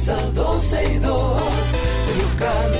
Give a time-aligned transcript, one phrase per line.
[0.00, 1.20] comienza 12 y 2.
[2.06, 2.79] Sergio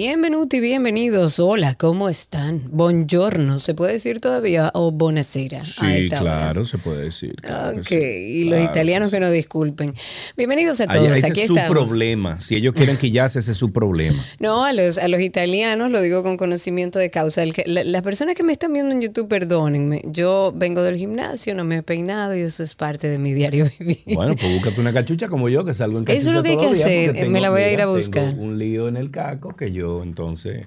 [0.00, 1.40] Bienvenuti, bienvenidos.
[1.40, 2.64] Hola, ¿cómo están?
[2.70, 4.70] Buongiorno, ¿se puede decir todavía?
[4.74, 5.64] O buonasera.
[5.64, 6.18] Sí, hora?
[6.18, 7.34] claro, se puede decir.
[7.36, 9.24] claro que Ok, sí, y los claro italianos que que sí.
[9.24, 9.94] nos disculpen.
[10.36, 11.16] Bienvenidos a Ay, todos.
[11.16, 11.88] ese Aquí es su estamos.
[11.88, 12.38] problema.
[12.42, 14.22] Si ellos quieren quillarse, ese es su problema.
[14.38, 17.42] No, a los, a los italianos lo digo con conocimiento de causa.
[17.42, 20.02] El que- la- las personas que me están viendo en YouTube, perdónenme.
[20.04, 23.70] Yo vengo del gimnasio, no me he peinado y eso es parte de mi diario
[23.80, 24.02] vivir.
[24.08, 26.50] Bueno, pues búscate una cachucha como yo, que salgo en Eso es cachucha lo que
[26.50, 27.28] hay que hacer.
[27.30, 28.34] Me la voy a ir a buscar.
[28.34, 30.66] Un lío en el caco que yo, entonces...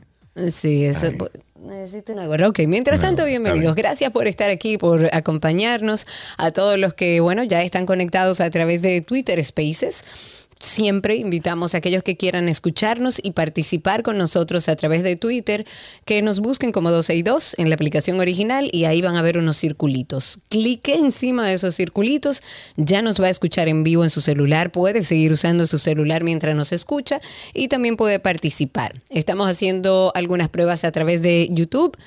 [0.51, 1.07] Sí, eso.
[1.07, 1.17] Ay.
[1.61, 2.47] Necesito una gorra.
[2.47, 3.75] Ok, mientras tanto, bienvenidos.
[3.75, 3.75] bien.
[3.75, 6.07] Gracias por estar aquí, por acompañarnos.
[6.37, 10.05] A todos los que, bueno, ya están conectados a través de Twitter Spaces.
[10.61, 15.65] Siempre invitamos a aquellos que quieran escucharnos y participar con nosotros a través de Twitter,
[16.03, 19.55] que nos busquen como 262 en la aplicación original y ahí van a ver unos
[19.55, 20.39] circulitos.
[20.49, 22.43] Clique encima de esos circulitos,
[22.75, 26.25] ya nos va a escuchar en vivo en su celular, puede seguir usando su celular
[26.25, 27.21] mientras nos escucha
[27.53, 29.01] y también puede participar.
[29.09, 31.97] Estamos haciendo algunas pruebas a través de YouTube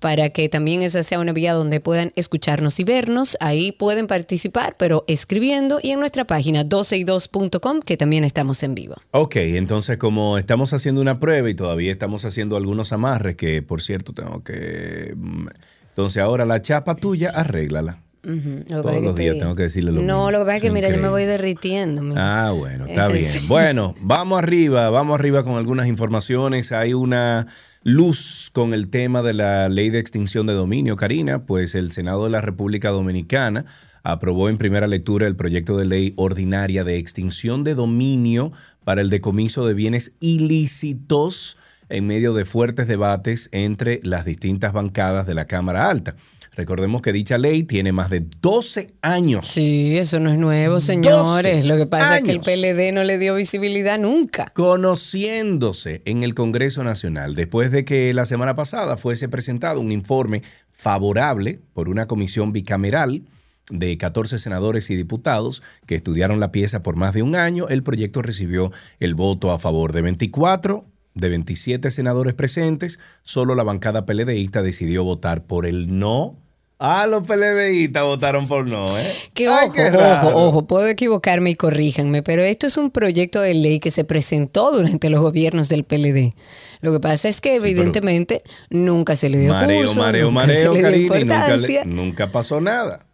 [0.00, 3.38] para que también esa sea una vía donde puedan escucharnos y vernos.
[3.40, 8.96] Ahí pueden participar, pero escribiendo y en nuestra página 262.com que también estamos en vivo.
[9.12, 13.80] Ok, entonces como estamos haciendo una prueba y todavía estamos haciendo algunos amarres, que por
[13.80, 15.14] cierto tengo que...
[15.16, 15.46] mm,
[15.90, 17.98] Entonces ahora la chapa tuya, arréglala.
[18.68, 20.30] Todos los días tengo que decirle lo No, mismo.
[20.30, 22.02] lo que pasa es que, mira, yo me voy derritiendo.
[22.02, 22.46] mira.
[22.48, 23.26] Ah, bueno, está Eh, bien.
[23.28, 23.46] sí.
[23.48, 26.70] Bueno, vamos arriba, vamos arriba con algunas informaciones.
[26.72, 27.46] Hay una
[27.82, 32.24] luz con el tema de la ley de extinción de dominio, Karina, pues el Senado
[32.24, 33.64] de la República Dominicana
[34.02, 38.52] aprobó en primera lectura el proyecto de ley ordinaria de extinción de dominio
[38.84, 41.56] para el decomiso de bienes ilícitos
[41.88, 46.16] en medio de fuertes debates entre las distintas bancadas de la Cámara Alta.
[46.54, 49.48] Recordemos que dicha ley tiene más de 12 años.
[49.48, 51.56] Sí, eso no es nuevo, señores.
[51.56, 52.40] 12 Lo que pasa es que el.
[52.40, 54.52] PLD no le dio visibilidad nunca.
[54.54, 60.42] conociéndose en el Congreso Nacional después de que la semana pasada fuese presentado un informe
[60.70, 63.22] favorable por una comisión bicameral
[63.70, 67.82] de 14 senadores y diputados que estudiaron la pieza por más de un año, el
[67.82, 70.84] proyecto recibió el voto a favor de 24
[71.14, 76.38] de 27 senadores presentes, solo la bancada PLDista decidió votar por el no.
[76.84, 79.12] Ah, los PLDistas votaron por no, ¿eh?
[79.34, 79.78] Que Ay, ojo,
[80.30, 84.02] ojo, ojo, puedo equivocarme y corríjanme, pero esto es un proyecto de ley que se
[84.04, 86.34] presentó durante los gobiernos del PLD.
[86.80, 90.56] Lo que pasa es que evidentemente nunca se le dio Mareo, curso, mareo, nunca mareo,
[90.56, 91.84] se le dio Karina, y nunca, importancia.
[91.84, 93.06] le- nunca pasó nada.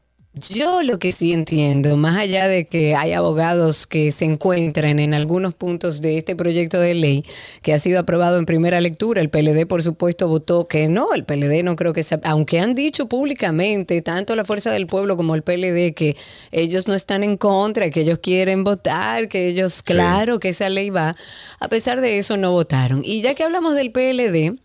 [0.50, 5.14] Yo lo que sí entiendo, más allá de que hay abogados que se encuentran en
[5.14, 7.24] algunos puntos de este proyecto de ley
[7.62, 11.24] que ha sido aprobado en primera lectura, el PLD por supuesto votó que no, el
[11.24, 15.34] PLD no creo que sea, aunque han dicho públicamente tanto la Fuerza del Pueblo como
[15.34, 16.16] el PLD que
[16.52, 20.90] ellos no están en contra, que ellos quieren votar, que ellos, claro que esa ley
[20.90, 21.16] va,
[21.58, 23.02] a pesar de eso no votaron.
[23.04, 24.58] Y ya que hablamos del PLD,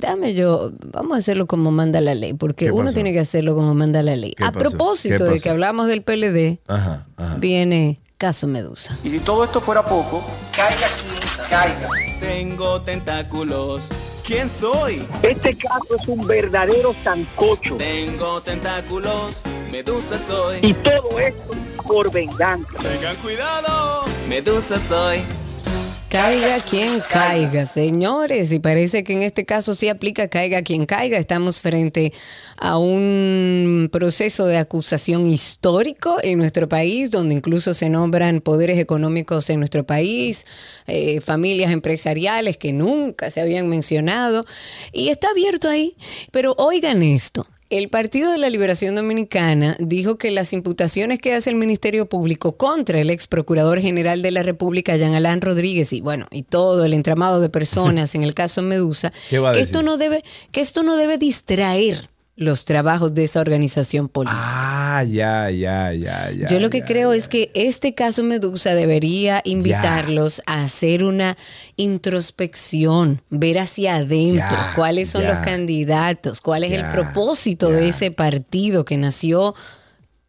[0.00, 2.94] Dame yo, vamos a hacerlo como manda la ley, porque ¿Qué uno pasó?
[2.94, 4.32] tiene que hacerlo como manda la ley.
[4.36, 4.58] ¿Qué A pasó?
[4.68, 7.36] propósito ¿Qué de que hablamos del PLD, Ajá, ajá.
[7.38, 8.98] viene Caso Medusa.
[9.02, 10.22] Y si todo esto fuera poco,
[10.54, 11.88] caiga quien caiga.
[12.20, 13.88] Tengo tentáculos.
[14.26, 15.04] ¿Quién soy?
[15.22, 17.76] Este caso es un verdadero sancocho.
[17.76, 19.42] Tengo tentáculos.
[19.72, 20.58] Medusa soy.
[20.62, 21.50] Y todo esto
[21.86, 22.74] por venganza.
[22.82, 24.04] Tengan cuidado.
[24.28, 25.22] Medusa soy.
[26.10, 28.50] Caiga quien caiga, señores.
[28.50, 31.16] Y parece que en este caso sí aplica caiga quien caiga.
[31.18, 32.12] Estamos frente
[32.56, 39.48] a un proceso de acusación histórico en nuestro país, donde incluso se nombran poderes económicos
[39.50, 40.46] en nuestro país,
[40.88, 44.44] eh, familias empresariales que nunca se habían mencionado.
[44.92, 45.94] Y está abierto ahí.
[46.32, 47.46] Pero oigan esto.
[47.70, 52.56] El Partido de la Liberación Dominicana dijo que las imputaciones que hace el Ministerio Público
[52.56, 56.84] contra el ex procurador general de la República, Jean Alain Rodríguez, y bueno, y todo
[56.84, 59.12] el entramado de personas en el caso Medusa,
[59.54, 62.09] esto no debe, que esto no debe distraer
[62.40, 64.40] los trabajos de esa organización política.
[64.42, 66.46] Ah, ya, ya, ya, ya.
[66.46, 67.18] Yo lo que ya, creo ya.
[67.18, 71.36] es que este caso Medusa debería invitarlos a hacer una
[71.76, 78.86] introspección, ver hacia adentro cuáles son los candidatos, cuál es el propósito de ese partido
[78.86, 79.54] que nació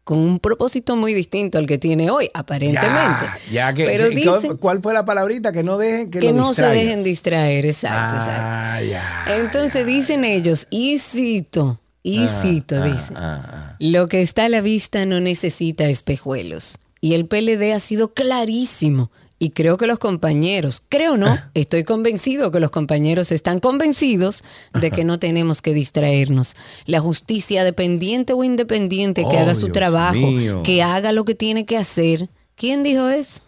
[0.04, 3.24] con un propósito muy distinto al que tiene hoy, aparentemente.
[3.50, 5.50] Ya, ya que, Pero dicen ¿Cuál fue la palabrita?
[5.50, 8.58] Que no dejen que, no se dejen distraer, exacto, exacto.
[8.60, 9.24] Ah, ya.
[9.38, 13.76] Entonces dicen ellos, y cito, y cito, ah, ah, ah.
[13.78, 16.78] Lo que está a la vista no necesita espejuelos.
[17.00, 19.10] Y el PLD ha sido clarísimo.
[19.38, 24.92] Y creo que los compañeros, creo no, estoy convencido que los compañeros están convencidos de
[24.92, 26.54] que no tenemos que distraernos.
[26.86, 30.62] La justicia, dependiente o independiente, que Oh, haga su Dios trabajo, mío.
[30.64, 32.28] que haga lo que tiene que hacer.
[32.54, 33.40] ¿Quién dijo eso?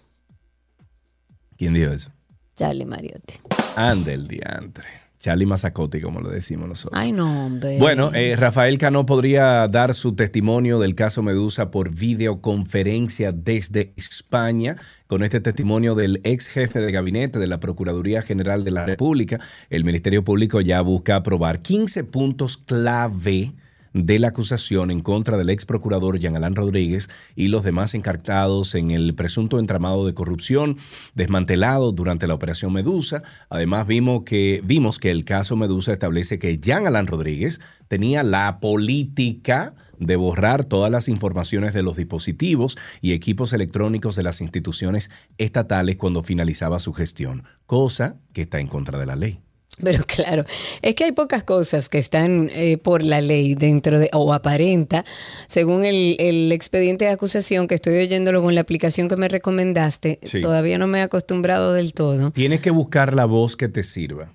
[1.56, 2.10] ¿Quién dijo eso?
[2.56, 3.34] Charlie Mariotti.
[3.76, 4.84] Ande el diantre.
[5.25, 7.00] Charlie Mazacotti, como lo decimos nosotros.
[7.00, 7.79] Ay, no, hombre.
[7.79, 14.76] Bueno, eh, Rafael Cano podría dar su testimonio del caso Medusa por videoconferencia desde España.
[15.06, 19.41] Con este testimonio del ex jefe de gabinete de la Procuraduría General de la República,
[19.71, 23.55] el Ministerio Público ya busca aprobar 15 puntos clave
[23.94, 28.75] de la acusación en contra del ex procurador Jean Alain Rodríguez y los demás encartados
[28.75, 30.76] en el presunto entramado de corrupción
[31.14, 33.23] desmantelado durante la operación Medusa.
[33.49, 38.58] Además, vimos que, vimos que el caso Medusa establece que Jean Alain Rodríguez tenía la
[38.61, 45.11] política de borrar todas las informaciones de los dispositivos y equipos electrónicos de las instituciones
[45.38, 49.44] estatales cuando finalizaba su gestión, cosa que está en contra de la ley.
[49.82, 50.44] Pero claro,
[50.82, 55.05] es que hay pocas cosas que están eh, por la ley dentro de, o aparenta,
[55.49, 60.21] según el, el expediente de acusación que estoy oyéndolo con la aplicación que me recomendaste,
[60.23, 60.41] Sí.
[60.41, 62.31] todavía no me he acostumbrado del todo.
[62.31, 64.32] Tienes que buscar la voz que te sirva.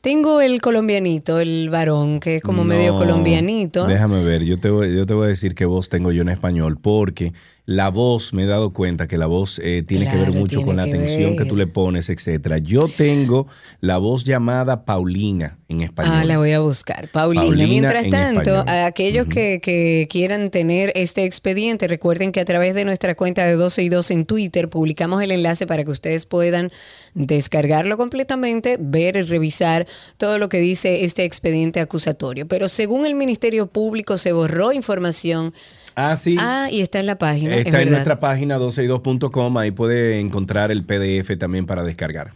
[0.00, 3.86] Tengo el colombianito, el varón, que es como medio colombianito.
[3.86, 6.28] Déjame ver, yo te, voy, yo te voy a decir qué voz tengo yo en
[6.28, 7.32] español, porque
[7.66, 10.76] la voz, me he dado cuenta que la voz eh, tiene que ver mucho con
[10.76, 12.58] la atención que tú le pones, etcétera.
[12.58, 13.46] Yo tengo
[13.80, 16.14] la voz llamada Paulina en español.
[16.14, 17.08] Ah, la voy a buscar.
[17.08, 17.42] Paulina.
[17.46, 22.44] Paulina Mientras en tanto, a aquellos que, que quieran tener este expediente, recuerden que a
[22.44, 25.90] través de nuestra cuenta de 12 y 2 en Twitter publicamos el enlace para que
[25.90, 26.70] ustedes puedan
[27.14, 29.86] descargarlo completamente, ver y revisar
[30.18, 32.46] todo lo que dice este expediente acusatorio.
[32.46, 35.54] Pero según el Ministerio Público se borró información.
[35.96, 36.36] Ah, sí.
[36.40, 37.54] Ah, y está en la página.
[37.54, 37.90] es Está en verdad.
[37.92, 42.34] nuestra página 12y2.com, ahí puede encontrar el PDF también para descargar.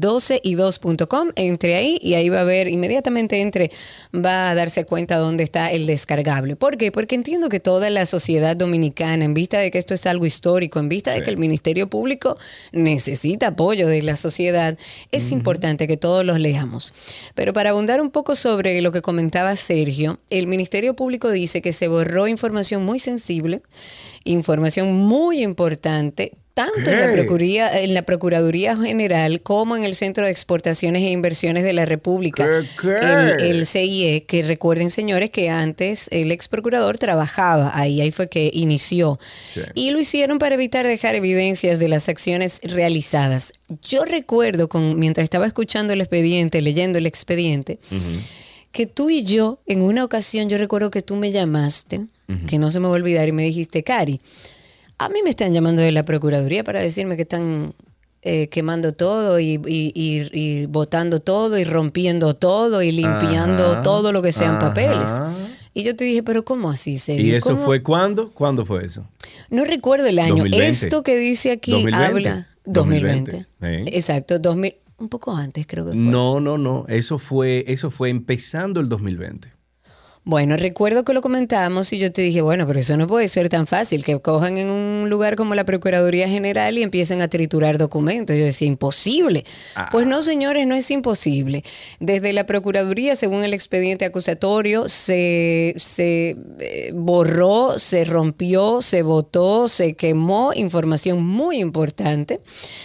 [0.00, 3.70] 12y2.com, entre ahí y ahí va a ver, inmediatamente entre,
[4.14, 6.56] va a darse cuenta dónde está el descargable.
[6.56, 6.92] ¿Por qué?
[6.92, 10.78] Porque entiendo que toda la sociedad dominicana, en vista de que esto es algo histórico,
[10.78, 12.36] en vista de que el Ministerio Público
[12.72, 14.76] necesita apoyo de la sociedad,
[15.10, 16.94] es importante que todos los leamos.
[17.34, 21.72] Pero para abundar un poco sobre lo que comentaba Sergio, el Ministerio Público dice que
[21.72, 23.62] se borró información muy sensible,
[24.24, 27.12] información muy importante, tanto en la.
[27.12, 31.86] Procuraduría, en la Procuraduría General como en el Centro de Exportaciones e Inversiones de la
[31.86, 32.96] República, ¿Qué, qué?
[33.38, 38.28] El, el CIE, que recuerden señores que antes el ex procurador trabajaba ahí, ahí fue
[38.28, 39.18] que inició.
[39.52, 39.60] Sí.
[39.74, 43.52] Y lo hicieron para evitar dejar evidencias de las acciones realizadas.
[43.82, 47.78] Yo recuerdo, con, mientras estaba escuchando el expediente, leyendo el expediente,
[48.70, 52.06] que tú y yo, en una ocasión, yo recuerdo que tú me llamaste,
[52.46, 54.20] que no se me va a olvidar, y me dijiste, Cari,
[55.04, 57.74] a mí me están llamando de la Procuraduría para decirme que están
[58.22, 63.82] eh, quemando todo y, y, y- y botando todo y rompiendo todo y limpiando Ajá,
[63.82, 64.68] todo lo que sean ajá.
[64.68, 65.10] papeles.
[65.74, 67.24] Y yo te dije, pero ¿cómo así, Sergio?
[67.24, 67.62] ¿Y eso ¿Cómo?
[67.64, 68.30] fue cuándo?
[68.30, 69.06] ¿Cuándo fue eso?
[69.50, 70.36] No recuerdo el año.
[70.44, 70.68] 2020.
[70.68, 72.06] Esto que dice aquí 2020.
[72.28, 72.46] habla...
[72.64, 73.46] 2020.
[73.60, 73.96] 2020, ¿eh?
[73.96, 75.98] Exacto, 2000, un poco antes creo que fue.
[75.98, 76.84] No, no, no.
[76.88, 79.48] Eso fue, eso fue empezando el 2020.
[80.24, 83.48] Bueno, recuerdo que lo comentábamos y yo te dije, bueno, pero eso no puede ser
[83.48, 87.76] tan fácil, que cojan en un lugar como la Procuraduría General y empiecen a triturar
[87.76, 88.36] documentos.
[88.36, 89.44] Yo decía, imposible.
[89.74, 89.88] Ah.
[89.90, 91.64] Pues no, señores, no es imposible.
[91.98, 99.66] Desde la Procuraduría, según el expediente acusatorio, se, se eh, borró, se rompió, se votó,
[99.66, 102.40] se quemó información muy importante.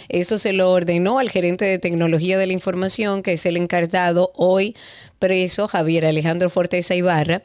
[0.08, 4.32] Eso se lo ordenó al gerente de tecnología de la información, que es el encargado
[4.34, 4.74] hoy
[5.18, 7.42] preso Javier Alejandro Forteza Ibarra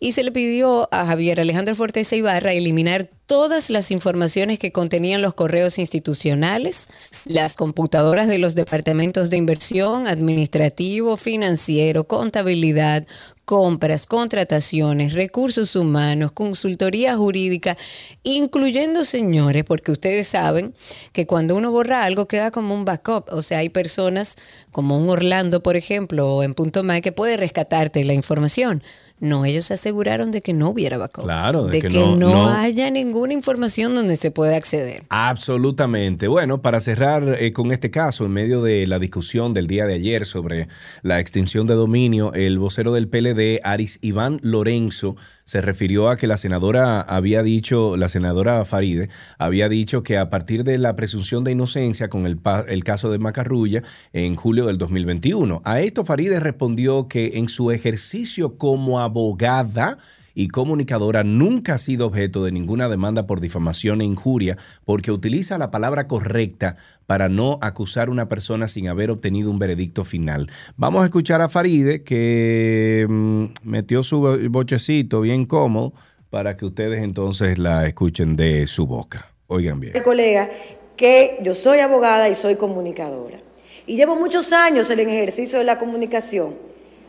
[0.00, 5.22] y se le pidió a Javier Alejandro Forteza Ibarra eliminar todas las informaciones que contenían
[5.22, 6.88] los correos institucionales,
[7.26, 13.04] las computadoras de los departamentos de inversión, administrativo, financiero, contabilidad,
[13.44, 17.76] compras, contrataciones, recursos humanos, consultoría jurídica,
[18.22, 20.72] incluyendo señores, porque ustedes saben
[21.12, 24.36] que cuando uno borra algo queda como un backup, o sea, hay personas
[24.70, 28.82] como un Orlando, por ejemplo, o en Punto May que puede rescatarte la información.
[29.18, 31.24] No, ellos aseguraron de que no hubiera vacuna.
[31.26, 35.04] Claro, de de, que que, no- no, no- haya ninguna información donde se pueda acceder.
[35.08, 36.28] Absolutamente.
[36.28, 39.94] Bueno, para cerrar eh, con este caso, en medio de la discusión del día de
[39.94, 40.68] ayer sobre
[41.02, 45.16] la extinción de dominio, el vocero del PLD, Aris Iván Lorenzo,
[45.46, 50.28] se refirió a que la senadora había dicho, la senadora Faride, había dicho que a
[50.28, 54.76] partir de la presunción de inocencia con el, el caso de Macarrulla en julio del
[54.76, 55.62] 2021.
[55.64, 59.98] A esto Faride respondió que en su ejercicio como abogada,
[60.38, 65.56] y comunicadora nunca ha sido objeto de ninguna demanda por difamación e injuria porque utiliza
[65.56, 66.76] la palabra correcta
[67.06, 70.50] para no acusar a una persona sin haber obtenido un veredicto final.
[70.76, 75.94] Vamos a escuchar a Faride que mm, metió su bo- bochecito bien cómodo
[76.28, 79.26] para que ustedes entonces la escuchen de su boca.
[79.46, 79.94] Oigan bien.
[80.04, 80.50] colega
[80.96, 83.38] que yo soy abogada y soy comunicadora.
[83.86, 86.54] Y llevo muchos años en el ejercicio de la comunicación,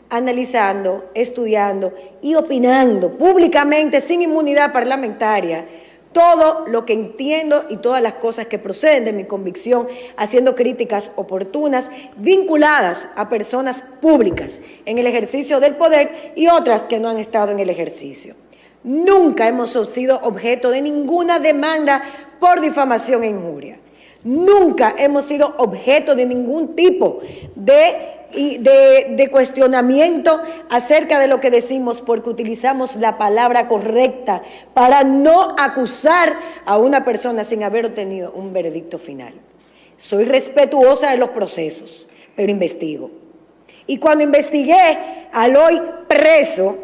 [0.10, 5.66] analizando, estudiando y opinando públicamente, sin inmunidad parlamentaria,
[6.14, 11.12] todo lo que entiendo y todas las cosas que proceden de mi convicción, haciendo críticas
[11.16, 17.20] oportunas vinculadas a personas públicas en el ejercicio del poder y otras que no han
[17.20, 18.36] estado en el ejercicio.
[18.84, 22.02] Nunca hemos sido objeto de ninguna demanda
[22.40, 23.78] por difamación e injuria.
[24.24, 27.20] Nunca hemos sido objeto de ningún tipo
[27.56, 34.44] de, de cuestionamiento acerca de lo que decimos porque utilizamos la palabra correcta
[34.74, 39.34] para no acusar a una persona sin haber obtenido un veredicto final.
[39.96, 43.10] Soy respetuosa de los procesos, pero investigo.
[43.88, 46.78] Y cuando investigué al hoy preso,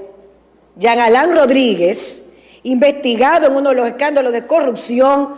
[0.77, 2.23] Jean Alain Rodríguez,
[2.63, 5.35] investigado en uno de los escándalos de corrupción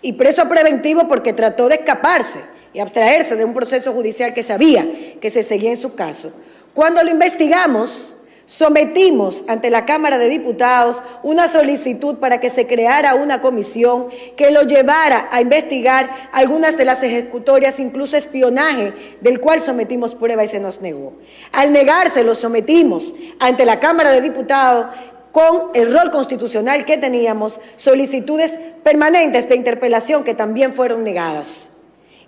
[0.00, 4.86] y preso preventivo porque trató de escaparse y abstraerse de un proceso judicial que sabía
[5.20, 6.32] que se seguía en su caso.
[6.74, 8.16] Cuando lo investigamos,
[8.46, 14.50] sometimos ante la Cámara de Diputados una solicitud para que se creara una comisión que
[14.50, 20.48] lo llevara a investigar algunas de las ejecutorias, incluso espionaje, del cual sometimos prueba y
[20.48, 21.14] se nos negó.
[21.52, 24.86] Al negarse, lo sometimos ante la Cámara de Diputados
[25.30, 28.52] con el rol constitucional que teníamos, solicitudes
[28.84, 31.73] permanentes de interpelación que también fueron negadas.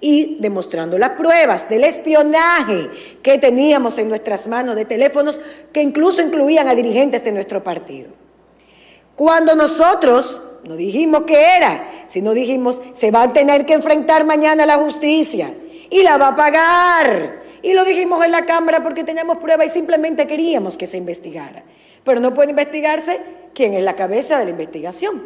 [0.00, 2.90] Y demostrando las pruebas del espionaje
[3.22, 5.40] que teníamos en nuestras manos de teléfonos
[5.72, 8.10] que incluso incluían a dirigentes de nuestro partido.
[9.14, 14.64] Cuando nosotros no dijimos que era, sino dijimos se va a tener que enfrentar mañana
[14.64, 15.54] a la justicia
[15.90, 17.42] y la va a pagar.
[17.62, 21.64] Y lo dijimos en la Cámara porque teníamos prueba y simplemente queríamos que se investigara.
[22.04, 23.18] Pero no puede investigarse
[23.54, 25.24] quien es la cabeza de la investigación.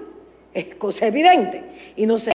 [0.55, 1.63] Es cosa evidente.
[1.97, 2.33] Y no sé.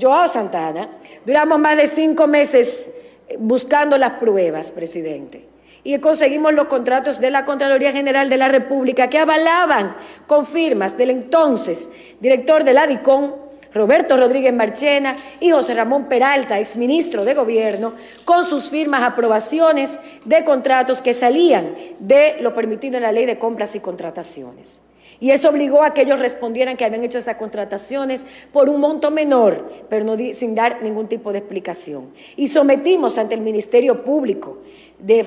[0.00, 0.88] Joao Santana,
[1.24, 2.90] duramos más de cinco meses
[3.28, 5.44] eh, buscando las pruebas, presidente.
[5.84, 10.96] Y conseguimos los contratos de la Contraloría General de la República que avalaban con firmas
[10.96, 11.88] del entonces
[12.20, 13.34] director de la DICON,
[13.72, 20.44] Roberto Rodríguez Marchena y José Ramón Peralta, exministro de Gobierno, con sus firmas aprobaciones de
[20.44, 24.82] contratos que salían de lo permitido en la Ley de Compras y Contrataciones.
[25.20, 29.10] Y eso obligó a que ellos respondieran que habían hecho esas contrataciones por un monto
[29.10, 32.12] menor, pero no sin dar ningún tipo de explicación.
[32.36, 34.58] Y sometimos ante el Ministerio Público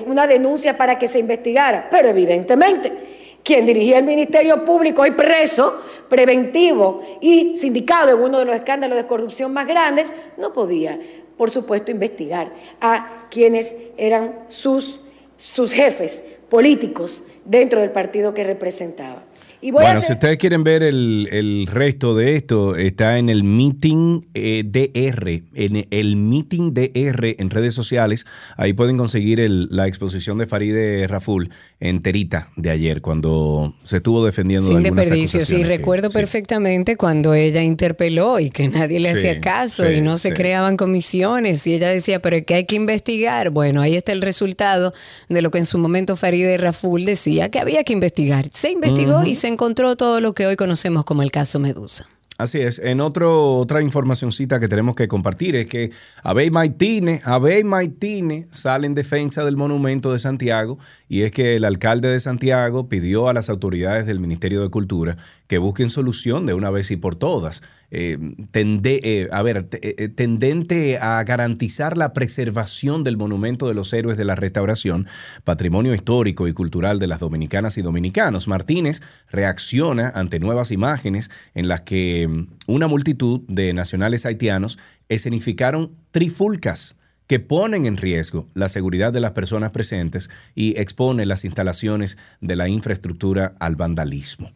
[0.06, 5.80] una denuncia para que se investigara, pero evidentemente quien dirigía el Ministerio Público hoy preso,
[6.08, 11.00] preventivo y sindicado en uno de los escándalos de corrupción más grandes, no podía,
[11.36, 15.00] por supuesto, investigar a quienes eran sus,
[15.36, 19.21] sus jefes políticos dentro del partido que representaba.
[19.64, 23.16] Y voy a Bueno, hacer- si ustedes quieren ver el, el resto de esto, está
[23.18, 28.26] en el Meeting eh, DR, en el Meeting DR en redes sociales.
[28.56, 34.24] Ahí pueden conseguir el- la exposición de Faride Raful enterita de ayer, cuando se estuvo
[34.24, 36.18] defendiendo Sin de algunas desperdicio, sí, que- recuerdo sí.
[36.18, 40.32] perfectamente cuando ella interpeló y que nadie le Sí, hacía caso sí, y no se
[40.32, 43.50] creaban comisiones y ella decía, pero es que hay que investigar.
[43.50, 44.92] Bueno, ahí está el resultado
[45.28, 48.48] de lo que en su momento Farideh Raful decía que había que investigar.
[48.52, 52.08] Se investigó y se encontró todo lo que hoy conocemos como el caso Medusa.
[52.38, 52.78] Así es.
[52.80, 55.90] En otro, otra informacioncita que tenemos que compartir es que
[56.24, 60.78] Abey Maitine, Abey Maitine sale en defensa del monumento de Santiago
[61.08, 65.18] y es que el alcalde de Santiago pidió a las autoridades del Ministerio de Cultura
[65.46, 67.62] que busquen solución de una vez y por todas.
[67.94, 68.18] Eh,
[68.54, 74.24] eh, a ver, eh, tendente a garantizar la preservación del monumento de los héroes de
[74.24, 75.06] la restauración,
[75.44, 78.48] patrimonio histórico y cultural de las dominicanas y dominicanos.
[78.48, 84.78] Martínez reacciona ante nuevas imágenes en las que mm, una multitud de nacionales haitianos
[85.10, 86.96] escenificaron trifulcas
[87.32, 92.56] que ponen en riesgo la seguridad de las personas presentes y expone las instalaciones de
[92.56, 94.52] la infraestructura al vandalismo.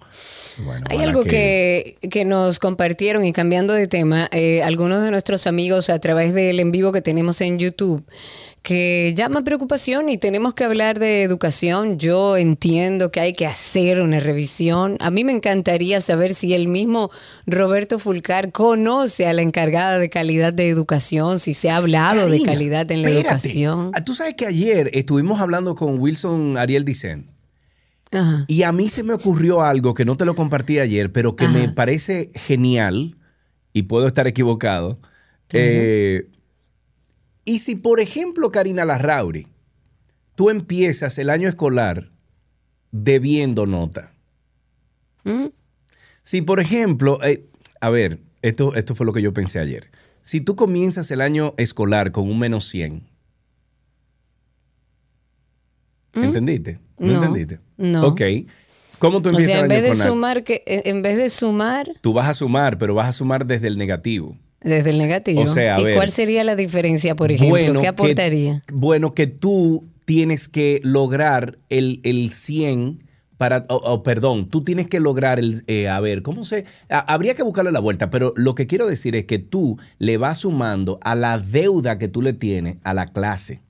[0.59, 5.47] Bueno, Hay algo que, que nos compartieron y cambiando de tema, eh, algunos de nuestros
[5.47, 8.05] amigos a través del en vivo que tenemos en YouTube,
[8.67, 12.01] que llama preocupación y tenemos que hablar de educación.
[12.01, 14.97] Yo entiendo que hay que hacer una revisión.
[14.99, 17.13] A mí me encantaría saber si el mismo
[17.47, 22.43] Roberto Fulcar conoce a la encargada de calidad de educación, si se ha hablado de
[22.43, 23.29] calidad en la espérate.
[23.37, 23.93] educación.
[23.95, 27.31] Ah, Tú sabes que ayer estuvimos hablando con Wilson Ariel Dicen.
[28.11, 28.47] Ajá.
[28.49, 31.47] Y a mí se me ocurrió algo que no te lo compartí ayer, pero que
[31.47, 33.17] me parece genial,
[33.73, 34.99] y puedo estar equivocado.
[35.53, 36.27] Eh,
[37.47, 39.47] y si, por ejemplo, Karina Larrauri,
[40.35, 42.11] tú empiezas el año escolar
[42.91, 44.13] debiendo nota.
[45.25, 45.47] ¿Mm?
[46.23, 47.47] Si, por ejemplo, eh,
[47.81, 49.91] a ver, esto, esto fue lo que yo pensé ayer.
[50.23, 53.07] Si tú comienzas el año escolar con un menos 100,
[56.15, 56.81] ¿entendiste?
[56.99, 57.09] ¿No, ¿Mm?
[57.09, 57.61] No, entendiste?
[57.77, 58.07] no.
[58.09, 58.21] Ok.
[58.99, 60.09] ¿Cómo tú O empiezas sea, en el vez año de escolar?
[60.13, 63.69] sumar, que, en vez de sumar Tú vas a sumar, pero vas a sumar desde
[63.69, 64.37] el negativo.
[64.67, 65.43] Desde el negativo.
[65.43, 65.95] O sea, a ¿Y ver.
[65.95, 67.81] cuál sería la diferencia, por ejemplo?
[67.81, 68.63] ¿Qué aportaría?
[68.67, 72.99] Que, bueno, que tú tienes que lograr el, el 100
[73.39, 76.65] para, o, o, perdón, tú tienes que lograr el, eh, a ver, ¿cómo se?
[76.89, 80.17] a- habría que buscarle la vuelta, pero lo que quiero decir es que tú le
[80.17, 83.61] vas sumando a la deuda que tú le tienes a la clase.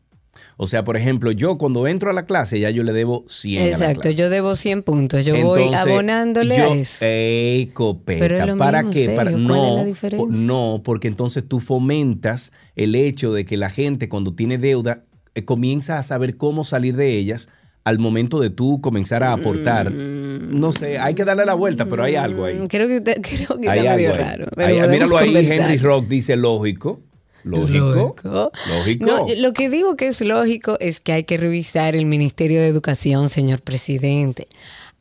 [0.58, 3.58] O sea, por ejemplo, yo cuando entro a la clase ya yo le debo 100
[3.60, 4.16] a la Exacto, clase.
[4.16, 5.25] yo debo 100 puntos.
[5.26, 7.04] Yo voy abonándole yo- a eso.
[7.04, 8.20] ¡Ey, copeta!
[8.20, 9.14] Pero es lo ¿Para mismo, qué?
[9.16, 10.46] Para, ¿cuál es no, la diferencia?
[10.46, 15.02] no, porque entonces tú fomentas el hecho de que la gente cuando tiene deuda
[15.34, 17.48] eh, comienza a saber cómo salir de ellas
[17.84, 19.92] al momento de tú comenzar a aportar.
[19.92, 22.56] No sé, hay que darle la vuelta, pero hay algo ahí.
[22.56, 23.20] Mm, Creo que, creo
[23.60, 24.18] que está medio ahí.
[24.18, 24.46] raro.
[24.56, 25.70] pero míralo ahí, conversar.
[25.70, 27.00] Henry Rock dice lógico.
[27.46, 27.78] Lógico.
[27.94, 28.52] Lógico.
[28.68, 29.06] Lógico.
[29.06, 32.60] No, yo- lo que digo que es lógico es que hay que revisar el Ministerio
[32.60, 34.49] de Educación, señor presidente.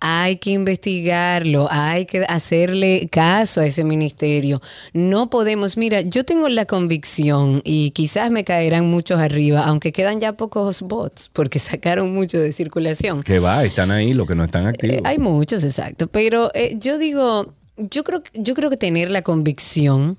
[0.02, 4.62] Hay que investigarlo, hay que hacerle caso a ese ministerio.
[4.94, 10.20] No podemos, mira, yo tengo la convicción y quizás me caerán muchos arriba, aunque quedan
[10.20, 13.24] ya pocos bots porque sacaron mucho de circulación.
[13.24, 14.98] Que va, están ahí los que no están activos.
[14.98, 16.08] Eh, hay muchos, exacto.
[16.08, 20.18] Pero eh, yo digo, yo creo, yo creo que tener la convicción,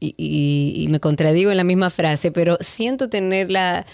[0.00, 3.86] y, y- y me contradigo en la misma frase, pero siento tener la,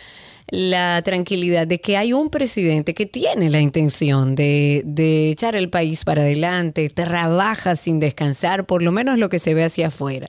[0.49, 5.71] la tranquilidad de que hay un presidente que tiene la intención de, de echar el
[5.71, 10.29] país para adelante, trabaja sin descansar, por lo menos lo que se ve hacia afuera.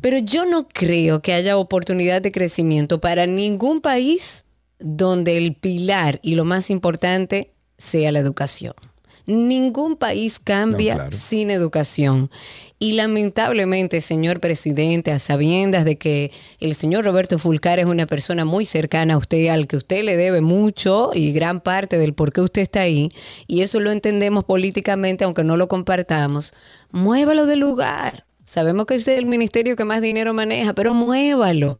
[0.00, 4.44] Pero yo no creo que haya oportunidad de crecimiento para ningún país
[4.78, 8.74] donde el pilar y lo más importante sea la educación.
[9.26, 11.16] Ningún país cambia No, claro.
[11.16, 12.30] sin educación.
[12.78, 18.44] Y lamentablemente, señor presidente, a sabiendas de que el señor Roberto Fulcar es una persona
[18.44, 22.32] muy cercana a usted, al que usted le debe mucho y gran parte del por
[22.32, 23.08] qué usted está ahí,
[23.46, 26.52] y eso lo entendemos políticamente, aunque no lo compartamos,
[26.90, 28.26] muévalo del lugar.
[28.44, 31.78] Sabemos que es el ministerio que más dinero maneja, pero muévalo.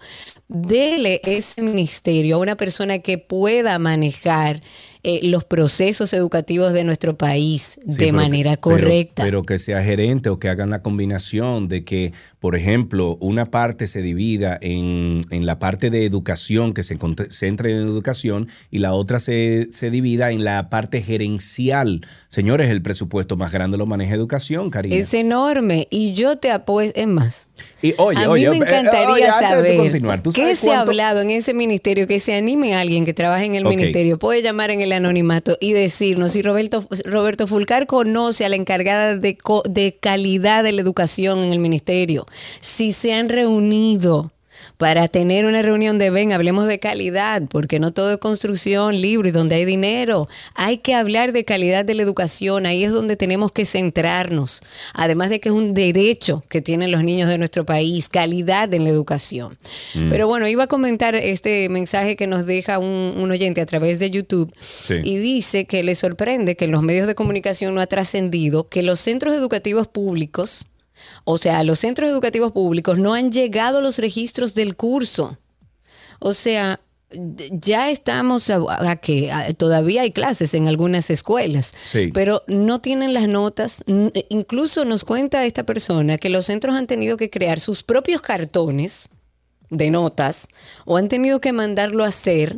[0.49, 4.63] Dele ese ministerio a una persona que pueda manejar
[5.09, 9.23] eh, los procesos educativos de nuestro país Sí, de manera correcta.
[9.23, 13.87] Pero, que sea gerente o que hagan la combinación de que, por ejemplo, una parte
[13.87, 18.95] se divida en, en la parte de educación, que se concentre en educación, y la
[18.95, 22.01] otra se, se divida en la parte gerencial.
[22.29, 24.97] Señores, el presupuesto más grande lo maneja educación, Karina.
[24.97, 27.46] es enorme y yo te apuesto, es más.
[27.83, 30.81] Y oye, a oye, mí me eh, encantaría oye, saber continuar, ¿tú qué se ha
[30.81, 34.43] hablado en ese ministerio, que se anime a alguien que trabaje en el ministerio, puede
[34.43, 39.39] llamar en el anonimato y decirnos si Roberto, Roberto Fulcar conoce a la encargada de,
[39.69, 42.27] de calidad de la educación en el ministerio,
[42.61, 44.33] si se han reunido
[44.79, 49.29] para tener una reunión de ven, hablemos de calidad, porque no todo es construcción, libro
[49.29, 50.29] y donde hay dinero.
[50.55, 54.61] Hay que hablar de calidad de la educación, ahí es donde tenemos que centrarnos.
[54.93, 58.85] Además de que es un derecho que tienen los niños de nuestro país, calidad en
[58.85, 59.57] la educación.
[60.11, 63.99] Pero bueno, iba a comentar este mensaje que nos deja un, un oyente a través
[63.99, 64.97] de YouTube Sí.
[65.03, 68.83] y dice que le sorprende que en los medios de comunicación no ha trascendido que
[68.83, 70.67] los centros educativos públicos
[71.29, 75.37] o sea, a los centros educativos públicos no han llegado los registros del curso.
[76.21, 76.79] O sea,
[77.51, 78.61] ya estamos a,
[78.91, 82.11] a que a- todavía hay clases en algunas escuelas, Sí.
[82.15, 83.83] pero no tienen las notas.
[83.87, 88.23] N- Incluso nos cuenta esta persona que los centros han tenido que crear sus propios
[88.23, 89.09] cartones
[89.71, 90.47] de notas
[90.85, 92.57] o han tenido que mandarlo a hacer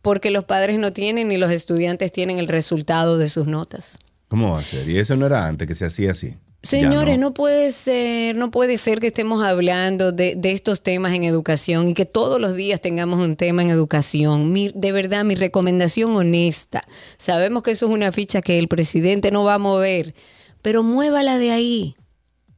[0.00, 3.98] porque los padres no tienen ni los estudiantes tienen el resultado de sus notas.
[4.28, 4.88] ¿Cómo va a ser?
[4.88, 6.34] Y eso no era antes que se hacía así.
[6.66, 7.32] Señores, no.
[7.34, 11.94] puede ser, no puede ser que estemos hablando de, de estos temas en educación y
[11.94, 14.52] que todos los días tengamos un tema en educación.
[14.52, 16.86] Mi- de verdad, mi recomendación honesta.
[17.16, 20.14] Sabemos que eso es una ficha que el presidente no va a mover,
[20.62, 21.96] pero muévala de ahí.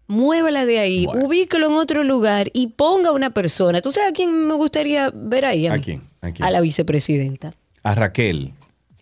[0.07, 1.27] Muévala de ahí, Bueno.
[1.27, 3.83] ubíquelo en otro lugar y ponga una persona.
[3.83, 5.67] ¿Tú sabes a quién me gustaría ver ahí?
[5.67, 6.03] ¿A quién?
[6.23, 6.45] ¿A quién?
[6.47, 7.55] A la vicepresidenta.
[7.83, 8.55] A Raquel,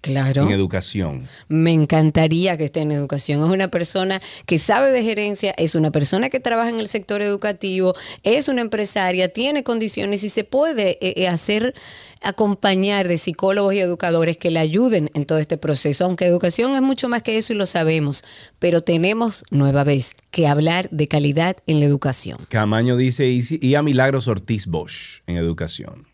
[0.07, 0.45] Claro.
[0.45, 1.23] en educación.
[1.49, 3.43] Me encantaría que esté en educación.
[3.43, 7.23] Es una persona que sabe de gerencia, es una persona que trabaja en el sector
[7.23, 11.75] educativo, es una empresaria, tiene condiciones y se puede eh, eh, hacer
[12.23, 16.05] acompañar de psicólogos y educadores que le ayuden en todo este proceso.
[16.05, 18.25] Aunque educación es mucho más que eso y lo sabemos,
[18.59, 22.39] pero tenemos nueva vez que hablar de calidad en la educación.
[22.49, 26.07] Camaño dice, y, a Milagros Ortiz Bosch en educación.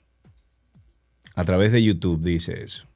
[1.34, 2.86] A través de YouTube dice eso.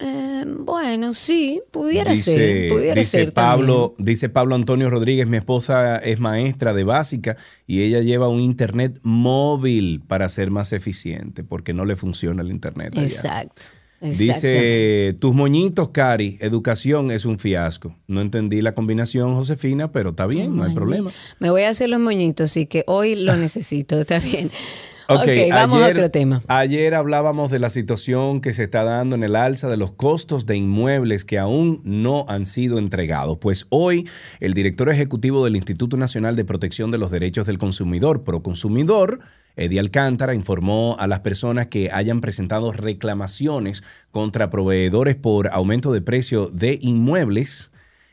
[0.00, 5.36] Eh, bueno, sí, pudiera dice, ser, pudiera dice ser Pablo, dice Pablo Antonio Rodríguez, mi
[5.36, 7.36] esposa es maestra de básica
[7.66, 12.50] y ella lleva un internet móvil para ser más eficiente porque no le funciona el
[12.50, 12.92] internet.
[12.96, 13.02] allá.
[13.02, 13.62] Exacto.
[14.00, 17.94] Dice, tus moñitos, Cari, educación es un fiasco.
[18.06, 21.10] No entendí la combinación, Josefina, pero está bien, no hay problema.
[21.38, 24.50] Me voy a hacer los moñitos, así que hoy lo necesito, está bien.
[25.14, 26.42] Ok, ok, vamos a ayer- otro tema.
[26.48, 30.46] Ayer hablábamos de la situación que se está dando en el alza de los costos
[30.46, 33.38] de inmuebles que aún no han sido entregados.
[33.38, 34.08] Pues hoy
[34.40, 39.20] el director ejecutivo del Instituto Nacional de Protección de los Derechos del Consumidor, Proconsumidor,
[39.56, 46.00] Eddie Alcántara, informó a las personas que hayan presentado reclamaciones contra proveedores por aumento de
[46.00, 47.69] precio de inmuebles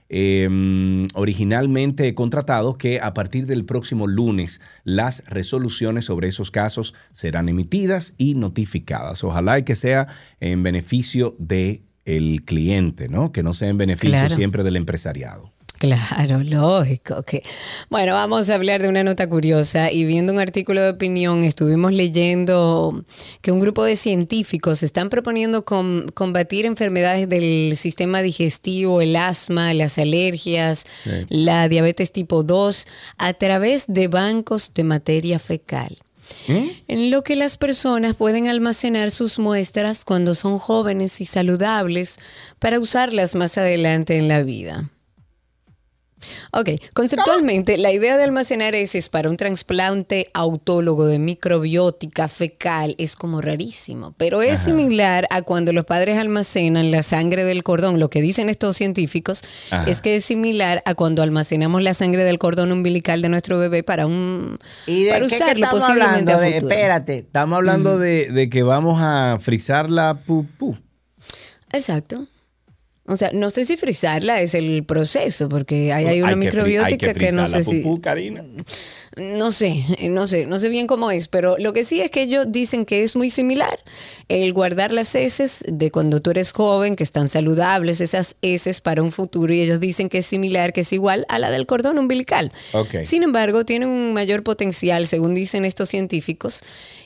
[0.10, 7.50] eh, originalmente contratados que a partir del próximo lunes las resoluciones sobre esos casos serán
[7.50, 9.24] emitidas y notificadas.
[9.24, 10.08] Ojalá y que sea
[10.39, 13.32] en beneficio del cliente, ¿no?
[13.32, 14.36] Que no sea en beneficio Claro.
[14.36, 15.52] siempre del empresariado.
[15.80, 17.24] Claro, lógico.
[17.24, 17.44] Que...
[17.90, 21.94] Bueno, vamos a hablar de una nota curiosa y viendo un artículo de opinión estuvimos
[21.94, 23.04] leyendo
[23.42, 29.74] que un grupo de científicos están proponiendo com- combatir enfermedades del sistema digestivo, el asma,
[29.74, 31.12] las alergias, Sí.
[31.30, 32.88] la diabetes tipo 2
[33.18, 35.98] a través de bancos de materia fecal.
[36.90, 42.20] En lo que las personas pueden almacenar sus muestras cuando son jóvenes y saludables
[42.60, 44.90] para usarlas más adelante en la vida.
[46.51, 53.15] Ok, conceptualmente la idea de almacenar heces para un trasplante autólogo de microbiótica fecal es
[53.15, 57.99] como rarísimo, pero es similar a cuando los padres almacenan la sangre del cordón.
[57.99, 59.89] Lo que dicen estos científicos Ajá.
[59.89, 63.84] es que es similar a cuando almacenamos la sangre del cordón umbilical de nuestro bebé
[63.84, 66.34] para un ¿Y de para qué que usarlo estamos posiblemente hablando?
[66.34, 66.71] a De- futuro.
[66.71, 67.15] espérate.
[67.17, 70.77] Estamos hablando de, de que vamos a frizar la pupú.
[71.71, 72.25] Exacto.
[73.10, 76.39] O sea, no sé si frizarla es el proceso, porque ahí hay una Hay que
[76.39, 77.80] microbiótica hay que, no frizar sé la si...
[77.80, 78.43] pupú, Karina.
[79.15, 82.22] No sé, no sé, no sé bien cómo es, pero lo que sí es que
[82.22, 83.80] ellos dicen que es muy similar.
[84.28, 89.02] El guardar las heces de cuando tú eres joven, que están saludables, esas heces para
[89.02, 91.98] un futuro, y ellos dicen que es similar, que es igual a la del cordón
[91.98, 92.52] umbilical.
[92.74, 92.98] Ok.
[93.06, 96.62] Sin embargo, tienen un mayor potencial, según dicen estos científicos,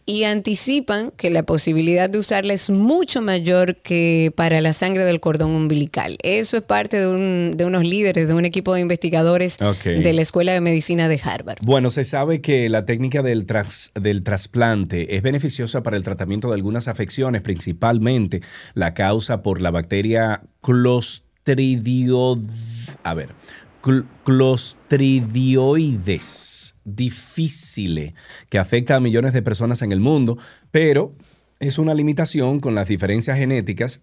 [0.05, 5.19] y anticipan que la posibilidad de usarla es mucho mayor que para la sangre del
[5.19, 6.17] cordón umbilical.
[6.23, 10.21] Eso es parte de, un- de unos líderes, de un equipo de investigadores de la
[10.21, 11.59] Escuela de Medicina de Harvard.
[11.61, 16.49] Bueno, se sabe que la técnica del, tras- del trasplante es beneficiosa para el tratamiento
[16.49, 18.41] de algunas afecciones, principalmente
[18.73, 22.39] la causa por la bacteria Clostridio...
[23.03, 23.29] A ver,
[23.81, 28.13] cl- Clostridioides difficile,
[28.49, 30.37] que afecta a millones de personas en el mundo,
[30.71, 31.15] pero
[31.59, 34.01] es una limitación con las diferencias genéticas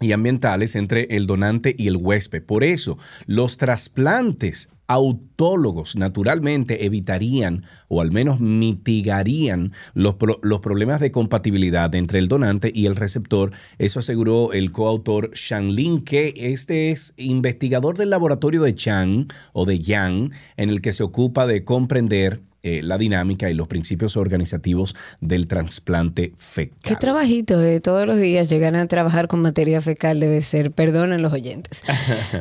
[0.00, 2.42] y ambientales entre el donante y el huésped.
[2.42, 11.00] Por eso, los trasplantes autólogos naturalmente evitarían o al menos mitigarían los, pro- los problemas
[11.00, 13.52] de compatibilidad entre el donante y el receptor.
[13.78, 19.78] Eso aseguró el coautor Shanlin, que este es investigador del laboratorio de Chang o de
[19.78, 24.96] Yang, en el que se ocupa de comprender eh, la dinámica y los principios organizativos
[25.20, 26.76] del trasplante fecal.
[26.82, 31.22] Qué trabajito de todos los días llegar a trabajar con materia fecal debe ser, perdonen
[31.22, 31.84] los oyentes.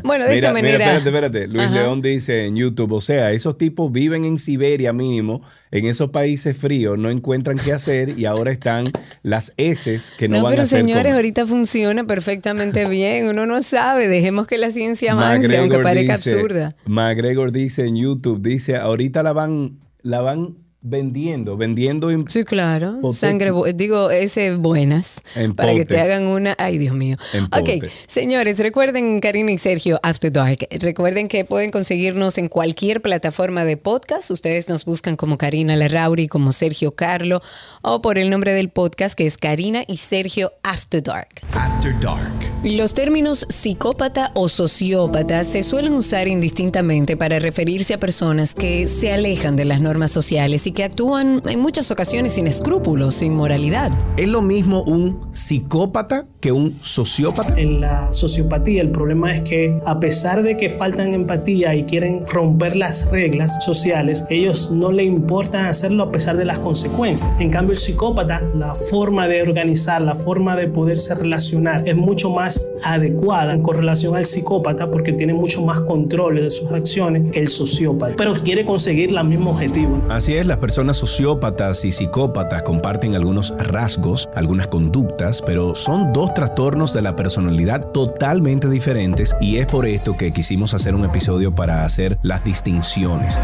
[0.03, 0.97] Bueno, de Mira, esta mira, manera...
[0.97, 1.47] espérate, espérate.
[1.47, 1.75] Luis Ajá.
[1.75, 6.57] León dice en YouTube, o sea, esos tipos viven en Siberia mínimo, en esos países
[6.57, 8.85] fríos, no encuentran qué hacer y ahora están
[9.23, 13.27] las heces que no, No, van pero a hacer señores, como- ahorita funciona perfectamente bien.
[13.27, 14.07] Uno no sabe.
[14.07, 16.75] Dejemos que la ciencia avance, aunque parezca dice- absurda.
[16.85, 22.99] McGregor dice en YouTube, dice, ahorita la van, la van vendiendo, vendiendo en- Sí, claro.
[23.01, 25.21] Pote- Sangre, digo, ese buenas.
[25.35, 26.55] En para que te hagan una.
[26.59, 27.17] Ay, Dios mío.
[27.33, 27.89] En ok, pote.
[28.05, 30.67] señores, recuerden, Karina y Sergio, After Dark.
[30.79, 34.29] Recuerden que pueden conseguirnos en cualquier plataforma de podcast.
[34.29, 37.41] Ustedes nos buscan como Karina Larrauri, como Sergio Carlo,
[37.81, 41.29] o por el nombre del podcast que es Karina y Sergio After Dark.
[41.53, 42.33] After Dark.
[42.65, 49.11] Los términos psicópata o sociópata se suelen usar indistintamente para referirse a personas que se
[49.13, 53.91] alejan de las normas sociales y que actúan en muchas ocasiones sin escrúpulos, sin moralidad.
[54.17, 57.53] ¿Es lo mismo un psicópata que un sociópata?
[57.57, 62.25] En la sociopatía el problema es que a pesar de que faltan empatía y quieren
[62.27, 67.31] romper las reglas sociales, ellos no le importa hacerlo a pesar de las consecuencias.
[67.39, 72.29] En cambio el psicópata, la forma de organizar, la forma de poderse relacionar es mucho
[72.29, 77.39] más adecuada con relación al psicópata porque tiene mucho más control de sus acciones que
[77.39, 80.01] el sociópata, pero quiere conseguir el mismo objetivo.
[80.09, 86.33] Así es, las personas sociópatas y psicópatas comparten algunos rasgos, algunas conductas, pero son dos
[86.33, 91.53] trastornos de la personalidad totalmente diferentes y es por esto que quisimos hacer un episodio
[91.53, 93.41] para hacer las distinciones.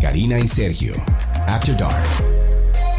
[0.00, 0.94] Karina y Sergio,
[1.46, 2.29] After Dark.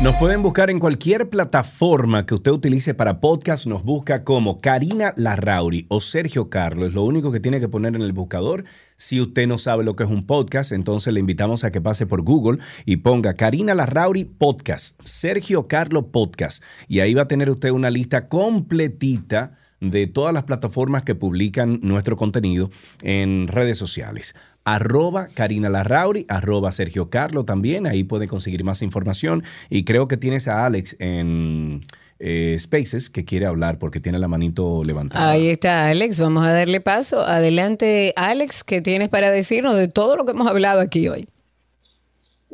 [0.01, 3.67] Nos pueden buscar en cualquier plataforma que usted utilice para podcast.
[3.67, 6.95] Nos busca como Karina Larrauri o Sergio Carlos.
[6.95, 8.63] Lo único que tiene que poner en el buscador.
[8.95, 12.07] Si usted no sabe lo que es un podcast, entonces le invitamos a que pase
[12.07, 16.63] por Google y ponga Karina Larrauri Podcast, Sergio Carlos Podcast.
[16.87, 21.79] Y ahí va a tener usted una lista completita de todas las plataformas que publican
[21.83, 22.69] nuestro contenido
[23.01, 24.35] en redes sociales.
[24.63, 29.43] Arroba Karina Larrauri, arroba Sergio Carlo también, ahí puede conseguir más información.
[29.69, 31.81] Y creo que tienes a Alex en
[32.19, 35.31] eh, Spaces que quiere hablar porque tiene la manito levantada.
[35.31, 37.21] Ahí está Alex, vamos a darle paso.
[37.21, 41.27] Adelante Alex, ¿qué tienes para decirnos de todo lo que hemos hablado aquí hoy?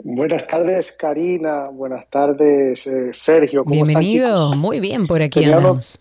[0.04, 1.70] Buenas tardes, Karina.
[1.70, 3.64] Buenas tardes, eh, Sergio.
[3.66, 6.00] ¿Cómo están, Bienvenido, muy bien, por aquí Tenía unos- andamos.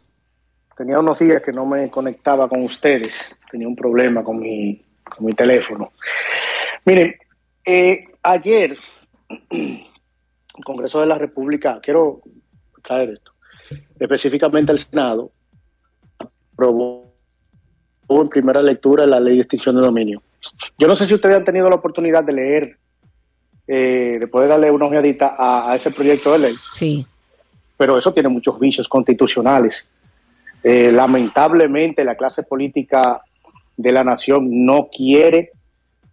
[0.76, 3.34] Tenía unos días que no me conectaba con ustedes.
[3.50, 4.82] Tenía un problema con mi,
[5.20, 5.92] mi teléfono.
[6.84, 7.14] Miren,
[7.64, 8.76] eh, ayer,
[9.50, 9.84] el
[10.64, 12.20] Congreso de la República, quiero
[12.82, 13.32] traer esto,
[13.98, 15.32] específicamente el Senado,
[16.18, 17.12] aprobó
[18.08, 20.22] en primera lectura la ley de extinción de dominio.
[20.78, 22.78] Yo no sé si ustedes han tenido la oportunidad de leer,
[23.66, 27.04] eh, de poder darle una ojeadita a, a ese proyecto de ley Sí,
[27.76, 29.86] pero eso tiene muchos vicios constitucionales.
[30.62, 33.22] Eh, lamentablemente la clase política
[33.76, 35.50] de la nación no quiere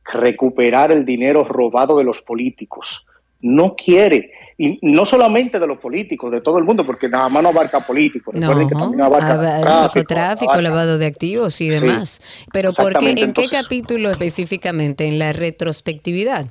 [0.06, 3.06] recuperar el dinero robado de los políticos.
[3.42, 4.32] No quiere.
[4.58, 7.80] Y no solamente de los políticos, de todo el mundo, porque nada más no abarca
[7.86, 8.34] políticos.
[8.36, 12.22] no, Recuerden que también abarca aba- tráfico, narcotráfico, lavado de activos y demás.
[12.54, 15.08] Pero ¿por qué, ¿en qué capítulo específicamente?
[15.08, 16.48] ¿En la retrospectividad?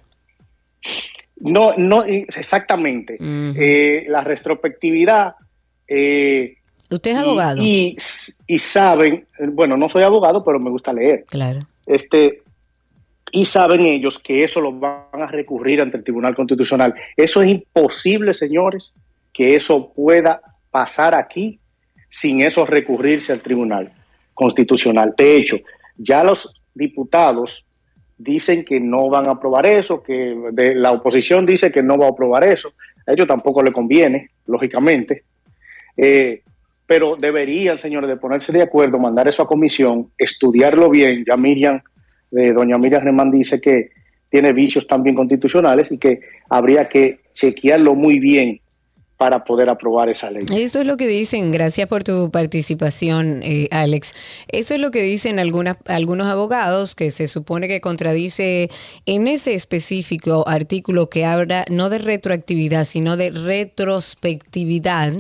[1.41, 3.17] No, no, exactamente.
[3.21, 5.35] Eh, la retrospectividad.
[5.89, 6.57] eh,
[6.93, 7.63] Usted es y- abogado.
[7.63, 7.97] Y,
[8.47, 11.25] y saben, bueno, no soy abogado, pero me gusta leer.
[11.29, 11.61] claro.
[11.87, 12.43] este
[13.35, 16.95] y saben ellos que eso lo van a recurrir ante el Tribunal Constitucional.
[17.17, 18.95] Eso es imposible, señores,
[19.33, 21.59] que eso pueda pasar aquí
[22.11, 23.91] sin eso recurrirse al Tribunal
[24.35, 25.15] Constitucional.
[25.17, 25.57] De hecho,
[25.97, 27.65] ya los diputados
[28.19, 32.07] dicen que no van a aprobar eso, que de- la oposición dice que no va
[32.07, 32.75] a aprobar eso.
[33.07, 35.25] A ellos tampoco le conviene, lógicamente.
[35.97, 36.43] Eh,
[36.93, 41.25] pero deberían, señores, de ponerse de acuerdo, mandar eso a comisión, estudiarlo bien.
[41.27, 41.81] Ya Miriam,
[42.33, 43.93] eh, doña Miriam Remán dice que
[44.29, 48.61] tiene vicios también constitucionales y que habría que chequearlo muy bien
[49.23, 50.45] para poder aprobar esa ley.
[50.53, 54.17] Eso es lo que dicen, gracias por tu participación, eh, Alex.
[54.49, 58.69] Eso es lo que dicen algunas, algunos abogados, que se supone que contradice
[59.07, 65.13] en ese específico artículo que habla no de retroactividad, sino de retrospectividad.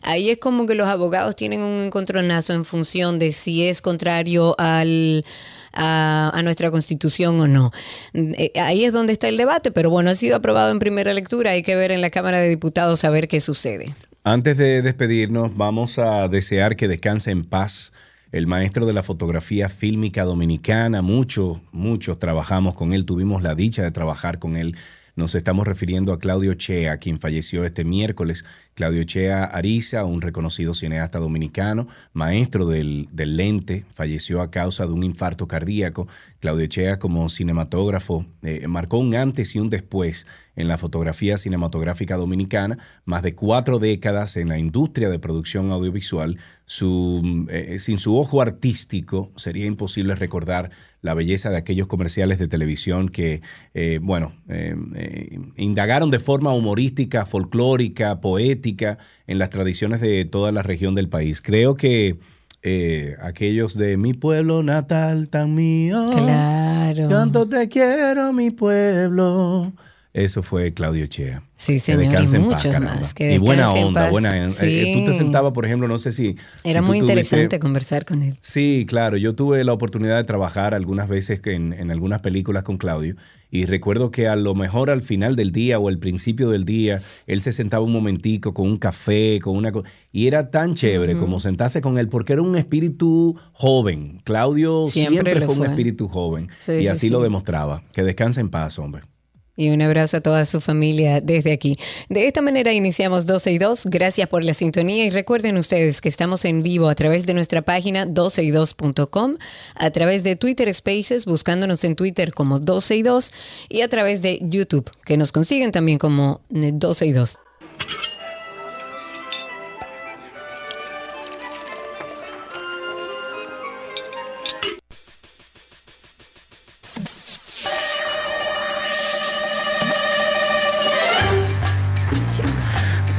[0.00, 4.54] Ahí es como que los abogados tienen un encontronazo en función de si es contrario
[4.56, 5.26] al...
[5.74, 7.72] A, a nuestra constitución o no.
[8.12, 11.52] Eh, ahí es donde está el debate, pero bueno, ha sido aprobado en primera lectura,
[11.52, 13.94] hay que ver en la Cámara de Diputados a ver qué sucede.
[14.24, 17.92] Antes de despedirnos, vamos a desear que descanse en paz
[18.30, 21.02] el maestro de la fotografía fílmica dominicana.
[21.02, 24.76] Muchos, muchos trabajamos con él, tuvimos la dicha de trabajar con él.
[25.22, 28.44] Nos estamos refiriendo a Claudio Chea, quien falleció este miércoles.
[28.74, 35.04] Claudio Chea Ariza, un reconocido cineasta dominicano, maestro del, lente, falleció a causa de un
[35.04, 36.08] infarto cardíaco.
[36.40, 42.16] Claudio Chea como cinematógrafo eh, marcó un antes y un después en la fotografía cinematográfica
[42.16, 46.38] dominicana, más de cuatro décadas en la industria de producción audiovisual.
[46.64, 52.48] Su, eh, sin su ojo artístico sería imposible recordar la belleza de aquellos comerciales de
[52.48, 53.42] televisión que,
[53.74, 60.52] eh, bueno, eh, eh, indagaron de forma humorística, folclórica, poética en las tradiciones de toda
[60.52, 61.42] la región del país.
[61.42, 62.18] Creo que
[62.62, 66.10] eh, aquellos de mi pueblo natal tan mío.
[66.12, 67.08] Claro.
[67.08, 69.72] Tanto te quiero, mi pueblo.
[70.14, 71.42] Eso fue Claudio Chea.
[71.56, 73.14] Sí, Que señor, y descanse en paz, más.
[73.14, 74.36] Que y buena onda, buena.
[74.36, 75.18] eh, eh, tú te Sí.
[75.20, 76.36] sentabas, por ejemplo, no sé si.
[76.64, 78.36] Era si muy tuviste- interesante conversar con él.
[78.40, 79.16] Sí, claro.
[79.16, 83.16] Yo tuve la oportunidad de trabajar algunas veces que en, en algunas películas con Claudio
[83.50, 87.00] y recuerdo que a lo mejor al final del día o al principio del día
[87.26, 91.16] él se sentaba un momentico con un café, con una co- y era tan chévere
[91.16, 94.20] como sentarse con él porque era un espíritu joven.
[94.24, 97.10] Claudio Siempre fue, un espíritu joven Sí, y sí, así sí.
[97.10, 97.82] lo demostraba.
[97.92, 99.04] Que descanse en paz, hombre.
[99.54, 101.78] Y un abrazo a toda su familia desde aquí.
[102.08, 103.86] De esta manera iniciamos 12 y 2.
[103.86, 107.60] Gracias por la sintonía y recuerden ustedes que estamos en vivo a través de nuestra
[107.60, 109.36] página 12y2.com,
[109.74, 113.32] a través de Twitter Spaces, buscándonos en Twitter como 12 y 2
[113.68, 117.38] y a través de YouTube, que nos consiguen también como eh, 12 y 2.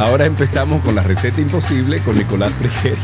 [0.04, 2.98] Ahora empezamos con la receta imposible con Nicolás Frigerio.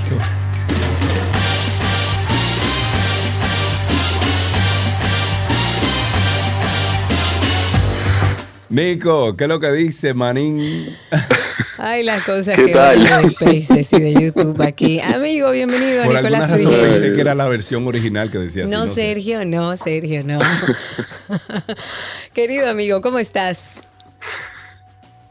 [8.67, 10.93] Nico, ¿qué es lo que dice, manín?
[11.77, 13.01] Ay, las cosas ¿Qué que tal?
[13.01, 14.99] van de Spaces y de YouTube aquí.
[14.99, 16.91] Amigo, bienvenido a Por alguna Nicolás razón Frigerio.
[16.91, 18.73] pensé que era la versión original que decía así.
[18.73, 18.93] No, sé.
[18.95, 20.39] Sergio, no, Sergio, no.
[22.33, 23.83] Querido amigo, ¿cómo estás?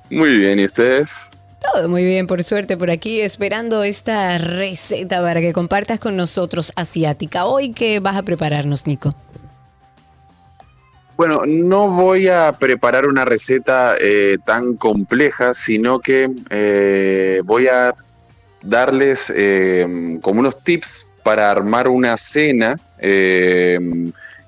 [0.09, 1.29] Muy bien, ¿y ustedes?
[1.61, 6.73] Todo muy bien, por suerte, por aquí, esperando esta receta para que compartas con nosotros
[6.77, 7.47] asiática.
[7.47, 9.15] Hoy, ¿qué vas a prepararnos, Nico?
[11.17, 17.93] Bueno, no voy a preparar una receta eh, tan compleja, sino que eh, voy a
[18.63, 22.79] darles eh, como unos tips para armar una cena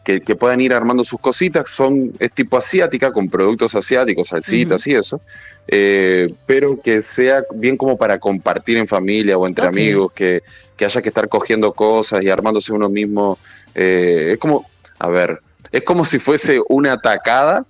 [0.05, 1.69] que, que puedan ir armando sus cositas.
[1.71, 5.21] Son, es tipo asiática, con productos asiáticos, salsitas y eso,
[5.69, 10.43] eh, pero que sea bien como para compartir en familia o entre amigos, que,
[10.77, 13.39] que haya que estar cogiendo cosas y armándose uno mismo.
[13.75, 14.67] eh, es como,
[14.99, 17.65] a ver, es como si fuese una tacada,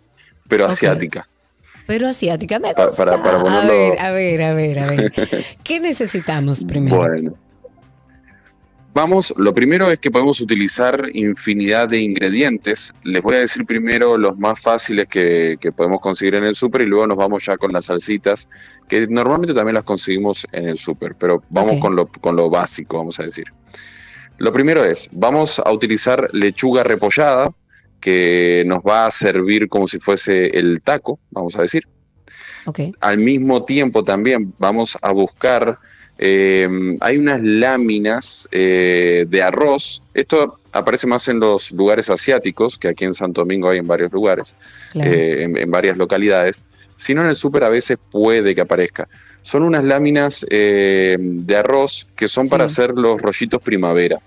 [0.49, 1.27] pero asiática.
[1.87, 2.91] Pero asiática, me gusta.
[2.97, 5.13] para- para a ponerlo- ver, a ver, a ver, a ver.
[5.65, 6.97] ¿Qué necesitamos primero?
[6.99, 7.35] Bueno.
[8.93, 12.93] Vamos, lo primero es que podemos utilizar infinidad de ingredientes.
[13.05, 16.83] Les voy a decir primero los más fáciles que, que podemos conseguir en el súper
[16.83, 18.49] y luego nos vamos ya con las salsitas,
[18.89, 22.99] que normalmente también las conseguimos en el súper, pero vamos con, lo, con lo básico,
[22.99, 23.45] vamos a decir.
[24.39, 27.53] Lo primero es, vamos a utilizar lechuga repollada,
[28.01, 31.87] que nos va a servir como si fuese el taco, vamos a decir
[33.01, 35.79] al mismo tiempo también vamos a buscar,
[36.23, 36.69] eh,
[37.01, 43.05] hay unas láminas eh, de arroz, esto aparece más en los lugares asiáticos, que aquí
[43.07, 44.55] en Santo Domingo hay en varios lugares,
[44.93, 45.11] Claro.
[45.11, 49.09] eh, en, en varias localidades, sino en el súper a veces puede que aparezca.
[49.43, 54.19] Son unas láminas eh, de arroz que son para hacer los rollitos primavera.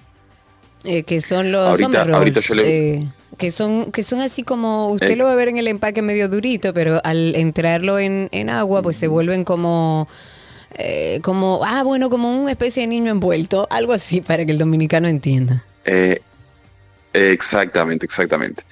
[0.83, 2.05] Eh, que son los Ahorita-
[2.41, 3.05] yo le-
[3.37, 6.29] que son que son así como usted lo va a ver en el empaque medio
[6.29, 10.07] durito pero al entrarlo en, en agua pues se vuelven como
[10.75, 14.57] eh, como ah bueno como una especie de niño envuelto algo así para que el
[14.57, 16.21] dominicano entienda Eh,
[17.13, 18.63] exactamente, exactamente.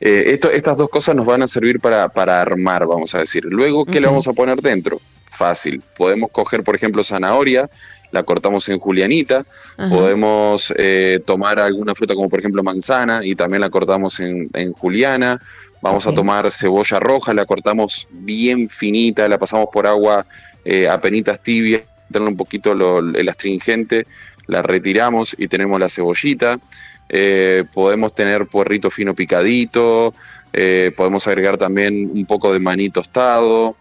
[0.00, 3.44] Eh, esto, estas dos cosas nos van a servir para, para armar, vamos a decir.
[3.44, 5.00] Luego, ¿qué le vamos a poner dentro?
[5.24, 5.82] Fácil.
[5.96, 7.70] Podemos coger, por ejemplo, zanahoria,
[8.10, 9.46] la cortamos en julianita.
[9.76, 9.88] Ajá.
[9.88, 14.72] Podemos eh, tomar alguna fruta como, por ejemplo, manzana y también la cortamos en, en
[14.72, 15.40] juliana.
[15.80, 20.26] Vamos a tomar cebolla roja, la cortamos bien finita, la pasamos por agua
[20.66, 24.06] eh, a penitas tibias, tener un poquito el astringente,
[24.46, 26.58] la retiramos y tenemos la cebollita.
[27.08, 30.12] Eh, podemos tener puerrito fino picadito,
[30.52, 33.76] eh, podemos agregar también un poco de maní tostado,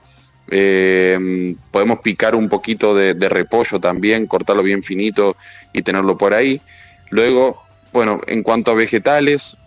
[0.52, 5.38] eh, podemos picar un poquito de, de repollo también, cortarlo bien finito
[5.74, 6.62] y tenerlo por ahí.
[7.10, 9.58] Luego, bueno, en cuanto a vegetales,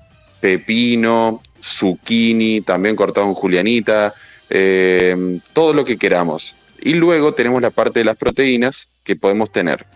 [0.40, 4.14] pepino, zucchini, también cortado en julianita,
[5.52, 6.56] todo lo que queramos.
[6.80, 9.86] Y luego tenemos la parte de las proteínas que podemos tener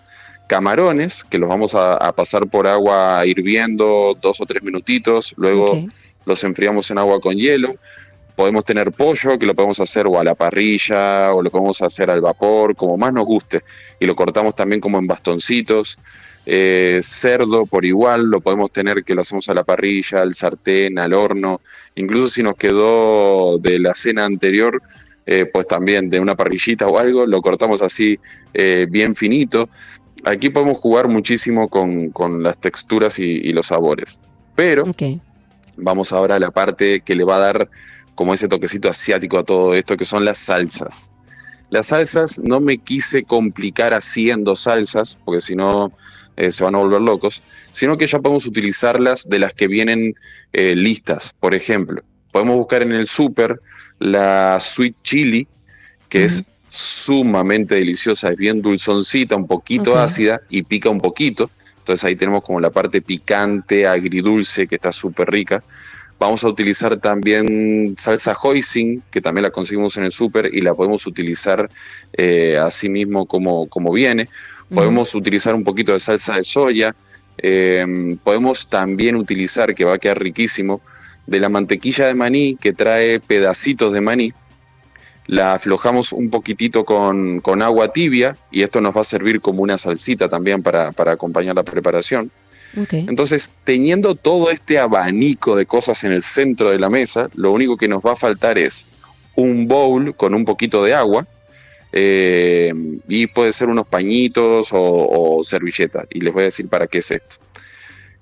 [0.49, 5.87] camarones, que los vamos a, a pasar por agua hirviendo dos o tres minutitos, luego
[6.25, 7.77] los enfriamos en agua con hielo.
[8.37, 12.11] Podemos tener pollo, que lo podemos hacer o a la parrilla, o lo podemos hacer
[12.11, 13.63] al vapor, como más nos guste.
[14.01, 15.99] Y lo cortamos también como en bastoncitos.
[16.45, 20.99] Eh, cerdo por igual, lo podemos tener que lo hacemos a la parrilla, al sartén,
[20.99, 21.61] al horno.
[21.95, 24.83] Incluso si nos quedó de la cena anterior,
[25.27, 28.19] eh, pues también de una parrillita o algo, lo cortamos así
[28.55, 29.69] eh, bien finito.
[30.25, 34.21] Aquí podemos jugar muchísimo con, con las texturas y, y los sabores.
[34.55, 34.85] Pero
[35.77, 37.71] vamos ahora a la parte que le va a dar
[38.15, 41.13] como ese toquecito asiático a todo esto, que son las salsas.
[41.71, 45.91] Las salsas no me quise complicar haciendo salsas, porque si no
[46.37, 50.15] eh, se van a volver locos, sino que ya podemos utilizarlas de las que vienen
[50.53, 51.35] eh, listas.
[51.41, 52.03] Por ejemplo,
[52.33, 53.61] podemos buscar en el súper
[53.99, 55.47] la sweet chili,
[56.09, 61.51] que es sumamente deliciosa, es bien dulzoncita, un poquito ácida y pica un poquito.
[61.79, 65.63] Entonces ahí tenemos como la parte picante, agridulce, que está súper rica.
[66.19, 70.73] Vamos a utilizar también salsa hoisin, que también la conseguimos en el súper y la
[70.75, 71.69] podemos utilizar
[72.13, 74.29] eh, así mismo como, como viene.
[74.73, 76.95] Podemos utilizar un poquito de salsa de soya.
[77.39, 80.81] eh, podemos también utilizar, que va a quedar riquísimo,
[81.27, 84.33] de la mantequilla de maní que trae pedacitos de maní.
[85.27, 89.63] La aflojamos un poquitito con, con agua tibia y esto nos va a servir como
[89.63, 92.31] una salsita también para, para acompañar la preparación.
[92.91, 97.77] Entonces, teniendo todo este abanico de cosas en el centro de la mesa, lo único
[97.77, 98.89] que nos va a faltar es
[99.37, 101.27] un bowl con un poquito de agua
[101.93, 102.73] eh,
[103.09, 106.07] y puede ser unos pañitos o, o servilletas.
[106.11, 107.37] Y les voy a decir para qué es esto.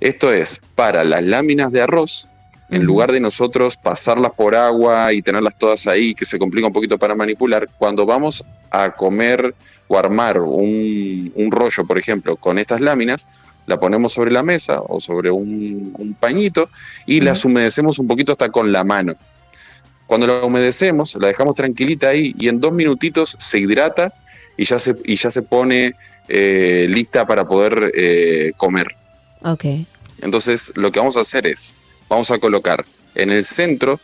[0.01, 2.29] Esto es para las láminas de arroz,
[2.71, 6.73] en lugar de nosotros pasarlas por agua y tenerlas todas ahí, que se complica un
[6.73, 9.55] poquito para manipular, cuando vamos a comer
[9.89, 13.29] o armar un, un rollo, por ejemplo, con estas láminas,
[13.67, 16.71] la ponemos sobre la mesa o sobre un, un pañito
[17.07, 19.17] y las humedecemos un poquito hasta con la mano.
[20.07, 24.13] Cuando la humedecemos, la dejamos tranquilita ahí y en dos minutitos se hidrata
[24.57, 25.95] y ya se, y ya se pone
[26.29, 28.89] eh, lista para poder eh, comer.
[29.43, 29.65] Ok.
[30.21, 31.77] Entonces, lo que vamos a hacer es,
[32.11, 32.85] vamos a colocar
[33.15, 33.99] en el centro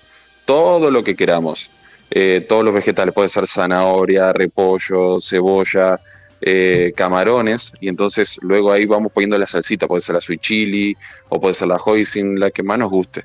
[0.47, 1.71] todo lo que queramos.
[2.11, 6.01] Eh, todos los vegetales, puede ser zanahoria, repollo, cebolla,
[6.41, 10.97] eh, camarones, y entonces luego ahí vamos poniendo la salsita, puede ser la sweet chili
[11.29, 13.25] o puede ser la hoisin, la que más nos guste.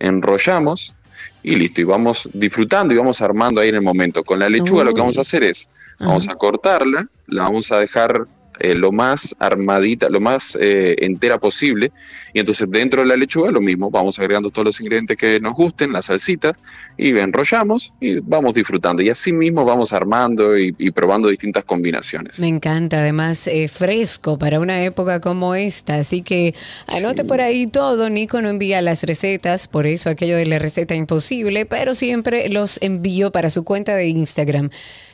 [0.00, 0.94] Enrollamos
[1.42, 4.24] y listo, y vamos disfrutando y vamos armando ahí en el momento.
[4.24, 5.68] Con la lechuga lo que vamos a hacer es,
[5.98, 8.26] vamos a cortarla, la vamos a dejar
[8.60, 11.92] eh, lo más armadita, lo más eh, entera posible.
[12.32, 15.54] Y entonces dentro de la lechuga lo mismo, vamos agregando todos los ingredientes que nos
[15.54, 16.58] gusten, las salsitas,
[16.96, 19.02] y enrollamos y vamos disfrutando.
[19.02, 22.38] Y así mismo vamos armando y, y probando distintas combinaciones.
[22.38, 26.54] Me encanta, además eh, fresco para una época como esta, así que
[26.88, 30.94] anote por ahí todo, Nico no envía las recetas, por eso aquello de la receta
[30.94, 34.70] imposible, pero siempre los envío para su cuenta de Instagram,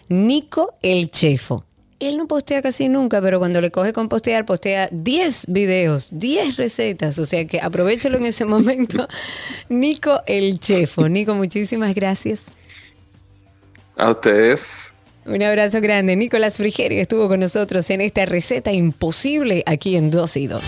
[0.08, 1.64] Nico el Chefo.
[2.00, 6.56] Él no postea casi nunca, pero cuando le coge con postear, postea 10 videos, 10
[6.56, 9.08] recetas, o sea que aprovechalo en ese momento.
[9.68, 11.08] Nico el Chefo.
[11.08, 12.46] Nico, muchísimas gracias.
[13.96, 14.92] A ustedes.
[15.26, 16.14] Un abrazo grande.
[16.14, 20.64] Nicolás Frigerio estuvo con nosotros en esta receta imposible aquí en 12 y 2.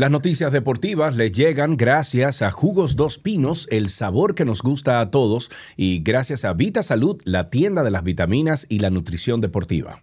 [0.00, 4.98] Las noticias deportivas les llegan gracias a Jugos Dos Pinos, el sabor que nos gusta
[5.02, 9.42] a todos, y gracias a Vita Salud, la tienda de las vitaminas y la nutrición
[9.42, 10.00] deportiva.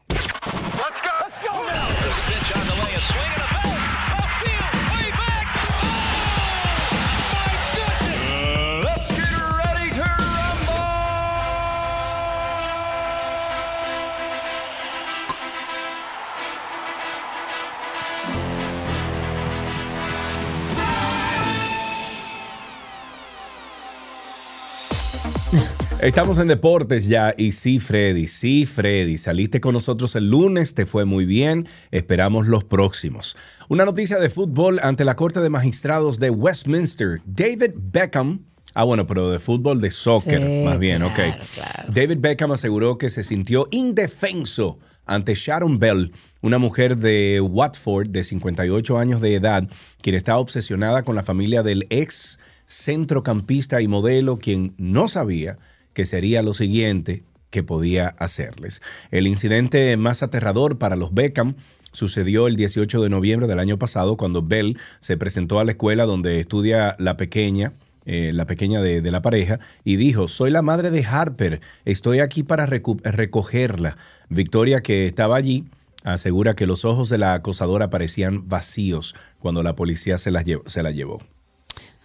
[26.08, 30.86] Estamos en deportes ya y sí, Freddy, sí, Freddy, saliste con nosotros el lunes, te
[30.86, 33.36] fue muy bien, esperamos los próximos.
[33.68, 37.20] Una noticia de fútbol ante la Corte de Magistrados de Westminster.
[37.26, 41.93] David Beckham, ah bueno, pero de fútbol de soccer, Sí, más bien, claro, ok.
[41.93, 48.24] David Beckham aseguró que se sintió indefenso ante Sharon Bell, una mujer de Watford de
[48.24, 49.68] 58 años de edad,
[50.01, 55.60] quien está obsesionada con la familia del ex centrocampista y modelo, quien no sabía
[55.98, 58.84] que sería lo siguiente que podía hacerles.
[59.10, 61.56] El incidente más aterrador para los Beckham
[61.91, 66.06] sucedió el 18 de noviembre del año pasado cuando Bell se presentó a la escuela
[66.06, 67.72] donde estudia la pequeña,
[68.06, 72.43] eh, la pequeña de, la pareja, y dijo, soy la madre de Harper, estoy aquí
[72.43, 73.98] para recogerla.
[74.30, 75.66] Victoria, que estaba allí,
[76.04, 80.62] asegura que los ojos de la acosadora parecían vacíos cuando la policía se la, lle-
[80.68, 81.24] se la llevó.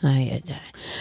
[0.05, 0.55] Ay, ay, ay.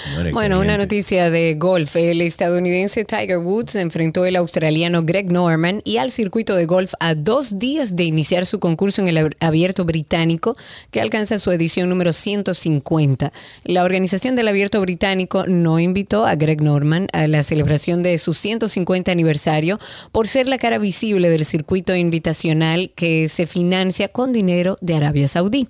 [0.05, 0.83] Señores, Bueno, una gente.
[0.83, 1.95] noticia de golf.
[1.95, 7.15] El estadounidense Tiger Woods enfrentó al australiano Greg Norman y al circuito de golf a
[7.15, 10.55] dos días de iniciar su concurso en el ab- abierto británico,
[10.91, 13.33] que alcanza su edición número 150.
[13.63, 18.35] La organización del abierto británico no invitó a Greg Norman a la celebración de su
[18.35, 19.79] 150 aniversario
[20.11, 25.27] por ser la cara visible del circuito invitacional que se financia con dinero de Arabia
[25.27, 25.67] Saudí.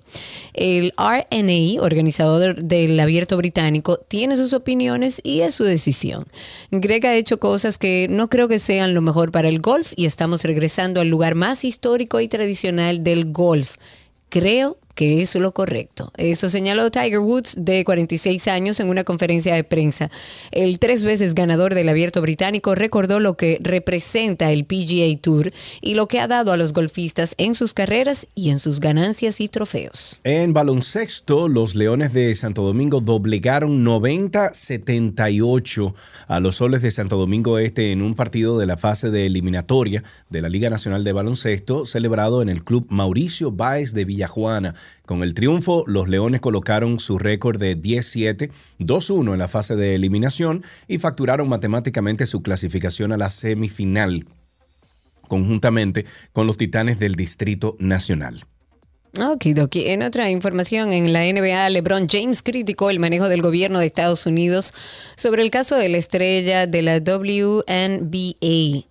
[0.52, 6.26] El RNA, organizador del abierto británico, tiene sus opiniones y es su decisión.
[6.70, 10.06] Greg ha hecho cosas que no creo que sean lo mejor para el golf y
[10.06, 13.76] estamos regresando al lugar más histórico y tradicional del golf.
[14.28, 16.12] Creo que es lo correcto.
[16.16, 20.10] Eso señaló Tiger Woods, de 46 años, en una conferencia de prensa.
[20.50, 25.94] El tres veces ganador del abierto británico recordó lo que representa el PGA Tour y
[25.94, 29.48] lo que ha dado a los golfistas en sus carreras y en sus ganancias y
[29.48, 30.20] trofeos.
[30.24, 35.94] En baloncesto, los Leones de Santo Domingo doblegaron 90-78
[36.28, 40.02] a los Soles de Santo Domingo Este en un partido de la fase de eliminatoria
[40.30, 44.74] de la Liga Nacional de Baloncesto celebrado en el Club Mauricio Báez de Villajuana.
[45.06, 49.94] Con el triunfo, los Leones colocaron su récord de 17, 2-1 en la fase de
[49.94, 54.26] eliminación y facturaron matemáticamente su clasificación a la semifinal
[55.32, 58.44] conjuntamente con los Titanes del Distrito Nacional.
[59.18, 59.88] Okidoki.
[59.88, 64.24] En otra información, en la NBA, LeBron James criticó el manejo del gobierno de Estados
[64.24, 64.72] Unidos
[65.16, 67.66] sobre el caso de la estrella de la WNBA,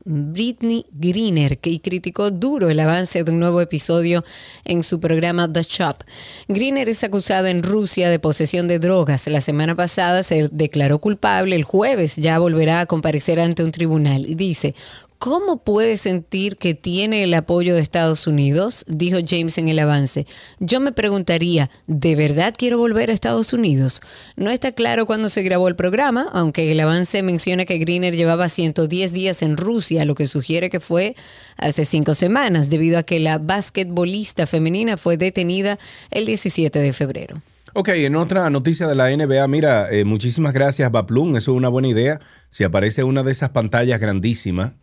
[0.06, 4.24] Britney Greener, que criticó duro el avance de un nuevo episodio
[4.64, 6.04] en su programa The Shop.
[6.48, 9.26] Greener es acusada en Rusia de posesión de drogas.
[9.26, 11.56] La semana pasada se declaró culpable.
[11.56, 14.28] El jueves ya volverá a comparecer ante un tribunal.
[14.36, 14.76] Dice,
[15.22, 18.84] ¿Cómo puede sentir que tiene el apoyo de Estados Unidos?
[18.88, 20.26] Dijo James en el avance.
[20.60, 24.02] Yo me preguntaría, ¿de verdad quiero volver a Estados Unidos?
[24.36, 28.50] No está claro cuándo se grabó el programa, aunque el avance menciona que Greener llevaba
[28.50, 31.16] 110 días en Rusia, lo que sugiere que fue
[31.56, 35.78] hace cinco semanas, debido a que la basquetbolista femenina fue detenida
[36.10, 37.44] el 17 de febrero.
[37.74, 41.70] Ok, en otra noticia de la NBA, mira, eh, muchísimas gracias, Baplum, eso es una
[41.70, 42.20] buena idea.
[42.50, 44.74] Si aparece una de esas pantallas grandísimas,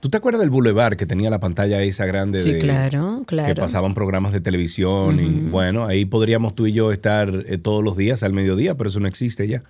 [0.00, 2.40] ¿tú te acuerdas del Boulevard que tenía la pantalla esa grande?
[2.40, 3.54] Sí, de- claro, claro.
[3.54, 7.82] Que pasaban programas de televisión y bueno, ahí podríamos tú y yo estar eh, todos
[7.82, 9.62] los días al mediodía, pero eso no existe ya.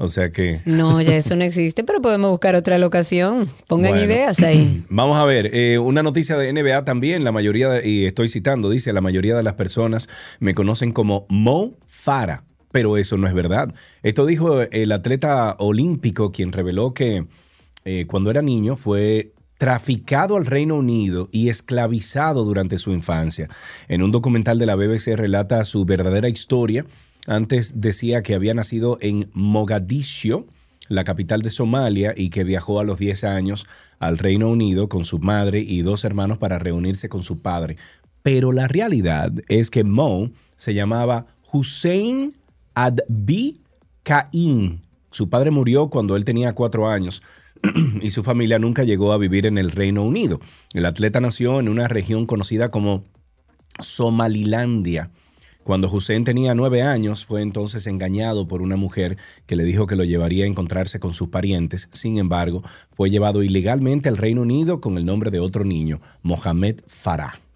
[0.00, 0.60] O sea que...
[0.64, 3.48] No, ya eso no existe, pero podemos buscar otra locación.
[3.66, 4.04] Pongan Bueno.
[4.06, 4.84] ideas ahí.
[4.90, 8.70] Vamos a ver, eh, una noticia de NBA también, la mayoría, de- y estoy citando,
[8.70, 10.08] dice, la mayoría de las personas
[10.38, 13.74] me conocen como Mo Farah, pero eso no es verdad.
[14.04, 17.24] Esto dijo el atleta olímpico, quien reveló que
[17.84, 23.48] eh, cuando era niño fue traficado al Reino Unido y esclavizado durante su infancia.
[23.88, 26.86] En un documental de la BBC relata su verdadera historia.
[27.26, 30.46] Antes decía que había nacido en Mogadiscio,
[30.88, 33.66] la capital de Somalia, y que viajó a los 10 años
[33.98, 37.76] al Reino Unido con su madre y dos hermanos para reunirse con su padre.
[38.22, 42.32] Pero la realidad es que Mo se llamaba Hussein
[42.74, 43.60] Adbi
[44.04, 44.82] Caín.
[45.10, 47.22] Su padre murió cuando él tenía cuatro años
[48.02, 50.40] y su familia nunca llegó a vivir en el Reino Unido.
[50.72, 53.04] El atleta nació en una región conocida como
[53.80, 55.10] Somalilandia.
[55.64, 59.96] Cuando Hussein tenía nueve años, fue entonces engañado por una mujer que le dijo que
[59.96, 61.88] lo llevaría a encontrarse con sus parientes.
[61.92, 62.62] Sin embargo,
[62.96, 67.47] fue llevado ilegalmente al Reino Unido con el nombre de otro niño, Mohamed Farah.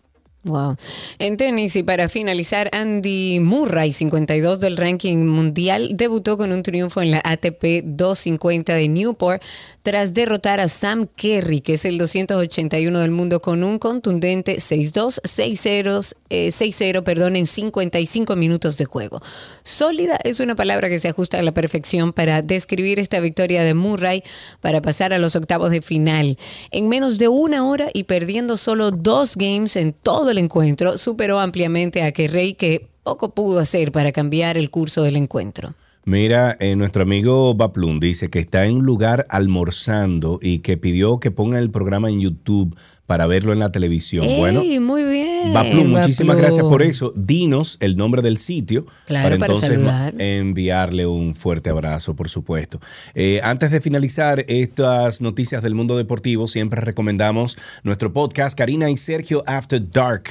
[0.45, 0.76] Wow.
[1.20, 7.01] En tenis, y para finalizar, Andy Murray, 52 del ranking mundial, debutó con un triunfo
[7.01, 9.40] en la ATP 250 de Newport
[9.82, 15.20] tras derrotar a Sam Kerry, que es el 281 del mundo, con un contundente 6-2,
[15.22, 19.22] 6-0, eh, 6-0, perdón, en 55 minutos de juego.
[19.62, 23.74] Sólida es una palabra que se ajusta a la perfección para describir esta victoria de
[23.74, 24.24] Murray
[24.60, 26.36] para pasar a los octavos de final.
[26.70, 31.38] En menos de una hora y perdiendo solo dos games en todo el encuentro, superó
[31.38, 35.74] ampliamente a Kerry, que poco pudo hacer para cambiar el curso del encuentro.
[36.04, 41.20] Mira, eh, nuestro amigo Baplum dice que está en un lugar almorzando y que pidió
[41.20, 42.76] que pongan el programa en YouTube
[43.12, 44.24] para verlo en la televisión.
[44.24, 45.52] ¡Ey, bueno, muy bien!
[45.52, 47.12] Baplu, muchísimas gracias por eso.
[47.14, 50.14] Dinos el nombre del sitio Claro, para entonces saludar.
[50.16, 52.80] enviarle un fuerte abrazo, por supuesto.
[53.14, 58.96] Eh, antes de finalizar estas noticias del mundo deportivo, siempre recomendamos nuestro podcast Karina y
[58.96, 60.30] Sergio After Dark.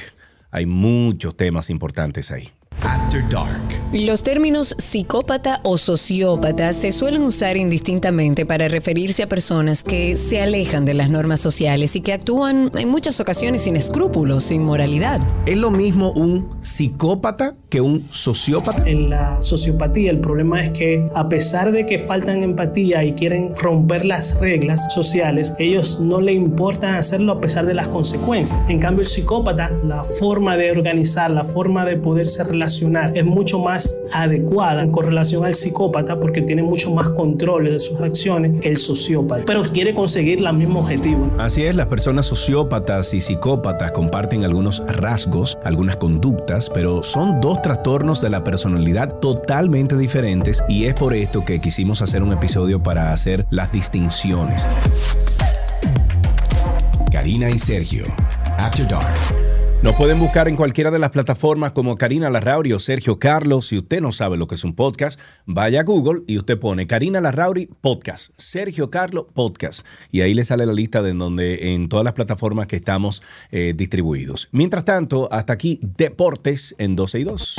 [0.50, 2.48] Hay muchos temas importantes ahí.
[2.82, 3.60] After Dark.
[3.92, 10.40] Los términos psicópata o sociópata se suelen usar indistintamente para referirse a personas que se
[10.40, 15.20] alejan de las normas sociales y que actúan en muchas ocasiones sin escrúpulos, sin moralidad.
[15.44, 18.82] ¿Es lo mismo un psicópata que un sociópata?
[18.88, 23.54] En la sociopatía el problema es que a pesar de que faltan empatía y quieren
[23.54, 28.58] romper las reglas sociales, ellos no le importan hacerlo a pesar de las consecuencias.
[28.68, 33.58] En cambio el psicópata, la forma de organizar, la forma de poderse relacionar es mucho
[33.58, 38.68] más adecuada con relación al psicópata porque tiene mucho más control de sus acciones que
[38.68, 41.30] el sociópata, pero quiere conseguir el mismo objetivo.
[41.38, 47.60] Así es, las personas sociópatas y psicópatas comparten algunos rasgos, algunas conductas, pero son dos
[47.62, 52.82] trastornos de la personalidad totalmente diferentes y es por esto que quisimos hacer un episodio
[52.82, 54.68] para hacer las distinciones.
[57.10, 58.04] Karina y Sergio,
[58.58, 59.51] After Dark.
[59.82, 63.66] Nos pueden buscar en cualquiera de las plataformas como Karina Larrauri o Sergio Carlos.
[63.66, 66.86] Si usted no sabe lo que es un podcast, vaya a Google y usted pone
[66.86, 69.84] Karina Larrauri Podcast, Sergio Carlos Podcast.
[70.12, 73.24] Y ahí le sale la lista de en donde en todas las plataformas que estamos
[73.50, 74.48] eh, distribuidos.
[74.52, 77.56] Mientras tanto, hasta aquí Deportes en 12 y 2.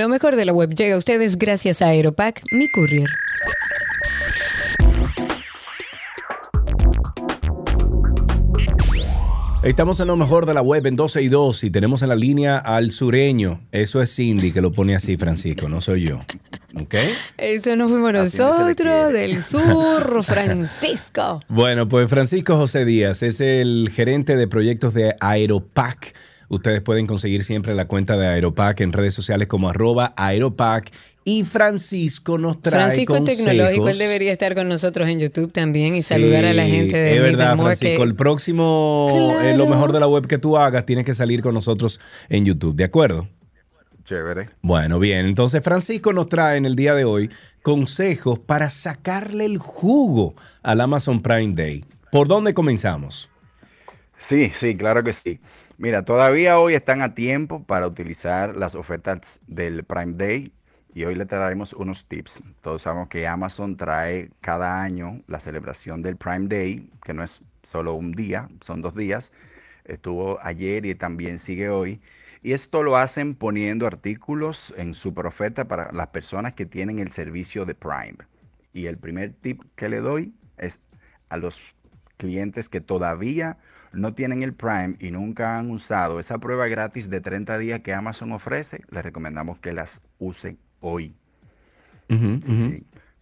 [0.00, 3.10] Lo mejor de la web llega a ustedes gracias a Aeropack, mi courier.
[9.62, 12.16] Estamos en lo mejor de la web en 12 y 2 y tenemos en la
[12.16, 13.60] línea al sureño.
[13.72, 16.20] Eso es Cindy que lo pone así, Francisco, no soy yo.
[16.80, 16.94] ¿Ok?
[17.36, 21.40] Eso no fuimos nosotros, del sur, Francisco.
[21.48, 26.14] Bueno, pues Francisco José Díaz es el gerente de proyectos de Aeropac.
[26.50, 30.90] Ustedes pueden conseguir siempre la cuenta de Aeropac en redes sociales como arroba Aeropac.
[31.24, 33.44] Y Francisco nos trae Francisco es consejos.
[33.46, 37.14] tecnológico, él debería estar con nosotros en YouTube también y saludar a la gente de
[37.16, 37.96] Es verdad, Francisco.
[37.98, 41.40] que- El próximo, eh, lo mejor de la web que tú hagas, tienes que salir
[41.40, 43.28] con nosotros en YouTube, ¿de acuerdo?
[44.04, 44.48] Chévere.
[44.60, 45.26] Bueno, bien.
[45.26, 47.30] Entonces Francisco nos trae en el día de hoy
[47.62, 50.34] consejos para sacarle el jugo
[50.64, 51.84] al Amazon Prime Day.
[52.10, 53.30] ¿Por dónde comenzamos?
[54.18, 55.38] Sí, sí, claro que sí.
[55.80, 60.52] Mira, todavía hoy están a tiempo para utilizar las ofertas del Prime Day
[60.92, 62.42] y hoy le traemos unos tips.
[62.60, 67.40] Todos sabemos que Amazon trae cada año la celebración del Prime Day, que no es
[67.62, 69.32] solo un día, son dos días.
[69.86, 72.02] Estuvo ayer y también sigue hoy.
[72.42, 77.10] Y esto lo hacen poniendo artículos en super oferta para las personas que tienen el
[77.10, 78.18] servicio de Prime.
[78.74, 80.78] Y el primer tip que le doy es
[81.30, 81.58] a los
[82.18, 83.56] clientes que todavía
[83.92, 87.92] no tienen el Prime y nunca han usado esa prueba gratis de 30 días que
[87.92, 91.14] Amazon ofrece, les recomendamos que las usen hoy.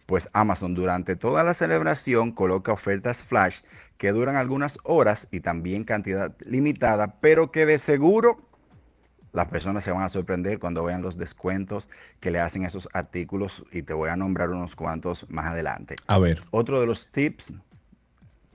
[0.05, 3.59] Pues Amazon durante toda la celebración coloca ofertas flash
[3.97, 8.49] que duran algunas horas y también cantidad limitada, pero que de seguro
[9.31, 11.89] las personas se van a sorprender cuando vean los descuentos
[12.19, 15.95] que le hacen a esos artículos y te voy a nombrar unos cuantos más adelante.
[16.07, 16.41] A ver.
[16.49, 17.53] Otro de los tips,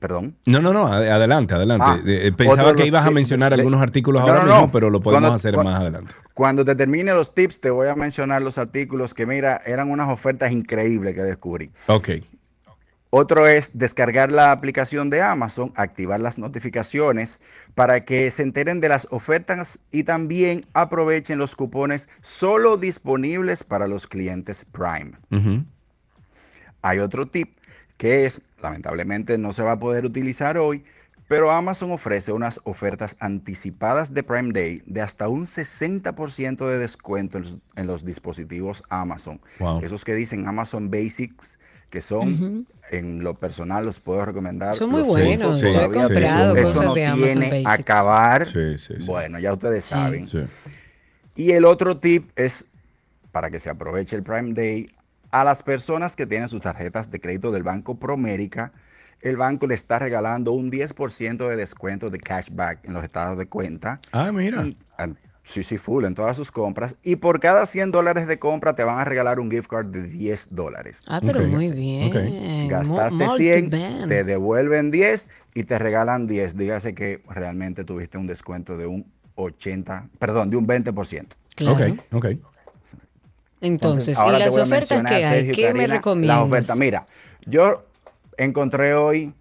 [0.05, 0.37] perdón.
[0.45, 1.87] No, no, no, ad- adelante, adelante.
[1.89, 4.61] Ah, Eh, otro Pensaba que ibas a mencionar de- algunos artículos No, ahora no, mismo,
[4.67, 4.71] no.
[4.71, 6.15] pero lo podemos Cuando- hacer más adelante.
[6.35, 10.11] Cuando te termine los tips, te voy a mencionar los artículos que, mira, eran unas
[10.11, 11.71] ofertas increíbles que descubrí.
[11.87, 12.11] Ok.
[13.09, 17.41] Otro es descargar la aplicación de Amazon, activar las notificaciones
[17.75, 23.87] para que se enteren de las ofertas y también aprovechen los cupones solo disponibles para
[23.89, 25.13] los clientes Prime.
[26.83, 27.57] Hay otro tip
[27.97, 30.85] que es, lamentablemente no se va a poder utilizar hoy,
[31.29, 37.39] pero Amazon ofrece unas ofertas anticipadas de Prime Day de hasta un 60% de descuento
[37.39, 39.41] en los, en los dispositivos Amazon.
[39.59, 39.81] Wow.
[39.83, 41.59] Esos que dicen Amazon Basics,
[41.89, 44.75] que son, en lo personal, los puedo recomendar.
[44.75, 45.61] Son muy los buenos.
[45.61, 47.71] Yo he comprado cosas no de Amazon Basics.
[47.71, 48.47] acabar.
[48.47, 49.07] Sí, sí, sí.
[49.07, 50.27] Bueno, ya ustedes saben.
[50.27, 50.41] Sí.
[51.37, 52.67] Y el otro tip es
[53.33, 54.89] para que se aproveche el Prime Day
[55.35, 58.71] a las personas que tienen sus tarjetas de crédito del Banco Promérica.
[59.21, 63.47] El banco le está regalando un 10% de descuento de cashback en los estados de
[63.47, 63.99] cuenta.
[64.13, 64.65] Ah, mira.
[64.65, 66.97] Y, an- Sí, sí, full en todas sus compras.
[67.03, 70.05] Y por cada 100 dólares de compra te van a regalar un gift card de
[70.05, 71.01] 10 dólares.
[71.07, 72.09] Ah, pero muy bien.
[72.63, 74.09] Mo- Gastaste 100, multiband.
[74.09, 76.57] te devuelven 10 y te regalan 10.
[76.57, 79.05] Dígase que realmente tuviste un descuento de un
[79.35, 81.27] 80, perdón, de un 20%.
[81.57, 81.93] Claro.
[82.13, 82.27] Ok, ok.
[83.61, 85.23] Entonces, ¿y ahora te las ofertas que hay?
[85.47, 86.37] Sergio y ¿Qué me recomiendas?
[86.39, 87.07] Las ofertas, mira,
[87.47, 87.85] yo
[88.37, 89.33] encontré hoy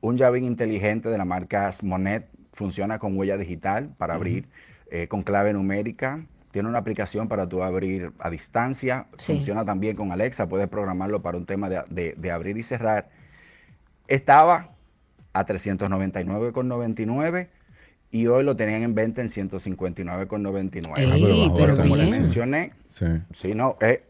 [0.00, 4.48] un llavín inteligente de la marca Monet, funciona con huella digital para abrir,
[4.90, 6.20] eh, con clave numérica,
[6.50, 9.34] tiene una aplicación para tú abrir a distancia, Sí.
[9.34, 13.08] funciona también con Alexa, puedes programarlo para un tema de, de- de abrir y cerrar.
[14.06, 14.70] Estaba
[15.32, 17.48] a 399,99
[18.10, 20.98] y hoy lo tenían en venta en 159,99.
[20.98, 22.20] Ey, Ah, pero pero Como le bien.
[22.22, 23.06] mencioné, Sí.
[23.40, 24.00] Sí, no, es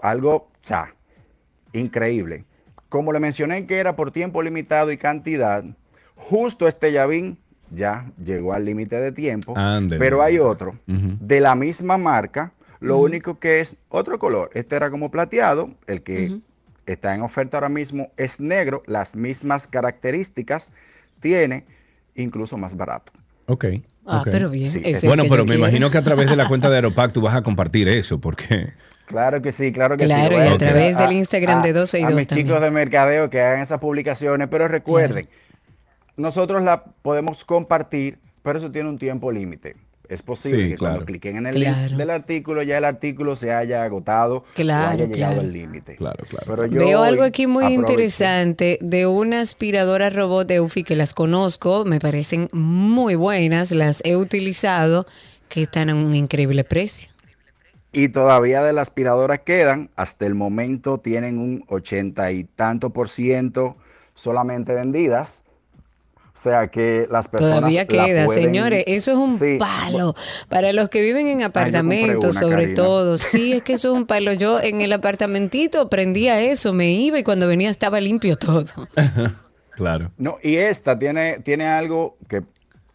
[0.00, 0.94] algo, o sea,
[1.72, 2.44] increíble.
[2.88, 5.64] Como le mencioné que era por tiempo limitado y cantidad,
[6.14, 7.38] justo este llavín
[7.70, 9.54] ya llegó al límite de tiempo,
[9.98, 14.50] pero hay otro de la misma marca, lo único que es otro color.
[14.54, 16.38] Este era como plateado, el que
[16.84, 20.70] está en oferta ahora mismo es negro, las mismas características
[21.20, 21.64] tiene,
[22.14, 23.12] incluso más barato.
[23.46, 23.64] Ok.
[24.06, 24.70] Ah, pero bien.
[24.70, 25.60] Sí, es Bueno, pero me quiero.
[25.60, 28.72] imagino que a través de la cuenta de Aeropack tú vas a compartir eso, porque...
[29.06, 30.10] Claro que sí, claro que sí.
[30.12, 32.46] Claro, y a través del Instagram de 12 y a 2 mis también.
[32.46, 35.28] chicos de mercadeo que hagan esas publicaciones, pero recuerden,
[36.16, 39.76] nosotros la podemos compartir, pero eso tiene un tiempo límite.
[40.08, 40.94] Es posible Sí, que claro.
[40.94, 41.88] cuando cliquen en el Claro.
[41.88, 45.40] link del artículo, ya el artículo se haya agotado Claro, o haya llegado claro.
[45.40, 45.96] al límite.
[45.96, 46.46] Claro, claro.
[46.46, 51.84] Pero yo Veo algo aquí muy interesante de una aspiradora robot Eufy que las conozco,
[51.84, 55.06] me parecen muy buenas, las he utilizado,
[55.48, 57.10] que están a un increíble precio.
[57.92, 63.08] Y todavía de las aspiradoras quedan, hasta el momento tienen un ochenta y tanto por
[63.08, 63.76] ciento
[64.14, 65.42] solamente vendidas.
[66.36, 69.56] O sea que las personas Todavía queda, pueden- señores, eso es un Sí.
[69.58, 70.14] palo.
[70.50, 72.74] Para los que viven en apartamentos, una, sobre Karina.
[72.74, 74.32] todo, sí, es que eso es un palo.
[74.34, 78.66] Yo en el apartamentito prendía eso, me iba y cuando venía estaba limpio todo.
[79.76, 80.10] Claro.
[80.16, 82.42] No, y esta tiene, tiene algo que,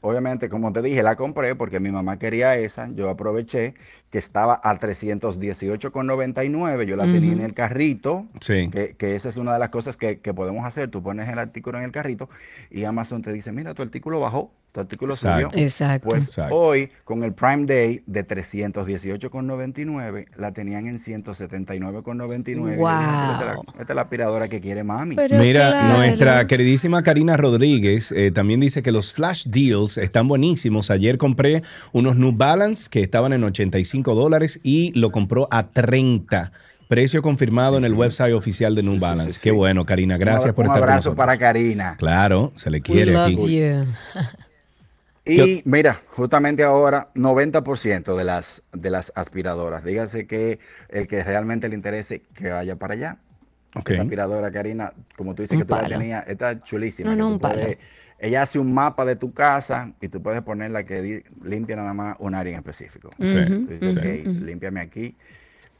[0.01, 2.89] obviamente, como te dije, la compré porque mi mamá quería esa.
[2.95, 3.75] Yo aproveché
[4.12, 6.84] que estaba a 318,99.
[6.86, 8.26] Yo la tenía en el carrito.
[8.39, 8.70] Sí.
[8.72, 10.89] Que, que esa es una de las cosas que, que podemos hacer.
[10.89, 12.30] Tú pones el artículo en el carrito
[12.70, 15.49] y Amazon te dice, mira, tu artículo bajó, tu artículo Exacto.
[15.51, 15.64] subió.
[15.64, 16.09] Exacto.
[16.09, 16.55] Pues Exacto.
[16.55, 22.51] hoy, con el Prime Day de 318,99, la tenían en 179,99.
[22.51, 22.89] Y yo dije, Wow.
[22.89, 25.16] Esta, es la- esta es la aspiradora que quiere mami.
[25.16, 25.97] Pero Mira, claro.
[25.97, 30.89] nuestra queridísima Karina Rodríguez eh, también dice que los flash deals están buenísimos.
[30.91, 36.51] Ayer compré unos New Balance que estaban en 85 dólares y lo compró a 30.
[36.87, 39.31] Precio confirmado en el website oficial de New Sí, sí, Balance.
[39.33, 40.17] sí, Qué bueno, Karina.
[40.17, 41.95] Gracias Un por estar Un abrazo para Karina.
[41.97, 43.59] Claro, se le We quiere love aquí.
[43.59, 43.85] you.
[45.23, 51.69] Y mira, justamente ahora, 90% de las, de las aspiradoras, dígase que el que realmente
[51.69, 53.17] le interese, que vaya para allá.
[53.73, 57.11] Esta aspiradora, Karina, como tú dices Un que tú la tenías, está chulísima.
[57.11, 57.61] No, que no, un palo.
[58.24, 61.93] Ella hace un mapa de tu casa y tú puedes ponerla que di- limpia nada
[61.93, 63.09] más un área en específico.
[63.19, 63.36] Sí,
[63.80, 64.24] dices, sí.
[64.26, 65.15] "Ok, límpiame aquí.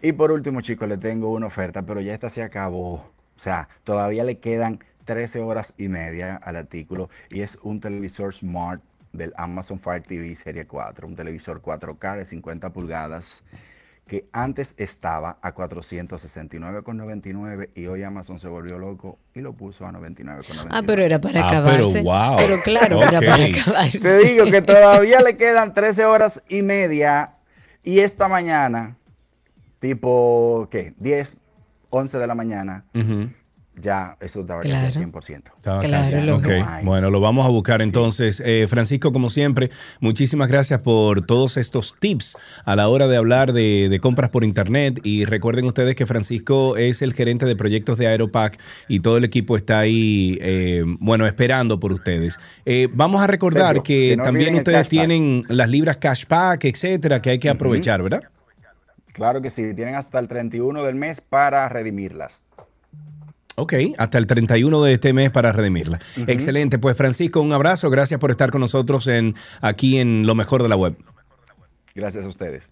[0.02, 2.94] Y por último, chicos, le tengo una oferta, pero ya esta se acabó.
[2.96, 8.34] O sea, todavía le quedan 13 horas y media al artículo y es un televisor
[8.34, 8.82] Smart
[9.14, 13.44] del Amazon Fire TV Serie 4, un televisor 4K de 50 pulgadas
[14.08, 19.92] que antes estaba a 469,99 y hoy Amazon se volvió loco y lo puso a
[19.92, 20.68] 99,99.
[20.70, 22.02] Ah, pero era para Ah, pero acabarse.
[22.02, 22.38] wow.
[22.38, 23.26] Pero claro, era Ok.
[23.26, 24.00] para acabarse.
[24.00, 27.34] Te digo que todavía le quedan 13 horas y media
[27.84, 28.96] y esta mañana,
[29.80, 30.94] tipo, ¿qué?
[30.98, 31.38] 10,
[31.90, 33.30] 11 de la mañana, Ujú.
[33.82, 34.86] Ya eso estaba Claro.
[34.88, 35.52] casi al 100%.
[35.58, 36.26] Estaba Claro, casi.
[36.26, 36.86] lo- Ok, Ay.
[36.86, 38.42] Bueno, lo vamos a buscar entonces.
[38.46, 43.54] Eh, Francisco, como siempre, muchísimas gracias por todos estos tips a la hora de hablar
[43.54, 45.00] de, de compras por internet.
[45.04, 49.24] Y recuerden ustedes que Francisco es el gerente de proyectos de Aeropack y todo el
[49.24, 52.38] equipo está ahí, eh, bueno, esperando por ustedes.
[52.66, 57.22] Eh, vamos a recordar Sergio, que que no también ustedes tienen las libras cashback, etcétera,
[57.22, 58.22] que hay que aprovechar, ¿verdad?
[59.14, 62.40] Claro que sí, tienen hasta el 31 del mes para redimirlas.
[63.56, 66.00] Ok, hasta el 31 de este mes para redimirla.
[66.28, 70.64] Excelente, pues Francisco, un abrazo, gracias por estar con nosotros en, aquí en Lo Mejor
[70.64, 70.96] de la Web.
[71.94, 72.64] Gracias a ustedes.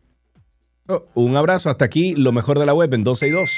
[0.87, 3.51] Oh, un abrazo, hasta aquí Lo Mejor de la Web en 12 y 2.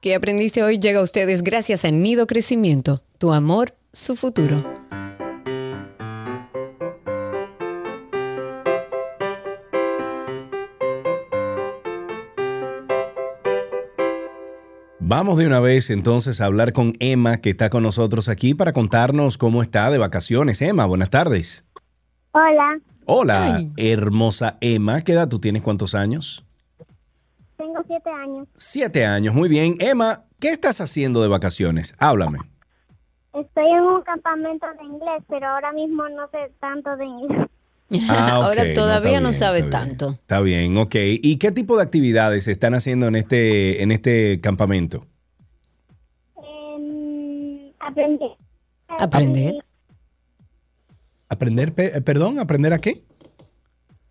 [0.00, 0.78] ¿Qué aprendiste hoy?
[0.78, 3.02] Llega a ustedes gracias a Nido Crecimiento.
[3.18, 4.79] Tu amor, su futuro.
[15.12, 18.72] Vamos de una vez entonces a hablar con Emma, que está con nosotros aquí para
[18.72, 20.62] contarnos cómo está de vacaciones.
[20.62, 21.64] Emma, buenas tardes.
[22.30, 23.72] Hola, Hola, Ay.
[23.76, 25.00] hermosa Emma.
[25.02, 25.62] ¿Qué edad tú tienes?
[25.62, 26.46] ¿Cuántos años?
[27.56, 28.46] tengo siete años.
[28.54, 29.34] Siete años.
[29.34, 29.74] Muy bien.
[29.80, 31.96] Emma, ¿qué estás haciendo de vacaciones?
[31.98, 32.38] Háblame.
[33.34, 37.48] Estoy en un campamento de inglés, pero ahora mismo no sé tanto de inglés.
[38.08, 39.96] Ah, Ahora todavía no bien, sabe está bien.
[39.96, 40.12] tanto.
[40.20, 40.94] Está bien, ok.
[40.96, 45.06] ¿Y qué tipo de actividades se están haciendo en este, en este campamento?
[46.36, 47.72] Em.
[48.98, 49.54] Aprender.
[51.28, 53.02] ¿Aprender, pe- eh, perdón, aprender a qué?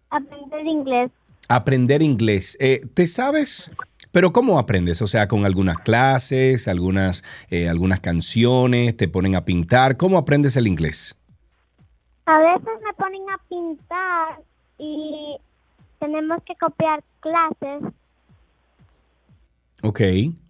[0.09, 1.11] Aprender inglés.
[1.47, 2.57] Aprender inglés.
[2.59, 3.71] Eh, ¿Te sabes?
[4.11, 5.01] Pero ¿cómo aprendes?
[5.01, 9.97] O sea, con algunas clases, algunas, eh, algunas canciones, te ponen a pintar.
[9.97, 11.15] ¿Cómo aprendes el inglés?
[12.29, 14.43] A veces me ponen a pintar
[14.77, 15.35] y
[15.99, 17.91] tenemos que copiar clases.
[19.81, 20.01] Ok,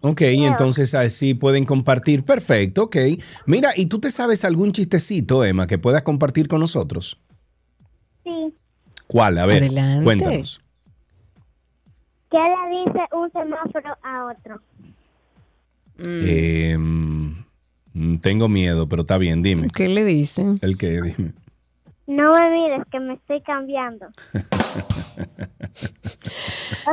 [0.02, 2.22] ok, entonces así pueden compartir.
[2.22, 2.96] Perfecto, ok.
[3.46, 7.18] Mira, ¿y tú te sabes algún chistecito, Emma, que puedas compartir con nosotros?
[8.24, 8.52] Sí.
[9.06, 9.38] ¿Cuál?
[9.38, 10.04] A ver, Adelante.
[10.04, 10.60] cuéntanos.
[12.30, 14.60] ¿Qué le dice un semáforo a otro?
[16.04, 19.68] Eh, mm, tengo miedo, pero está bien, dime.
[19.74, 20.58] ¿Qué le dicen?
[20.60, 21.00] ¿El qué?
[21.00, 21.32] Dime.
[22.10, 24.08] No me mires, que me estoy cambiando.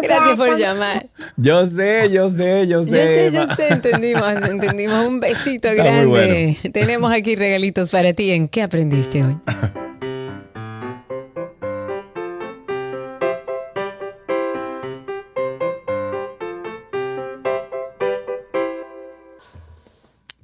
[0.03, 1.07] Gracias por llamar.
[1.37, 3.07] Yo sé, yo sé, yo Yo sé.
[3.07, 5.05] sé, yo sé, entendimos, entendimos.
[5.07, 6.55] Un besito Está grande.
[6.71, 8.31] Tenemos aquí regalitos para ti.
[8.31, 9.37] ¿En qué aprendiste hoy?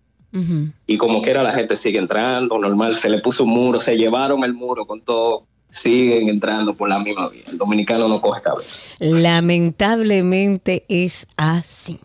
[0.87, 4.45] Y como quiera la gente sigue entrando, normal, se le puso un muro, se llevaron
[4.45, 7.45] el muro con todo, siguen entrando por la misma vía.
[7.51, 8.85] El dominicano no coge cabeza.
[8.99, 12.01] Lamentablemente es así.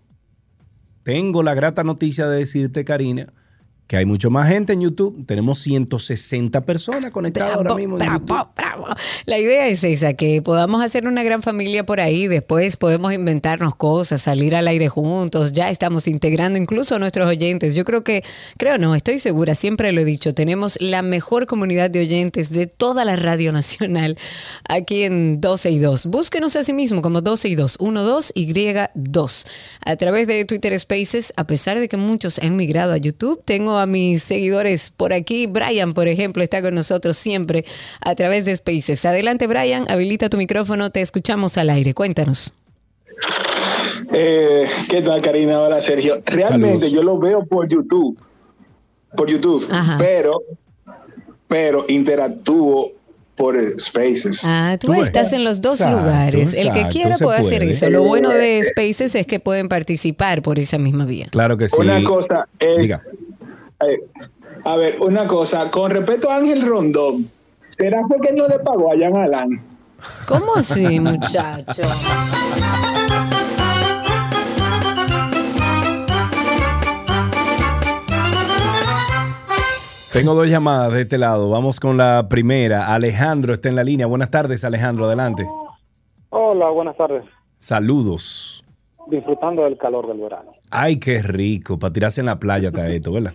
[1.05, 3.33] tengo la grata noticia de decirte, Karina,
[3.87, 5.24] que hay mucho más gente en YouTube.
[5.26, 7.99] Tenemos 160 personas conectadas ahora mismo.
[8.01, 8.47] en YouTube.
[9.26, 13.74] La idea es esa, que podamos hacer una gran familia por ahí, después podemos inventarnos
[13.74, 17.74] cosas, salir al aire juntos, ya estamos integrando incluso a nuestros oyentes.
[17.74, 18.24] Yo creo que,
[18.59, 22.66] creo no, estoy segura, siempre lo he dicho, tenemos la mejor comunidad de oyentes de
[22.66, 24.18] toda la radio nacional
[24.68, 26.07] aquí en 12 y 2.
[26.07, 28.53] Búsquenos a sí mismo como 12 y 2, 12 y
[28.95, 29.47] 2.
[29.84, 33.76] A través de Twitter Spaces, a pesar de que muchos han migrado a YouTube, tengo
[33.79, 35.47] a mis seguidores por aquí.
[35.47, 37.64] Brian, por ejemplo, está con nosotros siempre
[38.01, 39.05] a través de Spaces.
[39.05, 41.95] Adelante, Brian, habilita tu micrófono, te escuchamos al aire.
[41.95, 42.53] Cuéntanos.
[44.12, 45.61] Eh, ¿Qué tal, Karina?
[45.61, 46.22] Hola, Sergio.
[46.24, 46.93] Realmente Saludos.
[46.93, 48.18] yo lo veo por YouTube,
[49.16, 49.66] por YouTube,
[49.99, 50.43] pero,
[51.49, 52.93] pero interactúo
[53.37, 54.41] por Spaces.
[54.45, 56.55] Ah, tú estás en los dos Exacto, lugares.
[56.55, 57.72] El que quiera puede hacer puede.
[57.72, 57.91] eso.
[57.91, 61.29] Lo bueno de Spaces es que pueden participar por esa misma vía.
[61.31, 61.77] Claro que sí.
[61.79, 63.03] Una cosa es, Diga.
[64.64, 67.31] A ver, una cosa, con respecto a Ángel Rondón,
[67.68, 69.51] ¿será porque no le pagó a Jan Alan?
[70.27, 71.83] ¿Cómo así, muchacho?
[80.12, 81.51] Tengo dos llamadas de este lado.
[81.51, 82.95] Vamos con la primera.
[82.95, 84.07] Alejandro está en la línea.
[84.07, 85.05] Buenas tardes, Alejandro.
[85.05, 85.47] Adelante.
[86.31, 87.22] Hola, buenas tardes.
[87.59, 88.64] Saludos.
[89.09, 90.53] Disfrutando del calor del verano.
[90.70, 91.79] Ay, qué rico.
[91.79, 93.35] Para tirarse en la playa está esto, ¿verdad?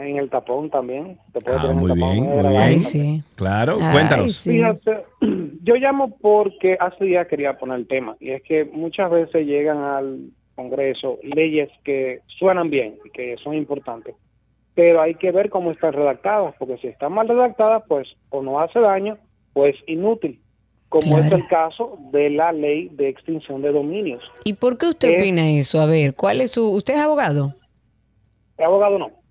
[0.00, 1.18] En el tapón también.
[1.32, 3.24] Te puedes Ah, muy bien, muy bien.
[3.34, 4.42] Claro, cuéntanos.
[4.42, 5.04] Fíjate,
[5.62, 8.16] yo llamo porque hace días quería poner el tema.
[8.18, 13.54] Y es que muchas veces llegan al Congreso leyes que suenan bien y que son
[13.54, 14.14] importantes.
[14.74, 16.54] Pero hay que ver cómo están redactadas.
[16.58, 19.18] Porque si están mal redactadas, pues o no hace daño
[19.52, 20.40] o es inútil.
[20.88, 24.22] Como es el caso de la ley de extinción de dominios.
[24.44, 25.80] ¿Y por qué usted opina eso?
[25.80, 26.70] A ver, ¿cuál es su...
[26.70, 27.54] ¿Usted es abogado?
[28.58, 29.21] abogado no.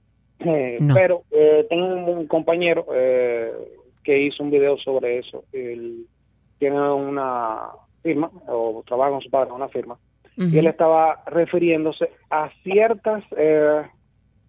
[0.46, 0.94] Eh, No.
[0.94, 3.52] Pero eh, tengo un, un compañero eh,
[4.04, 5.44] que hizo un video sobre eso.
[5.54, 6.06] Él
[6.60, 7.70] tiene una
[8.04, 9.98] firma, o trabaja con su padre en una firma,
[10.38, 13.82] y él estaba refiriéndose a ciertas eh,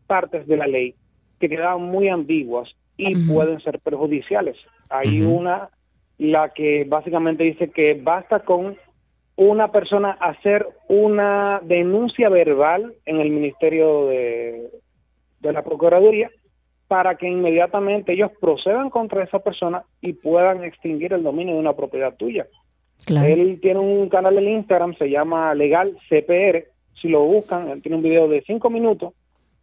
[0.07, 0.95] partes de la ley
[1.41, 4.57] que quedaban muy ambiguas y pueden ser perjudiciales.
[4.89, 5.71] Hay una,
[6.19, 8.77] la que básicamente dice que basta con
[9.37, 14.71] una persona hacer una denuncia verbal en el Ministerio de,
[15.43, 16.31] de la Procuraduría
[16.89, 21.75] para que inmediatamente ellos procedan contra esa persona y puedan extinguir el dominio de una
[21.75, 22.47] propiedad tuya.
[23.09, 26.67] Él tiene un canal en Instagram, se llama Legal CPR.
[27.01, 29.15] Si lo buscan, él tiene un video de cinco minutos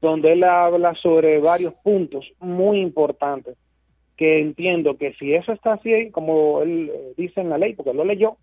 [0.02, 3.58] donde él habla sobre varios puntos muy importantes
[4.18, 7.94] que entiendo que si eso está así, como él eh, dice en la ley, porque
[7.94, 8.36] lo leyó,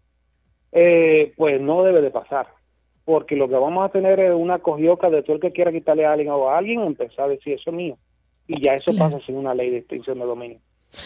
[0.72, 2.46] eh, pues no debe de pasar.
[3.06, 6.04] Porque lo que vamos a tener es una cogioca de todo el que quiera quitarle
[6.04, 7.96] a alguien o a alguien, empezar a decir eso es mío.
[8.46, 10.58] Y ya eso pasa sin una ley de extinción de dominio.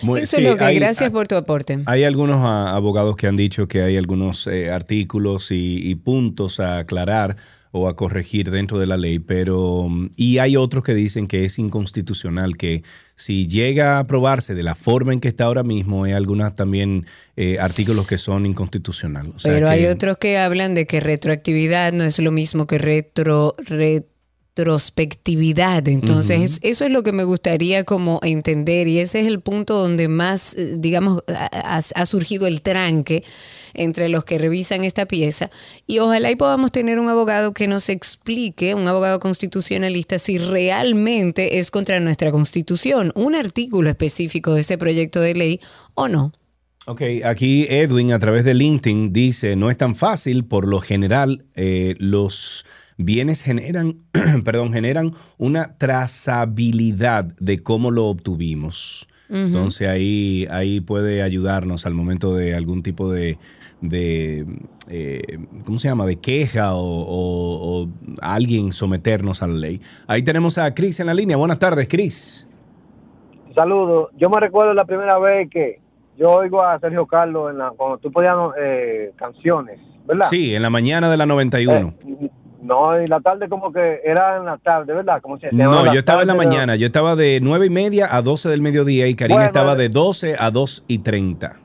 [0.02, 0.64] Muy- Eso sí, es lo que...
[0.64, 1.78] hay- gracias por tu aporte.
[1.86, 6.58] Hay algunos ah, abogados que han dicho que hay algunos eh, artículos y, y puntos
[6.58, 7.36] a aclarar
[7.72, 11.44] o a corregir dentro de la ley, pero mm, y hay otros que dicen que
[11.44, 12.82] es inconstitucional, que
[13.14, 17.06] si llega a aprobarse de la forma en que está ahora mismo, hay algunos también
[17.36, 19.34] eh, artículos que son inconstitucionales.
[19.36, 22.78] O sea Pero hay otros que hablan de que retroactividad no es lo mismo que
[22.78, 23.54] retro
[24.60, 25.88] retrospectividad.
[25.88, 30.08] Entonces, eso es lo que me gustaría como entender y ese es el punto donde
[30.08, 33.24] más, eh, digamos, ha surgido el tranque
[33.74, 35.50] entre los que revisan esta pieza
[35.86, 41.58] y ojalá y podamos tener un abogado que nos explique, un abogado constitucionalista, si realmente
[41.58, 45.60] es contra nuestra constitución, un artículo específico de ese proyecto de ley
[45.94, 46.32] o no.
[46.86, 51.44] Ok, aquí Edwin a través de LinkedIn dice, no es tan fácil, por lo general
[51.54, 52.64] eh, los
[53.04, 53.96] bienes generan,
[54.44, 59.06] perdón, generan una trazabilidad de cómo lo obtuvimos.
[59.32, 63.38] Entonces ahí, ahí puede ayudarnos al momento de algún tipo de,
[63.80, 64.44] de
[64.88, 66.04] eh, ¿cómo se llama?
[66.04, 67.88] De queja o, o- o
[68.20, 69.80] alguien someternos a la ley.
[70.08, 71.36] Ahí tenemos a Cris en la línea.
[71.36, 72.48] Buenas tardes, Cris.
[73.54, 74.08] Saludos.
[74.18, 75.80] Yo me recuerdo la primera vez que
[76.18, 79.78] yo oigo a Sergio Carlos en la, cuando tú ponías eh, canciones,
[80.08, 80.26] ¿verdad?
[80.28, 81.94] Sí, en la mañana de la 91.
[82.62, 85.20] No, y la tarde como que era en la tarde, ¿verdad?
[85.22, 86.76] Como No, yo estaba en la mañana.
[86.76, 89.76] Yo estaba de nueve y media a 12 del mediodía y Karina Bueno, estaba eh.
[89.76, 91.56] de 12 a 2 y 30.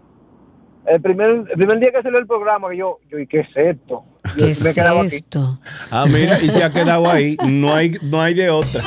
[0.86, 3.48] El primer, el primer día que salió el programa, que yo, yo ¿y qué es
[3.56, 4.04] esto?
[4.24, 5.16] Yo ¿Qué me es quedaba aquí.
[5.16, 5.60] esto?
[5.90, 7.36] Ah, mira, y se ha quedado ahí.
[7.48, 8.82] No hay, no hay de otra.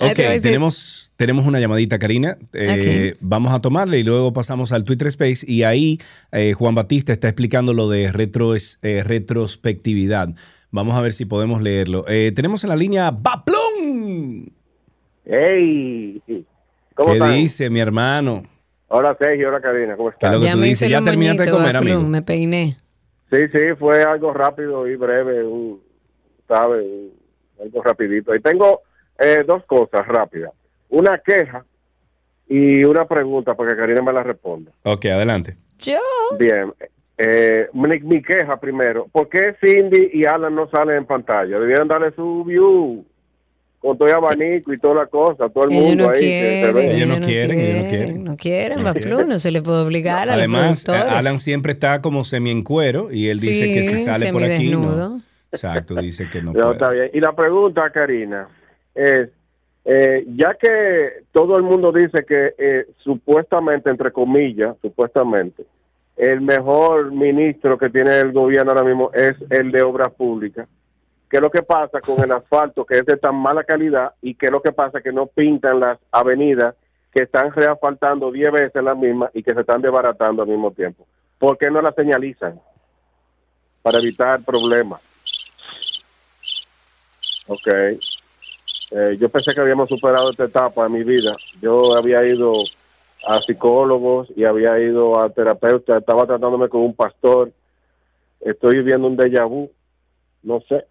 [0.00, 2.36] Ok, tenemos, tenemos una llamadita, Karina.
[2.52, 5.44] Eh, Vamos a tomarla y luego pasamos al Twitter Space.
[5.50, 6.00] Y ahí
[6.32, 10.28] eh, Juan Batista está explicando lo de retro, eh, retrospectividad.
[10.70, 12.04] Vamos a ver si podemos leerlo.
[12.08, 14.52] Eh, tenemos en la línea Baplón.
[15.24, 16.20] ¡Ey!
[16.94, 17.34] ¿Cómo ¿Qué están?
[17.34, 18.42] dice mi hermano?
[18.88, 20.30] Hola Sergio, hola Karina, ¿cómo ¿Qué estás?
[20.30, 20.82] es lo que Ya tú me dices?
[20.82, 22.08] hice ¿Ya los terminaste de comer, Baplum, amigo?
[22.10, 22.76] me peiné.
[23.32, 25.80] Sí, sí, fue algo rápido y breve, un,
[26.46, 26.84] ¿sabes?
[26.84, 27.12] Un-
[27.62, 28.34] Algo rapidito.
[28.34, 28.82] Y tengo
[29.18, 30.52] eh, dos cosas rápidas.
[30.88, 31.64] Una queja
[32.48, 34.70] y una pregunta para que Karina me la responda.
[34.82, 35.56] Ok, adelante.
[35.78, 35.98] Yo.
[36.38, 36.72] Bien.
[37.18, 41.58] eh, mi, mi queja primero, ¿por qué Cindy y Alan no salen en pantalla?
[41.58, 43.04] Debieran darle su view
[43.80, 46.18] con todo el abanico y toda la cosa, todo el Ellos mundo no ahí.
[46.20, 46.94] que se quieren, ve.
[46.96, 48.24] Ellos no quieren, ellos no quieren.
[48.24, 49.28] No quieren, No quieren.
[49.28, 51.18] no se le puede obligar a Además, los productores.
[51.18, 54.70] Alan siempre está como semi en cuero y él dice que si sale por aquí.
[54.70, 55.20] No.
[55.52, 56.72] Exacto, dice que no No, puede.
[56.72, 57.10] está bien.
[57.12, 58.48] Y la pregunta, Karina,
[58.94, 59.28] es,
[59.84, 65.66] eh, ya que todo el mundo dice que eh, supuestamente, entre comillas, supuestamente,
[66.16, 70.66] el mejor ministro que tiene el gobierno ahora mismo es el de obras públicas,
[71.28, 74.34] ¿qué es lo que pasa con el asfalto que es de tan mala calidad y
[74.34, 76.76] qué es lo que pasa que no pintan las avenidas
[77.12, 81.06] que están reasfaltando 10 veces las mismas y que se están desbaratando al mismo tiempo?
[81.38, 82.58] ¿Por qué no las señalizan?
[83.82, 85.10] Para evitar problemas.
[87.48, 87.68] Ok.
[88.96, 91.32] Eh, yo pensé que habíamos superado esta etapa de mi vida.
[91.60, 92.52] Yo había ido
[93.26, 97.50] a psicólogos y había ido a terapeutas, estaba tratándome con un pastor.
[98.40, 99.68] Estoy viviendo un déjà vu.
[100.44, 100.84] No sé.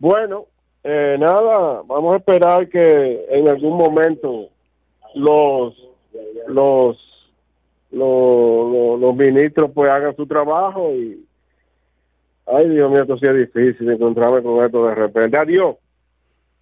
[0.00, 0.46] Bueno,
[0.82, 4.48] eh, nada, vamos a esperar que en algún momento
[5.14, 5.74] los
[6.48, 6.96] los
[7.92, 11.24] los, los, ministros pues hagan su trabajo y
[12.46, 15.38] ay Dios mío, esto sí es difícil encontrarme con esto de repente.
[15.38, 15.76] Adiós.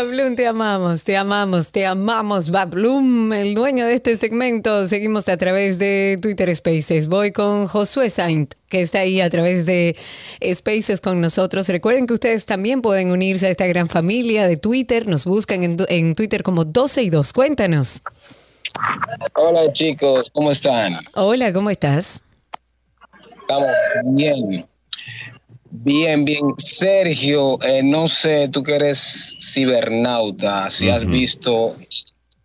[0.00, 4.86] Bablum, te amamos, te amamos, te amamos, Bablum, el dueño de este segmento.
[4.86, 7.06] Seguimos a través de Twitter Spaces.
[7.08, 9.96] Voy con Josué Saint, que está ahí a través de
[10.54, 11.68] Spaces con nosotros.
[11.68, 15.06] Recuerden que ustedes también pueden unirse a esta gran familia de Twitter.
[15.06, 17.32] Nos buscan en, en Twitter como 12 y 2.
[17.34, 18.00] Cuéntanos.
[19.34, 20.98] Hola chicos, ¿cómo están?
[21.14, 22.22] Hola, ¿cómo estás?
[23.40, 23.66] Estamos
[24.04, 24.66] bien.
[25.70, 26.40] Bien, bien.
[26.58, 31.76] Sergio, eh, no sé, tú que eres cibernauta, si has visto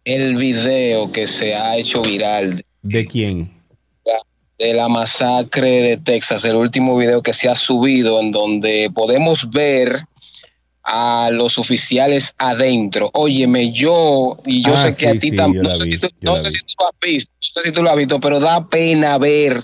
[0.03, 3.51] el video que se ha hecho viral ¿De quién?
[4.57, 9.49] de la masacre de Texas, el último video que se ha subido en donde podemos
[9.49, 10.05] ver
[10.85, 13.09] a los oficiales adentro.
[13.13, 15.91] Óyeme, yo, y yo Ah, sé que a ti sí, vi, no sé vi.
[15.93, 16.43] si tú lo has
[17.01, 19.63] visto, no sé si tú lo has visto, pero da pena ver.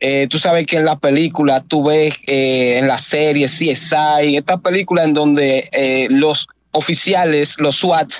[0.00, 4.58] eh, tú sabes que en la película tú ves eh, en la serie CSI, esta
[4.58, 8.10] película en donde eh, los oficiales, los SWAT,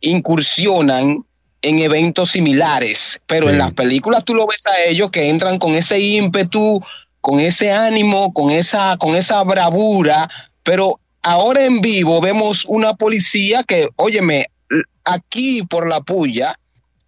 [0.00, 1.24] incursionan
[1.62, 3.52] en eventos similares, pero Sí.
[3.52, 6.80] en las películas tú lo ves a ellos que entran con ese ímpetu,
[7.20, 10.28] con ese ánimo, con esa, con esa bravura,
[10.62, 14.46] pero ahora en vivo vemos una policía que, óyeme,
[15.04, 16.58] aquí por la puya,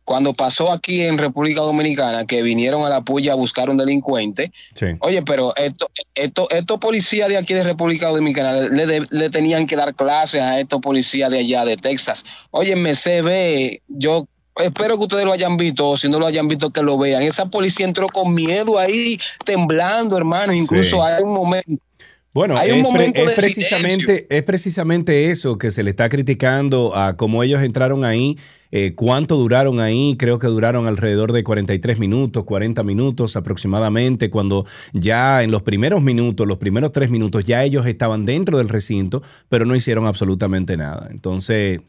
[0.04, 4.50] cuando pasó aquí en República Dominicana, que vinieron a la puya a buscar un delincuente,
[4.74, 4.86] Sí.
[5.00, 9.66] Oye, pero esto, esto, estos policías de aquí de República Dominicana le, le- le tenían
[9.66, 12.24] que dar clases a estos policías de allá de Texas.
[12.50, 16.26] Oye, me se ve, yo espero que ustedes lo hayan visto, o si no lo
[16.26, 17.22] hayan visto, que lo vean.
[17.22, 20.52] Esa policía entró con miedo ahí, temblando, hermano.
[20.52, 21.02] Incluso Sí.
[21.02, 21.70] hay un momento.
[22.32, 27.16] Bueno, Hay un es, pre- precisamente, es precisamente eso que se le está criticando a
[27.16, 28.38] cómo ellos entraron ahí,
[28.70, 34.64] eh, cuánto duraron ahí, creo que duraron alrededor de 43 minutos, 40 minutos aproximadamente, cuando
[34.92, 39.22] ya en los primeros minutos, los primeros tres minutos, ya ellos estaban dentro del recinto,
[39.48, 41.08] pero no hicieron absolutamente nada.
[41.10, 41.80] Entonces,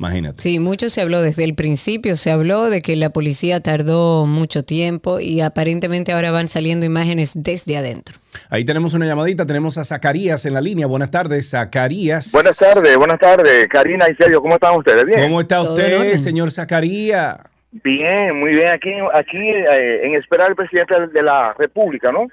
[0.00, 0.42] imagínate.
[0.42, 4.64] Sí, mucho se habló desde el principio, se habló de que la policía tardó mucho
[4.64, 8.16] tiempo y aparentemente ahora van saliendo imágenes desde adentro.
[8.48, 10.86] Ahí tenemos una llamadita, tenemos a Zacarías en la línea.
[10.86, 12.32] Buenas tardes, Zacarías.
[12.32, 15.04] Buenas tardes, buenas tardes, Karina y Sergio, ¿cómo están ustedes?
[15.04, 15.20] Bien.
[15.22, 17.36] ¿Cómo está usted, señor Zacarías?
[17.72, 18.68] Bien, muy bien.
[18.68, 22.26] Aquí, aquí eh, en espera del presidente de la República, ¿no?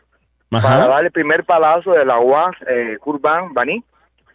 [0.49, 0.67] Ajá.
[0.67, 3.83] Para dar el primer palazo de la UAS, eh, Kurban Bani.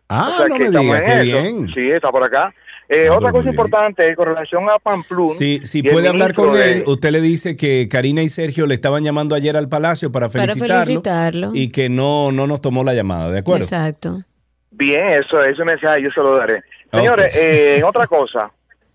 [0.08, 1.22] Ah, O sea no me diga, qué eso.
[1.22, 1.68] bien.
[1.74, 2.52] Sí, está por acá.
[2.94, 5.28] Eh, Ah, otra cosa importante con relación a Pamplún.
[5.28, 8.74] Si, si puede hablar con de- él, usted le dice que Karina y Sergio le
[8.74, 12.92] estaban llamando ayer al Palacio para Para felicitarlo, y que no, no nos tomó la
[12.94, 13.64] llamada, ¿de acuerdo?
[13.64, 14.22] Exacto.
[14.70, 16.62] Bien, eso, eso mensaje yo se lo daré.
[16.90, 18.50] Señores, eh, otra cosa,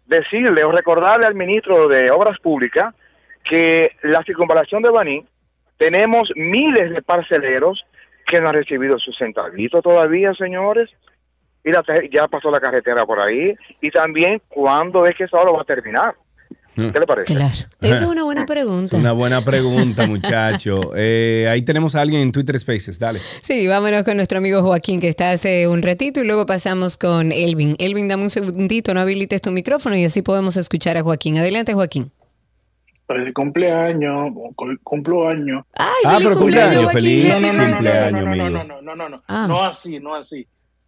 [0.05, 2.93] decirle o recordarle al ministro de Obras Públicas
[3.49, 5.25] que la circunvalación de Baní
[5.77, 7.83] tenemos miles de parceleros
[8.27, 10.89] que no han recibido sus centavitos todavía, señores.
[11.67, 11.83] Y la,
[12.13, 13.53] ya pasó la carretera por ahí.
[13.81, 16.15] Y también, ¿cuándo es que eso ahora va a terminar?
[16.75, 17.33] ¿Qué le parece?
[17.33, 17.53] Claro.
[17.81, 18.95] Esa es una buena Es pregunta.
[18.97, 20.91] una buena pregunta, muchacho.
[20.95, 23.19] Eh, ahí tenemos a alguien en Twitter Spaces, dale.
[23.41, 27.31] Sí, vámonos con nuestro amigo Joaquín que está hace un ratito y luego pasamos con
[27.31, 27.75] Elvin.
[27.79, 31.39] Elvin, dame un segundito, no habilites tu micrófono y así podemos escuchar a Joaquín.
[31.39, 32.11] Adelante, Joaquín.
[33.07, 35.63] Feliz cumpleaños, cu- cumplo años.
[35.73, 37.01] Ay, Ah, feliz pero cumpleaños, cumpleaños, Joaquín.
[37.01, 39.45] feliz No, no, no, no, cumpleaños, no, no, no, no, no, no, no, no, Ah.
[39.47, 40.45] no así, no así.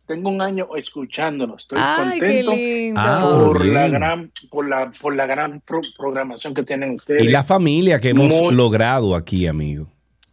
[0.10, 1.56] Tengo un año escuchándolo.
[1.56, 3.00] Estoy Ay, contento.
[3.00, 7.22] Ah, por la gran, por la, por la gran pro- programación que tienen ustedes.
[7.22, 9.88] Y la familia que hemos Muy- logrado aquí, amigo.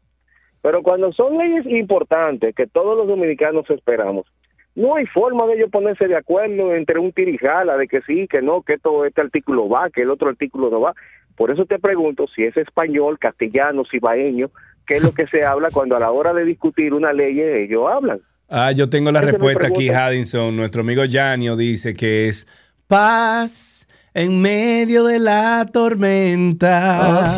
[0.61, 4.27] Pero cuando son leyes importantes que todos los dominicanos esperamos,
[4.75, 8.43] no hay forma de ellos ponerse de acuerdo entre un tirijala de que sí, que
[8.43, 10.95] no, que todo este artículo va, que el otro artículo no va.
[11.37, 14.51] Por eso te pregunto si es español, castellano, cibaeño,
[14.87, 17.85] qué es lo que se habla cuando a la hora de discutir una ley ellos
[17.91, 18.21] hablan.
[18.49, 19.89] Ah, yo tengo la respuesta aquí.
[19.89, 20.55] Haddison.
[20.55, 22.47] Nuestro amigo Janio dice que es
[22.87, 27.33] paz en medio de la tormenta.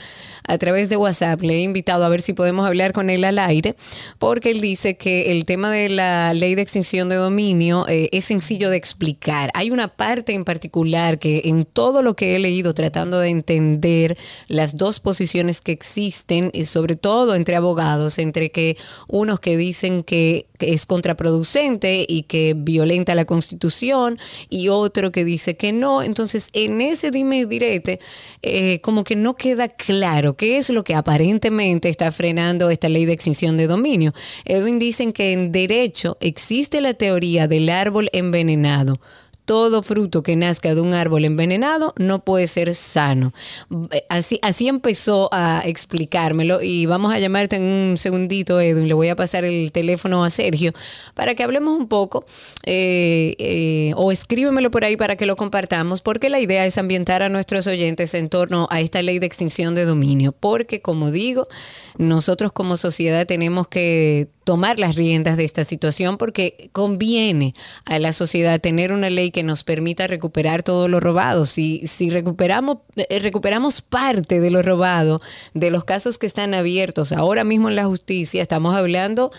[0.47, 1.41] a través de WhatsApp.
[1.41, 3.75] Le he invitado a ver si podemos hablar con él al aire,
[4.19, 8.25] porque él dice que el tema de la ley de extinción de dominio eh, es
[8.25, 9.51] sencillo de explicar.
[9.53, 14.17] Hay una parte en particular que en todo lo que he leído tratando de entender
[14.47, 18.77] las dos posiciones que existen, y sobre todo entre abogados, entre que
[19.07, 24.17] unos que dicen que, que es contraproducente y que violenta la constitución
[24.49, 26.03] y otro que dice que no.
[26.03, 27.99] Entonces, en ese dime y direte,
[28.41, 33.05] eh, como que no queda claro qué es lo que aparentemente está frenando esta ley
[33.05, 34.13] de extinción de dominio.
[34.45, 38.99] Edwin dicen que en derecho existe la teoría del árbol envenenado.
[39.45, 43.33] Todo fruto que nazca de un árbol envenenado no puede ser sano.
[43.91, 48.87] Eh, Así, así empezó a explicármelo y vamos a llamarte en un segundito, Edwin.
[48.87, 50.73] Le voy a pasar el teléfono a Sergio
[51.13, 52.25] para que hablemos un poco
[52.65, 57.23] eh, eh, o escríbemelo por ahí para que lo compartamos porque la idea es ambientar
[57.23, 61.47] a nuestros oyentes en torno a esta ley de extinción de dominio porque como digo,
[61.97, 67.53] nosotros como sociedad tenemos que tomar las riendas de esta situación porque conviene
[67.85, 71.45] a la sociedad tener una ley que nos permita recuperar todo lo robado.
[71.45, 75.19] Si, si recuperamos, eh, recuperamos parte de lo robado,
[75.53, 79.31] de los casos que están abiertos ahora mismo en la justicia, estamos hablando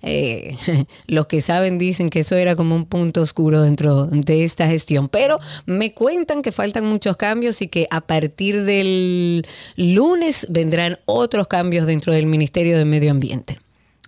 [0.02, 0.54] Eh,
[1.06, 5.08] los que saben dicen que eso era como un punto oscuro dentro de esta gestión,
[5.08, 9.46] pero me cuentan que faltan muchos cambios y que a partir del
[9.76, 13.60] lunes vendrán otros cambios dentro del Ministerio de Medio Ambiente.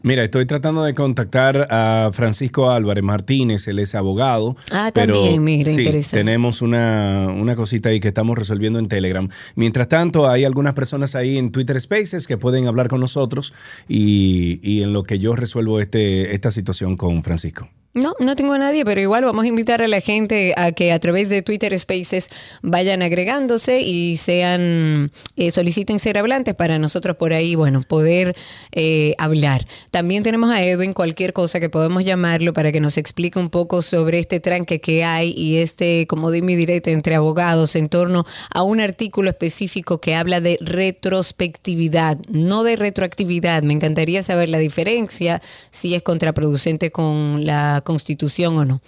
[0.03, 4.57] Mira, estoy tratando de contactar a Francisco Álvarez Martínez, él es abogado.
[4.73, 6.16] Ah, pero también, mira, sí, interesante.
[6.24, 9.29] tenemos una, una cosita ahí que estamos resolviendo en Telegram.
[9.55, 13.55] Mientras tanto, hay algunas personas ahí en Twitter Spaces que pueden hablar con nosotros
[13.89, 17.69] y, y en lo que yo resuelvo este, esta situación con Francisco.
[17.95, 20.93] No, no tengo a nadie, pero igual vamos a invitar a la gente a que
[20.93, 22.31] a través de Twitter Spaces
[22.62, 28.35] vayan agregándose y sean, eh, soliciten ser hablantes para nosotros por ahí, bueno, poder
[28.73, 29.66] eh, hablar.
[29.93, 33.82] También tenemos a Edwin, cualquier cosa que podemos llamarlo para que nos explique un poco
[33.82, 38.24] sobre este tranque que hay y este, como dime directa entre abogados en torno
[38.55, 43.64] a un artículo específico que habla de retrospectividad, no de retroactividad.
[43.64, 48.81] Me encantaría saber la diferencia, si es contraproducente con la constitución o no.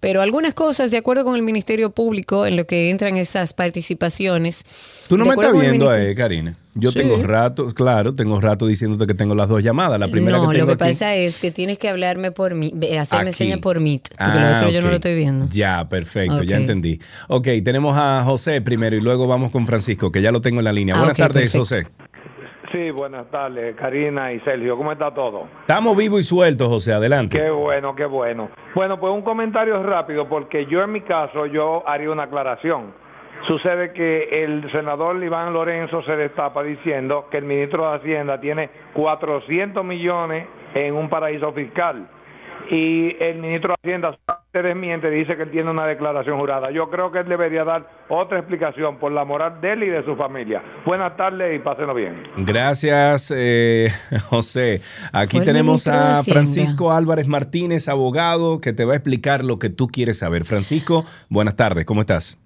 [0.00, 4.64] Pero algunas cosas, de acuerdo con el Ministerio Público, en lo que entran esas participaciones.
[5.08, 6.56] Tú no me estás viendo, eh, Karina.
[6.80, 6.98] Yo Sí.
[7.00, 9.98] tengo rato, claro, tengo rato diciéndote que tengo las dos llamadas.
[9.98, 12.72] La primera no, que lo que aquí- pasa es que tienes que hablarme por mí,
[12.98, 13.38] hacerme Aquí.
[13.38, 15.46] señas por Meet, porque Ah, lo otro yo no lo estoy viendo.
[15.50, 17.00] Ya, perfecto, ya entendí.
[17.28, 20.64] Ok, tenemos a José primero y luego vamos con Francisco, que ya lo tengo en
[20.64, 20.94] la línea.
[20.94, 21.58] Ah, Buenas tardes, perfecto.
[21.58, 21.86] José.
[22.70, 24.76] Sí, buenas tardes, Karina y Sergio.
[24.76, 25.48] ¿Cómo está todo?
[25.62, 27.38] Estamos vivos y sueltos, José, adelante.
[27.38, 28.50] Qué bueno, qué bueno.
[28.74, 32.92] Bueno, pues un comentario rápido, porque yo en mi caso, yo haría una aclaración.
[33.48, 38.68] Sucede que el senador Iván Lorenzo se destapa diciendo que el ministro de Hacienda tiene
[38.92, 42.10] 400 millones en un paraíso fiscal.
[42.70, 44.18] Y el ministro de Hacienda
[44.52, 46.70] se desmiente, dice que él tiene una declaración jurada.
[46.70, 50.04] Yo creo que él debería dar otra explicación por la moral de él y de
[50.04, 50.62] su familia.
[50.84, 52.20] Buenas tardes y pásenlo bien.
[52.36, 53.88] Gracias, eh,
[54.28, 54.82] José.
[55.10, 56.22] Aquí tenemos a.
[56.22, 60.44] Francisco Álvarez Martínez, abogado, que te va a explicar lo que tú quieres saber.
[60.44, 62.38] Francisco, buenas tardes, ¿cómo estás?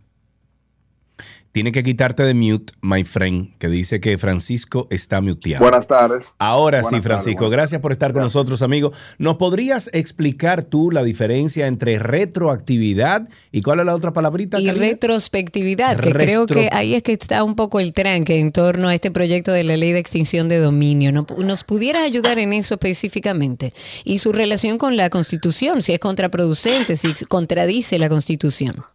[1.52, 5.62] Tiene que quitarte de mute, my friend, que dice que Francisco está muteado.
[5.62, 6.26] Buenas tardes.
[6.38, 8.92] Ahora sí, Francisco, tardes, gracias por estar con nosotros, amigo.
[9.18, 14.58] ¿Nos podrías explicar tú la diferencia entre retroactividad y cuál es la otra palabrita?
[14.58, 14.86] Y Karina?
[14.86, 18.94] retrospectividad, que creo que ahí es que está un poco el tranque en torno a
[18.94, 21.12] este proyecto de la ley de extinción de dominio.
[21.12, 23.74] ¿No- ¿Nos pudieras ayudar en eso específicamente?
[24.04, 28.86] Y su relación con la Constitución, si es contraproducente, si contradice la Constitución.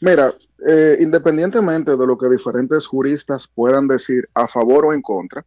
[0.00, 0.32] Mira,
[0.66, 5.44] eh, independientemente de lo que diferentes juristas puedan decir a favor o en contra,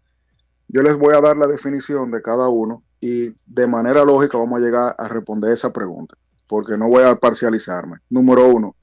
[0.67, 4.59] yo les voy a dar la definición de cada uno y de manera lógica vamos
[4.59, 6.15] a llegar a responder esa pregunta,
[6.47, 7.97] porque no voy a parcializarme.
[8.09, 8.75] Número uno,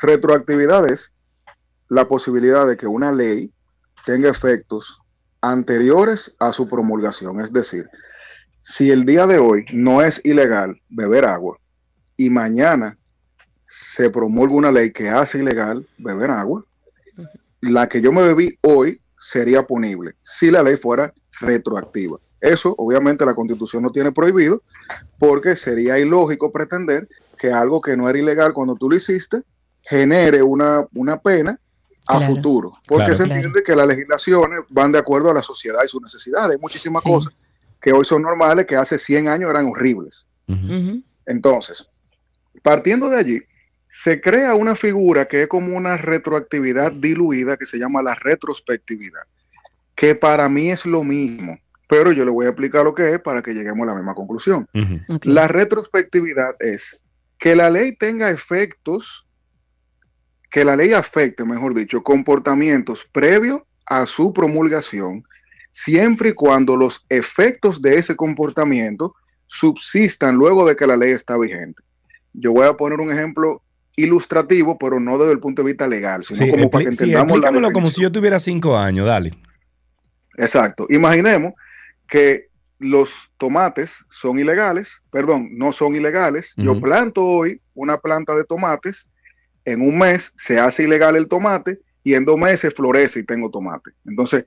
[0.00, 1.12] retroactividad es
[1.88, 3.52] la posibilidad de que una ley
[4.06, 5.00] tenga efectos
[5.42, 7.88] anteriores a su promulgación, es decir,
[8.62, 11.58] si el día de hoy no es ilegal beber agua
[12.16, 12.98] y mañana
[13.66, 16.64] se promulga una ley que hace ilegal beber agua,
[17.60, 22.18] la que yo me bebí hoy sería punible si la ley fuera retroactiva.
[22.40, 24.62] Eso obviamente la constitución no tiene prohibido
[25.18, 29.42] porque sería ilógico pretender que algo que no era ilegal cuando tú lo hiciste
[29.82, 31.58] genere una, una pena
[32.06, 32.34] a Claro.
[32.34, 32.72] futuro.
[32.86, 33.16] Porque Claro.
[33.16, 36.52] se entiende que las legislaciones van de acuerdo a la sociedad y sus necesidades.
[36.52, 37.10] Hay muchísimas Sí.
[37.10, 37.32] cosas
[37.80, 40.28] que hoy son normales que hace 100 años eran horribles.
[41.26, 41.88] Entonces,
[42.62, 43.42] partiendo de allí,
[43.98, 49.22] se crea una figura que es como una retroactividad diluida que se llama la retrospectividad,
[49.94, 51.58] que para mí es lo mismo,
[51.88, 54.14] pero yo le voy a explicar lo que es para que lleguemos a la misma
[54.14, 54.68] conclusión.
[55.22, 57.02] La retrospectividad es
[57.38, 59.26] que la ley tenga efectos,
[60.50, 65.24] que la ley afecte, mejor dicho, comportamientos previos a su promulgación,
[65.70, 69.14] siempre y cuando los efectos de ese comportamiento
[69.46, 71.82] subsistan luego de que la ley está vigente.
[72.34, 73.62] Yo voy a poner un ejemplo
[73.96, 77.04] ilustrativo, pero no desde el punto de vista legal, sino Sí, como para que sí,
[77.04, 79.32] entendamos la como si yo tuviera cinco años, dale.
[80.36, 80.86] Exacto.
[80.90, 81.54] Imaginemos
[82.06, 82.44] que
[82.78, 86.52] los tomates son ilegales, perdón, no son ilegales.
[86.56, 89.08] Yo planto hoy una planta de tomates,
[89.64, 93.50] en un mes se hace ilegal el tomate y en dos meses florece y tengo
[93.50, 93.90] tomate.
[94.04, 94.44] Entonces,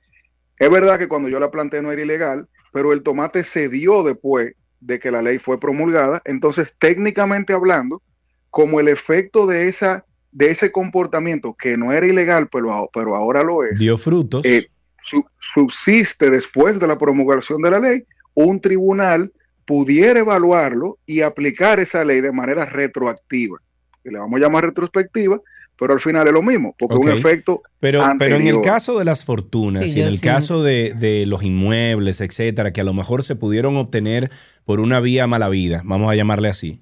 [0.58, 4.04] es verdad que cuando yo la planté no era ilegal, pero el tomate se dio
[4.04, 6.22] después de que la ley fue promulgada.
[6.26, 8.02] Entonces, técnicamente hablando,
[8.50, 13.42] como el efecto de esa de ese comportamiento que no era ilegal, pero, pero ahora
[13.44, 14.46] lo es, Dio frutos.
[14.46, 14.68] eh,
[15.04, 18.04] su- subsiste después de la promulgación de la ley,
[18.36, 19.32] un tribunal
[19.66, 23.58] pudiera evaluarlo y aplicar esa ley de manera retroactiva.
[24.04, 25.42] Que le vamos a llamar retrospectiva,
[25.80, 29.06] pero al final es lo mismo, porque un efecto Pero, pero en el caso de
[29.06, 30.36] las fortunas Sí, y en el siento.
[30.36, 34.30] caso de, de los inmuebles, etcétera, que a lo mejor se pudieron obtener
[34.64, 36.82] por una vía mala vida, vamos a llamarle así,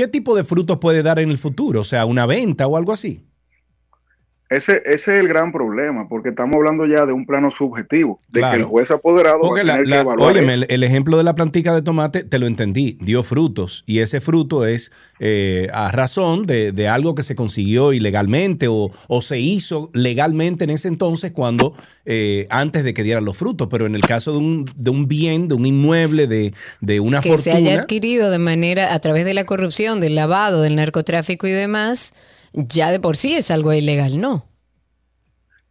[0.00, 1.82] ¿qué tipo de frutos puede dar en el futuro?
[1.82, 3.26] O sea, una venta o algo así.
[4.50, 8.40] Ese, ese es el gran problema, porque estamos hablando ya de un plano subjetivo, de
[8.40, 11.22] que el juez apoderado va a Porque la- que evaluar óyeme, el, el ejemplo de
[11.22, 14.90] la plantica de tomate, te lo entendí, dio frutos y ese fruto es
[15.20, 20.64] eh, a razón de, de algo que se consiguió ilegalmente o, o se hizo legalmente
[20.64, 21.74] en ese entonces cuando
[22.04, 25.06] eh, antes de que dieran los frutos, pero en el caso de un, de un
[25.06, 28.98] bien, de un inmueble, de, de una que se haya fortuna, adquirido de manera a
[28.98, 32.14] través de la corrupción, del lavado, del narcotráfico y demás,
[32.52, 34.46] ya de por sí es algo ilegal, ¿no?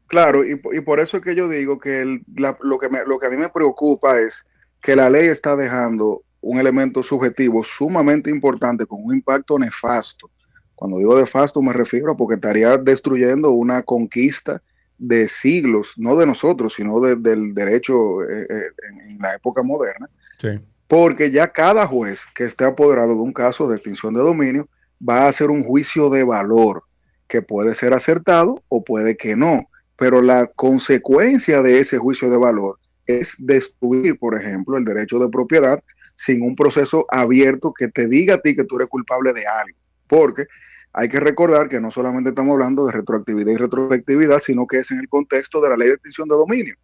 [0.07, 2.89] Claro, y, po- y por eso es que yo digo que el- la- lo, que
[2.89, 4.45] me- lo que a mí me preocupa es
[4.81, 10.31] que la ley está dejando un elemento subjetivo sumamente importante con un impacto nefasto.
[10.73, 14.61] Cuando digo nefasto me refiero a porque estaría destruyendo una conquista
[14.97, 19.61] de siglos, no de nosotros, sino de- del derecho eh, eh, en, en la época
[19.61, 20.59] moderna, Sí.
[20.87, 24.67] porque ya cada juez que esté apoderado de un caso de extinción de dominio
[25.07, 26.83] va a hacer un juicio de valor
[27.27, 32.37] que puede ser acertado o puede que no, pero la consecuencia de ese juicio de
[32.37, 35.83] valor es destruir, por ejemplo, el derecho de propiedad
[36.15, 39.77] sin un proceso abierto que te diga a ti que tú eres culpable de algo,
[40.07, 40.47] porque
[40.91, 44.91] hay que recordar que no solamente estamos hablando de retroactividad y retrospectividad, sino que es
[44.91, 46.75] en el contexto de la ley de extinción de dominio,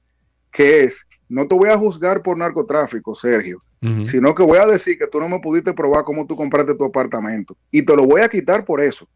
[0.51, 3.59] que es, no te voy a juzgar por narcotráfico, Sergio,
[4.03, 6.85] Sino que voy a decir que tú no me pudiste probar cómo tú compraste tu
[6.85, 9.07] apartamento y te lo voy a quitar por eso.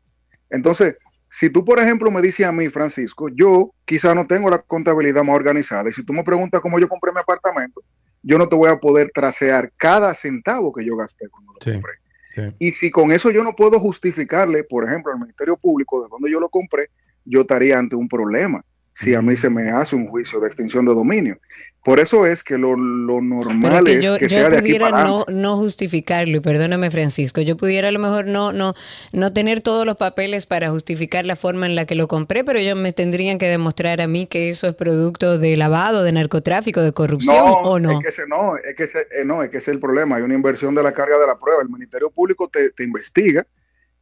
[0.49, 0.95] Entonces,
[1.29, 5.23] si tú, por ejemplo, me dices a mí, Francisco, yo quizá no tengo la contabilidad
[5.23, 7.81] más organizada y si tú me preguntas cómo yo compré mi apartamento,
[8.21, 11.71] yo no te voy a poder trasear cada centavo que yo gasté cuando lo Sí,
[11.73, 11.93] compré.
[12.31, 12.55] sí.
[12.59, 16.29] Y si con eso yo no puedo justificarle, por ejemplo, al Ministerio Público de dónde
[16.31, 16.89] yo lo compré,
[17.25, 18.63] yo estaría ante un problema
[18.93, 21.37] si a mí se me hace un juicio de extinción de dominio.
[21.83, 24.67] Por eso es que lo, lo normal que es yo, que yo sea de aquí
[24.67, 28.73] pudiera para no, no justificarlo, y perdóname Francisco, yo pudiera a lo mejor no, no,
[29.13, 32.59] no tener todos los papeles para justificar la forma en la que lo compré, pero
[32.59, 36.81] ellos me tendrían que demostrar a mí que eso es producto de lavado, de narcotráfico,
[36.81, 37.91] de corrupción o no.
[37.91, 40.17] Es que ese, no, es que ese, eh, no, es que ese es el problema.
[40.17, 41.61] Hay una inversión de la carga de la prueba.
[41.63, 43.47] El Ministerio Público te, te investiga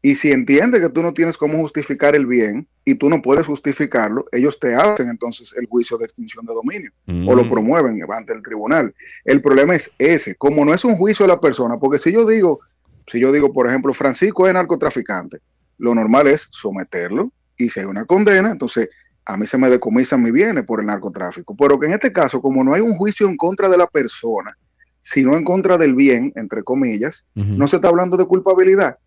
[0.02, 3.46] y si entiende que tú no tienes cómo justificar el bien y tú no puedes
[3.48, 6.92] justificarlo, ellos te hacen entonces el juicio de extinción de dominio
[7.28, 7.48] o lo Mm.
[7.48, 8.94] promueven ante el tribunal.
[9.26, 12.26] El problema es ese, como no es un juicio de la persona, porque si yo
[12.28, 12.60] digo,
[13.08, 15.40] si yo digo, por ejemplo, Francisco es narcotraficante,
[15.80, 18.90] lo normal es someterlo y si hay una condena, entonces
[19.26, 21.56] a mí se me decomisan mis bienes por el narcotráfico.
[21.58, 24.56] Pero que en este caso, como no hay un juicio en contra de la persona,
[25.02, 28.98] sino en contra del bien, entre comillas, no se está hablando de culpabilidad,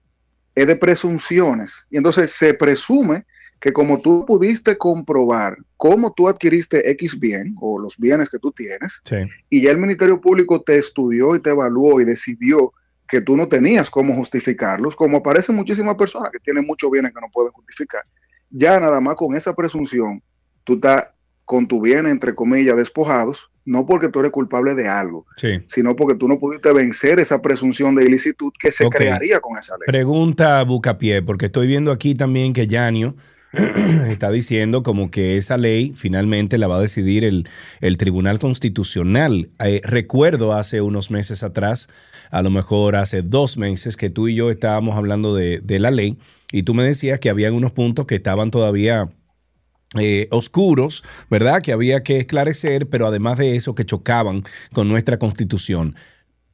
[0.54, 1.86] es de presunciones.
[1.90, 3.24] Y entonces se presume
[3.60, 8.50] que como tú pudiste comprobar cómo tú adquiriste X bien o los bienes que tú
[8.52, 9.00] tienes,
[9.50, 12.72] y ya el Ministerio Público te estudió y te evaluó y decidió
[13.06, 17.20] que tú no tenías cómo justificarlos, como aparecen muchísimas personas que tienen muchos bienes que
[17.20, 18.02] no pueden justificar,
[18.48, 20.22] ya nada más con esa presunción,
[20.64, 21.04] tú estás
[21.44, 25.26] con tu bien, entre comillas, despojados, no porque tú eres culpable de algo,
[25.66, 29.74] sino porque tú no pudiste vencer esa presunción de ilicitud que se crearía con esa
[29.74, 29.86] ley.
[29.86, 33.14] Pregunta Bucapié, porque estoy viendo aquí también que Yanio
[34.08, 37.48] está diciendo como que esa ley finalmente la va a decidir el,
[37.80, 39.50] el Tribunal Constitucional.
[39.58, 41.88] Eh, recuerdo hace unos meses atrás,
[42.30, 45.90] a lo mejor hace dos meses, que tú y yo estábamos hablando de, de la
[45.90, 46.16] ley
[46.52, 49.10] y tú me decías que había unos puntos que estaban todavía
[49.98, 51.62] eh, oscuros, ¿verdad?
[51.62, 55.96] Que había que esclarecer, pero además de eso que chocaban con nuestra constitución.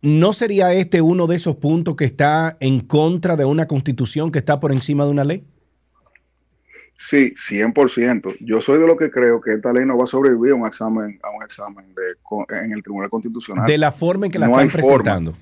[0.01, 4.39] ¿No sería este uno de esos puntos que está en contra de una constitución que
[4.39, 5.45] está por encima de una ley?
[6.99, 8.37] Sí, 100%.
[8.41, 10.67] Yo soy de lo que creo que esta ley no va a sobrevivir a un
[10.67, 13.67] examen, a un examen de, en el Tribunal Constitucional.
[13.67, 15.35] De la forma en que la están presentando.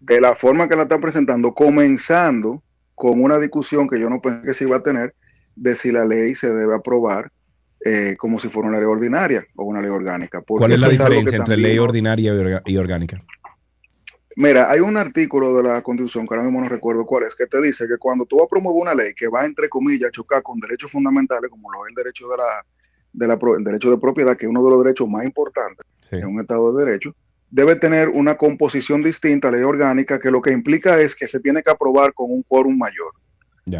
[0.00, 2.62] De la forma en que la están presentando, comenzando
[2.94, 5.14] con una discusión que yo no pensé que se iba a tener
[5.56, 7.30] de si la ley se debe aprobar
[7.84, 10.42] eh, como si fuera una ley ordinaria o una ley orgánica.
[10.46, 13.22] ¿Cuál es la diferencia entre ley ordinaria y orgánica?
[14.36, 17.46] Mira, hay un artículo de la Constitución, que ahora mismo no recuerdo cuál es, que
[17.46, 20.12] te dice que cuando tú vas a promover una ley que va, entre comillas, a
[20.12, 22.64] chocar con derechos fundamentales, como lo es el derecho de la,
[23.12, 26.26] de la el derecho de propiedad, que es uno de los derechos más importantes en
[26.26, 27.14] un Estado de Derecho,
[27.50, 31.26] debe tener una composición distinta a la ley orgánica, que lo que implica es que
[31.26, 33.12] se tiene que aprobar con un quórum mayor,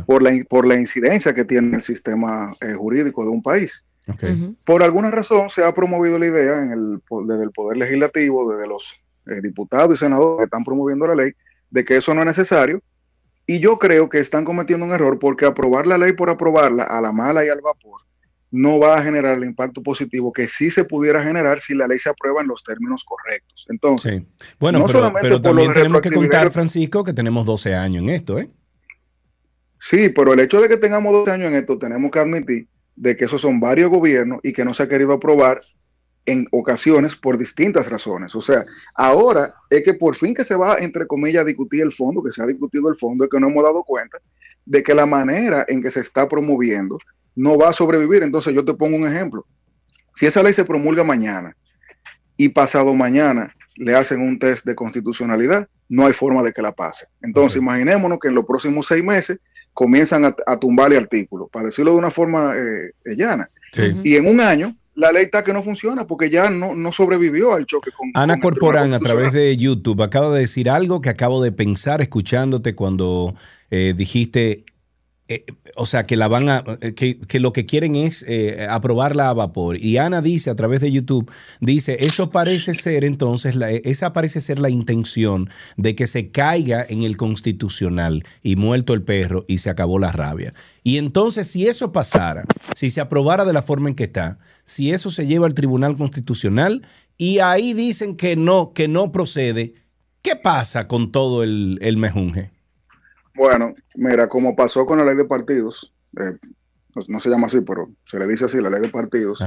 [0.07, 3.85] por, la, por la incidencia que tiene el sistema eh, jurídico de un país.
[4.65, 8.69] Por alguna razón se ha promovido la idea en el, desde el Poder Legislativo, desde
[8.69, 8.95] los
[9.27, 11.33] eh, diputados y senadores que están promoviendo la ley,
[11.71, 12.83] de que eso no es necesario.
[13.47, 17.01] Y yo creo que están cometiendo un error porque aprobar la ley por aprobarla a
[17.01, 18.01] la mala y al vapor
[18.53, 21.99] no va a generar el impacto positivo que sí se pudiera generar si la ley
[21.99, 23.67] se aprueba en los términos correctos.
[23.71, 24.23] Entonces,
[24.61, 24.85] bueno,
[25.21, 28.51] pero, también tenemos que contar, Francisco, que tenemos 12 años en esto, ¿eh?
[29.85, 33.17] Sí, pero el hecho de que tengamos 12 años en esto, tenemos que admitir de
[33.17, 35.61] que esos son varios gobiernos y que no se ha querido aprobar
[36.25, 38.33] en ocasiones por distintas razones.
[38.37, 38.65] O sea,
[38.95, 42.31] ahora es que por fin que se va, entre comillas, a discutir el fondo, que
[42.31, 44.19] se ha discutido el fondo, es que no hemos dado cuenta
[44.65, 46.97] de que la manera en que se está promoviendo
[47.35, 48.23] no va a sobrevivir.
[48.23, 49.45] Entonces yo te pongo un ejemplo.
[50.15, 51.57] Si esa ley se promulga mañana
[52.37, 56.71] y pasado mañana le hacen un test de constitucionalidad, no hay forma de que la
[56.71, 57.09] pase.
[57.21, 59.41] Entonces imaginémonos que en los próximos seis meses
[59.75, 63.49] comienzan a, tumbarle artículos, para decirlo de una forma eh, llana.
[64.05, 67.55] Y en un año la ley está que no funciona porque ya no, no sobrevivió
[67.55, 68.11] al choque con.
[68.15, 72.75] Ana Corporán, a través de YouTube, acaba de decir algo que acabo de pensar escuchándote
[72.75, 73.35] cuando
[73.71, 74.65] eh, dijiste.
[75.29, 75.47] Eh,
[75.77, 76.65] o sea, que la van a.
[76.81, 78.25] Eh, que, lo que quieren es
[78.69, 79.77] aprobarla a vapor.
[79.77, 81.31] Y Ana dice a través de YouTube:
[81.61, 86.85] dice, eso parece ser entonces, la, esa parece ser la intención de que se caiga
[86.89, 90.53] en el constitucional y muerto el perro y se acabó la rabia.
[90.85, 92.45] Y entonces, si eso pasara,
[92.75, 95.97] si se aprobara de la forma en que está, si eso se lleva al Tribunal
[95.97, 96.87] Constitucional
[97.19, 99.75] y ahí dicen que no, que no procede,
[100.23, 102.52] ¿qué pasa con todo el, el mejunje?
[103.35, 106.37] Bueno, mira, como pasó con la ley de partidos, eh,
[107.09, 109.43] no, se llama así, pero se le dice así, la ley de partidos,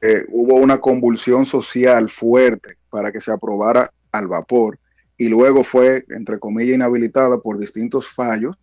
[0.00, 4.78] que hubo una convulsión social fuerte para que se aprobara al vapor
[5.16, 8.56] y luego fue, entre comillas, inhabilitada por distintos fallos,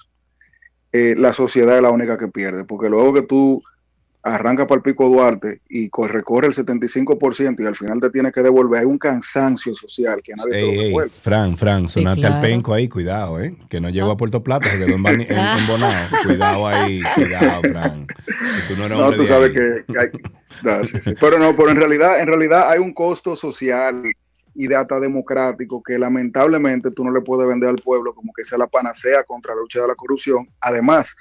[0.92, 3.62] eh, la sociedad es la única que pierde, porque luego que tú
[4.34, 8.42] arranca para el Pico Duarte y recorre el 75% y al final te tiene que
[8.42, 8.82] devolver.
[8.82, 11.12] Hay un cansancio social que nadie te lo devuelve.
[11.22, 13.56] Fran, Fran, sonaste al penco ahí, cuidado, ¿eh?
[13.70, 15.92] Que no llegó a Puerto Plata, se quedó en, Bonao.
[16.26, 18.08] Cuidado ahí, cuidado, Fran.
[18.68, 20.08] tú no, eres no tú sabes que, hay...
[21.20, 24.04] Pero no, pero en realidad, en realidad hay un costo social
[24.58, 28.58] y data democrático que lamentablemente tú no le puedes vender al pueblo como que sea
[28.58, 30.50] la panacea contra la lucha de la corrupción.
[30.60, 31.16] Además,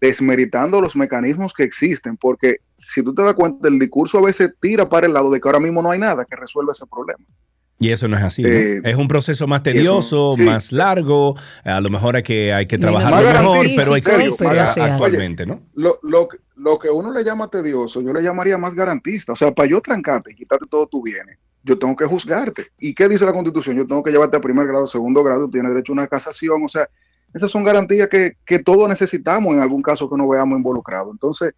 [0.00, 4.54] desmeritando los mecanismos que existen, porque si tú te das cuenta, el discurso a veces
[4.58, 7.22] tira para el lado de que ahora mismo no hay nada que resuelva ese problema.
[7.78, 8.42] Y eso no es así.
[8.44, 11.36] Eh, es un proceso más tedioso, más largo.
[11.64, 15.60] A lo mejor hay que, hay que trabajar mejor, pero existe actualmente, ¿no?
[15.74, 16.28] Lo, lo,
[16.58, 19.32] lo, que uno le llama tedioso, yo le llamaría más garantista.
[19.32, 22.68] O sea, para yo trancarte y quitarte todo tu bienes, yo tengo que juzgarte.
[22.78, 23.76] ¿Y qué dice la Constitución?
[23.76, 26.68] Yo tengo que llevarte a primer grado, segundo grado, tienes derecho a una casación, o
[26.68, 26.88] sea,
[27.34, 31.12] esas son garantías que, que todos necesitamos en algún caso que nos veamos involucrados.
[31.12, 31.54] Entonces,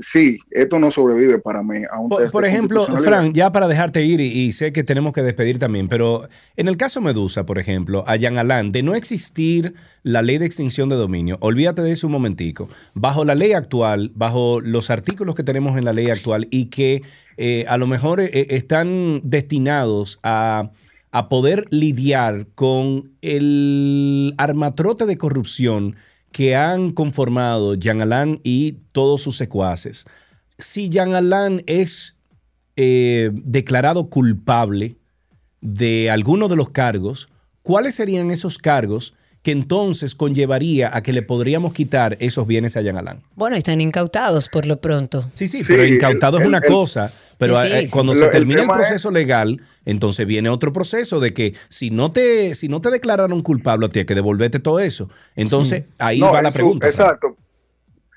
[0.00, 1.82] sí, esto no sobrevive para mí.
[1.90, 2.84] A un Por, test por ejemplo.
[2.86, 6.68] Fran, ya para dejarte ir, y, y sé que tenemos que despedir también, pero en
[6.68, 10.88] el caso Medusa, por ejemplo, a Jean Alain, de no existir la ley de extinción
[10.88, 15.42] de dominio, olvídate de eso un momentico, bajo la ley actual, bajo los artículos que
[15.42, 17.02] tenemos en la ley actual y que
[17.36, 20.70] eh, a lo mejor eh, están destinados a,
[21.12, 25.96] a poder lidiar con el armatrote de corrupción
[26.32, 30.06] que han conformado Jean Alain y todos sus secuaces.
[30.58, 32.16] Si Jean Alain es
[32.76, 34.96] eh, declarado culpable
[35.60, 37.28] de alguno de los cargos,
[37.62, 42.82] ¿cuáles serían esos cargos que entonces conllevaría a que le podríamos quitar esos bienes a
[42.82, 43.20] Jean Alain?
[43.36, 45.24] Bueno, están incautados por lo pronto.
[45.32, 47.88] Sí, sí, pero incautado es una el- cosa, pero Sí, sí, eh, sí.
[47.90, 51.90] cuando Lo- se termina el, es- proceso legal, entonces viene otro proceso de que si
[51.90, 55.08] no te si no te declararon culpable, tienes que devolverte todo eso.
[55.36, 56.86] Entonces, ahí No, va la pregunta.
[56.86, 57.36] Exacto.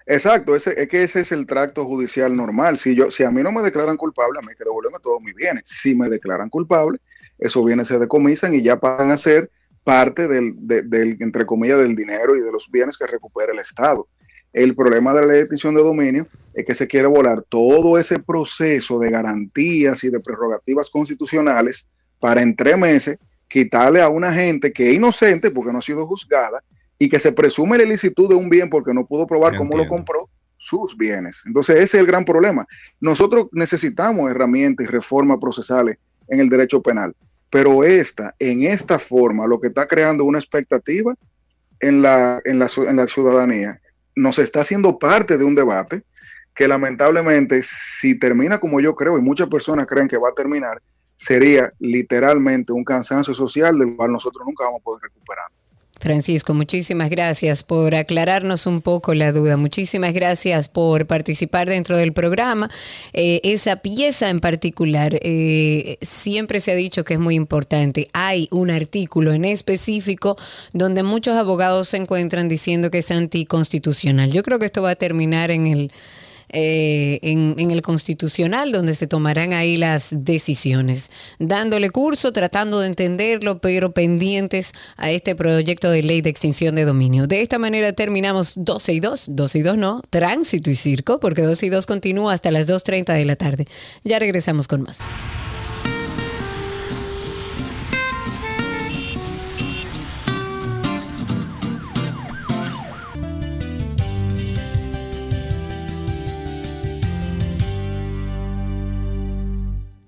[0.05, 2.77] Exacto, ese, es que ese es el tracto judicial normal.
[2.77, 5.21] Si yo, si a mí no me declaran culpable, a mí hay que devolverme todos
[5.21, 5.63] mis bienes.
[5.65, 6.99] Si me declaran culpable,
[7.39, 9.49] esos bienes se decomisan y ya pasan a ser
[9.83, 13.59] parte del, de- del, entre comillas, del dinero y de los bienes que recupera el
[13.59, 14.07] Estado.
[14.51, 17.97] El problema de la ley de extinción de dominio es que se quiere volar todo
[17.97, 21.87] ese proceso de garantías y de prerrogativas constitucionales
[22.19, 26.05] para en tres meses quitarle a una gente que es inocente porque no ha sido
[26.07, 26.63] juzgada
[26.99, 29.83] y que se presume la ilicitud de un bien porque no pudo probar cómo lo
[29.89, 31.41] compró sus bienes.
[31.45, 32.65] Entonces ese es el gran problema.
[33.01, 35.97] Nosotros necesitamos herramientas y reformas procesales
[36.27, 37.13] en el derecho penal,
[37.53, 41.13] pero esta, en esta forma, lo que está creando una expectativa
[41.79, 43.79] en la, en la, en la ciudadanía,
[44.15, 46.01] nos está haciendo parte de un debate
[46.55, 50.81] que lamentablemente, si termina como yo creo, y muchas personas creen que va a terminar,
[51.15, 55.45] sería literalmente un cansancio social del cual nosotros nunca vamos a poder recuperar.
[56.03, 59.55] Francisco, muchísimas gracias por aclararnos un poco la duda.
[59.55, 62.69] Muchísimas gracias por participar dentro del programa.
[63.13, 68.09] Eh, esa pieza en particular, eh, siempre se ha dicho que es muy importante.
[68.11, 70.37] Hay un artículo en específico
[70.73, 74.29] donde muchos abogados se encuentran diciendo que es anticonstitucional.
[74.29, 75.91] Yo creo que esto va a terminar en el
[76.53, 82.87] eh, en, en el constitucional, donde se tomarán ahí las decisiones, dándole curso, tratando de
[82.87, 87.27] entenderlo, pero pendientes a este proyecto de ley de extinción de dominio.
[87.27, 91.41] De esta manera terminamos 12 y 2, 12 y 2 no, tránsito y circo, porque
[91.41, 93.65] 12 y 2 continúa hasta las 2.30 de la tarde.
[94.03, 94.99] Ya regresamos con más.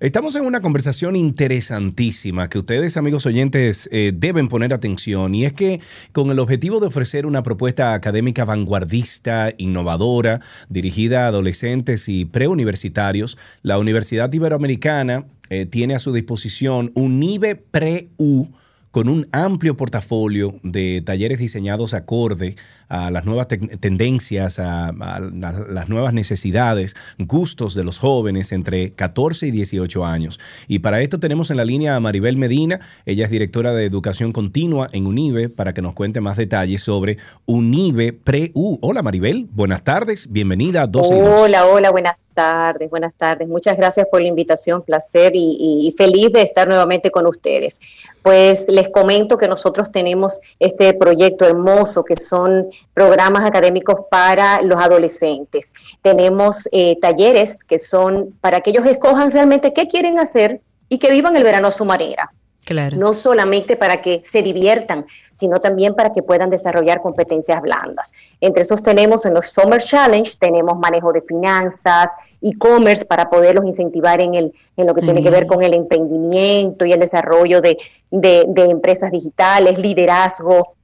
[0.06, 5.52] Estamos en una conversación interesantísima que ustedes, amigos oyentes, eh, deben poner atención y es
[5.52, 5.80] que
[6.12, 13.36] con el objetivo de ofrecer una propuesta académica vanguardista, innovadora, dirigida a adolescentes y preuniversitarios,
[13.62, 18.52] la Universidad Iberoamericana eh, tiene a su disposición un NIBE Pre-U
[18.96, 22.56] con un amplio portafolio de talleres diseñados acorde
[22.88, 28.52] a las nuevas te- tendencias, a, a la- las nuevas necesidades, gustos de los jóvenes
[28.52, 30.40] entre 14 y 18 años.
[30.66, 34.32] Y para esto tenemos en la línea a Maribel Medina, ella es directora de Educación
[34.32, 38.78] Continua en UNIBE, para que nos cuente más detalles sobre UNIBE Pre-U.
[38.80, 41.40] Hola Maribel, buenas tardes, bienvenida a 12 y 2.
[41.42, 43.46] Hola, hola, buenas tardes, buenas tardes.
[43.46, 47.78] Muchas gracias por la invitación, placer y- y feliz de estar nuevamente con ustedes.
[48.22, 54.80] Pues les comento que nosotros tenemos este proyecto hermoso que son programas académicos para los
[54.80, 55.72] adolescentes.
[56.02, 61.10] Tenemos eh, talleres que son para que ellos escojan realmente qué quieren hacer y que
[61.10, 62.32] vivan el verano a su manera.
[62.66, 62.96] Claro.
[62.96, 68.12] No solamente para que se diviertan, sino también para que puedan desarrollar competencias blandas.
[68.40, 72.10] Entre esos tenemos en los Summer Challenge, tenemos manejo de finanzas,
[72.42, 76.84] e-commerce para poderlos incentivar en, el, en lo que tiene que ver con el emprendimiento
[76.84, 77.78] y el desarrollo de,
[78.10, 80.74] de- de empresas digitales, liderazgo,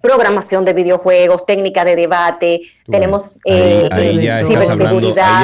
[0.00, 5.42] programación de videojuegos, técnica de debate, tenemos eh, ahí eh, ciberseguridad,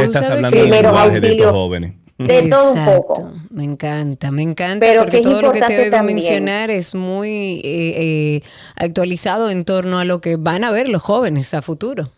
[0.49, 1.95] primeros lenguaje de estos auxilios, jóvenes.
[2.19, 3.33] De todo un poco.
[3.51, 6.17] Me encanta, me encanta, Pero porque todo lo que te oigo también.
[6.17, 8.43] mencionar es muy eh, eh,
[8.77, 12.11] actualizado en torno a lo que van a ver los jóvenes a futuro.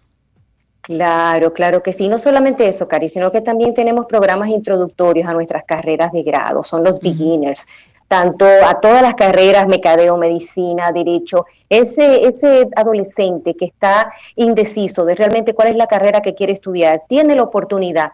[0.83, 2.09] Claro, claro que sí.
[2.09, 6.63] No solamente eso, Cari, sino que también tenemos programas introductorios a nuestras carreras de grado,
[6.63, 7.67] son los beginners,
[8.07, 11.47] tanto a todas las carreras, mercadeo, medicina, derecho.
[11.71, 17.03] Ese, ese adolescente que está indeciso de realmente cuál es la carrera que quiere estudiar,
[17.09, 18.13] tiene la oportunidad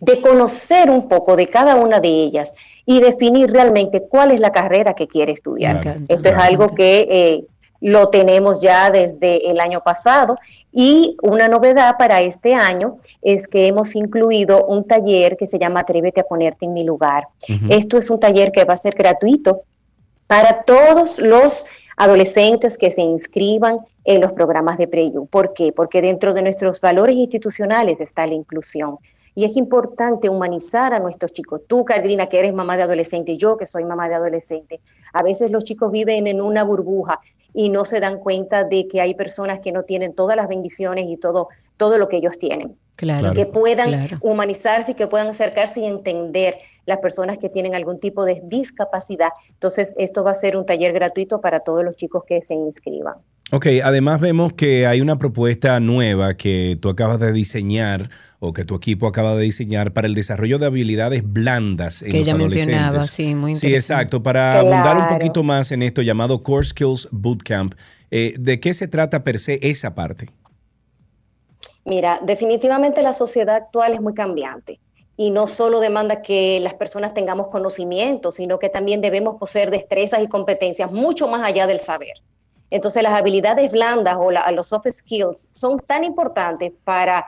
[0.00, 2.52] de conocer un poco de cada una de ellas
[2.84, 5.76] y definir realmente cuál es la carrera que quiere estudiar.
[5.76, 6.14] Encanta.
[6.14, 7.44] Esto es algo que eh,
[7.80, 10.36] lo tenemos ya desde el año pasado
[10.72, 15.80] y una novedad para este año es que hemos incluido un taller que se llama
[15.80, 17.28] Atrévete a ponerte en mi lugar.
[17.68, 19.62] Esto es un taller que va a ser gratuito
[20.26, 21.66] para todos los
[21.96, 25.26] adolescentes que se inscriban en los programas de PREYU.
[25.26, 25.72] ¿Por qué?
[25.72, 28.98] Porque dentro de nuestros valores institucionales está la inclusión.
[29.36, 31.60] Y es importante humanizar a nuestros chicos.
[31.68, 34.80] Tú, Carolina, que eres mamá de adolescente, yo que soy mamá de adolescente.
[35.12, 37.20] A veces los chicos viven en una burbuja
[37.52, 41.04] y no se dan cuenta de que hay personas que no tienen todas las bendiciones
[41.06, 42.76] y todo, todo lo que ellos tienen.
[42.96, 43.34] Claro.
[43.34, 46.56] Que puedan humanizarse y que puedan acercarse y entender
[46.86, 49.28] las personas que tienen algún tipo de discapacidad.
[49.50, 53.16] Entonces, esto va a ser un taller gratuito para todos los chicos que se inscriban.
[53.52, 58.64] Ok, además vemos que hay una propuesta nueva que tú acabas de diseñar o que
[58.64, 62.34] tu equipo acaba de diseñar para el desarrollo de habilidades blandas en que los ella
[62.34, 62.66] adolescentes.
[62.66, 64.02] mencionaba, sí, muy Sí, interesante.
[64.02, 64.22] exacto.
[64.22, 67.74] Para abundar un poquito más en esto llamado Core Skills Bootcamp,
[68.10, 70.28] eh, ¿de qué se trata per se esa parte?
[71.84, 74.80] Mira, definitivamente la sociedad actual es muy cambiante
[75.16, 80.22] y no solo demanda que las personas tengamos conocimiento, sino que también debemos poseer destrezas
[80.22, 82.14] y competencias mucho más allá del saber.
[82.70, 87.24] Entonces las habilidades blandas o la- los soft skills son tan importantes para,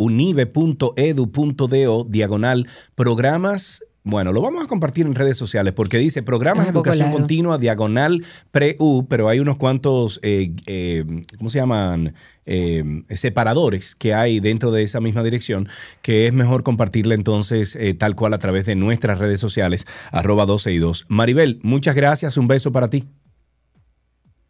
[2.07, 3.83] diagonal, programas.
[4.09, 7.19] Bueno, lo vamos a compartir en redes sociales porque dice programas de educación largo.
[7.19, 11.03] continua, diagonal, pre-U, pero hay unos cuantos, eh, eh,
[11.37, 12.13] ¿cómo se llaman?
[12.45, 15.67] Eh, separadores que hay dentro de esa misma dirección,
[16.01, 20.45] que es mejor compartirla entonces eh, tal cual a través de nuestras redes sociales, arroba
[20.45, 21.07] 12 y 2.
[21.09, 23.03] Maribel, muchas gracias, un beso para ti.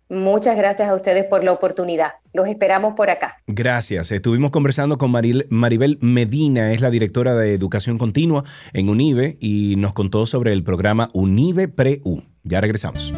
[0.10, 2.14] Muchas gracias a ustedes por la oportunidad.
[2.34, 3.38] Los esperamos por acá.
[3.48, 4.12] Gracias.
[4.12, 8.44] Estuvimos conversando con Maril- Maribel Medina, es la directora de Educación Continua
[8.74, 12.24] en UNIBE y nos contó sobre el programa UNIBE Pre-U.
[12.44, 13.14] Ya regresamos.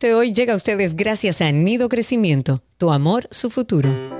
[0.00, 4.19] De hoy llega a ustedes gracias a Nido Crecimiento, tu amor, su futuro.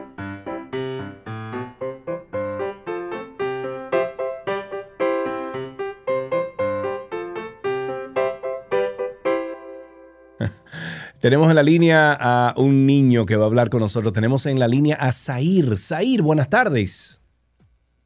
[11.21, 14.15] Tenemos en la línea a un niño que va a hablar con nosotros.
[14.15, 15.77] Tenemos en la línea a Zair.
[15.77, 17.21] Zair, buenas tardes.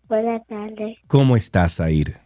[0.08, 0.98] Buenas tardes.
[1.06, 2.18] ¿Cómo estás, Zair?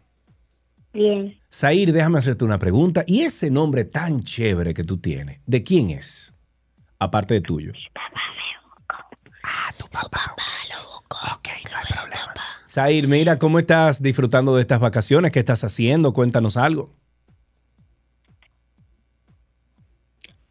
[0.94, 1.39] Bien.
[1.52, 3.05] Zair, déjame hacerte una pregunta.
[3.06, 6.35] ¿Y ese nombre tan chévere que tú tienes, de quién es?
[6.98, 7.73] Aparte de tuyo.
[9.44, 10.20] Ah, tu papá.
[11.35, 12.35] Ok, no hay problema.
[12.66, 15.32] Zair, mira, ¿cómo estás disfrutando de estas vacaciones?
[15.32, 16.15] ¿Qué estás haciendo?
[16.15, 16.94] Cuéntanos algo.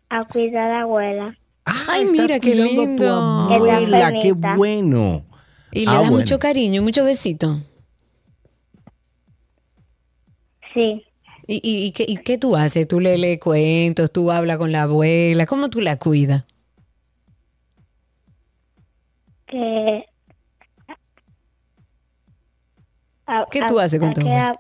[0.09, 1.37] A cuidar a la abuela.
[1.65, 3.13] Ay, estás mira qué a tu lindo.
[3.15, 5.25] Abuela, qué bueno.
[5.71, 6.17] Y le Ah, das bueno.
[6.17, 7.59] mucho cariño, mucho besito.
[10.73, 11.03] Sí.
[11.45, 12.87] ¿Y, y, y qué, y qué tú haces?
[12.87, 14.11] ¿Tú le lees cuentos?
[14.11, 15.45] ¿Tú hablas con la abuela?
[15.45, 16.45] ¿Cómo tú la cuidas?
[19.47, 20.05] Que.
[23.51, 24.53] ¿Qué a- tú haces con tu que abuela?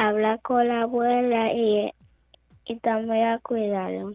[0.00, 1.90] A- Habla con la abuela y,
[2.66, 4.14] y también a cuidarlo.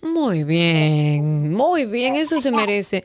[0.00, 3.04] Muy bien, muy bien, eso se merece.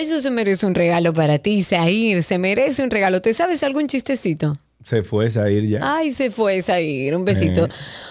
[0.00, 2.22] Eso se merece un regalo para ti, Zahir.
[2.22, 3.20] Se merece un regalo.
[3.20, 4.56] ¿Te sabes algún chistecito?
[4.82, 5.80] Se fue a ir ya.
[5.82, 7.14] Ay, se fue Zahir.
[7.14, 7.66] Un besito.
[7.66, 7.68] Eh.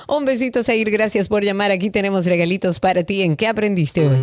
[0.07, 0.91] Un besito, Zahir.
[0.91, 1.72] Gracias por llamar.
[1.72, 3.23] Aquí tenemos regalitos para ti.
[3.23, 4.22] ¿En qué aprendiste hoy?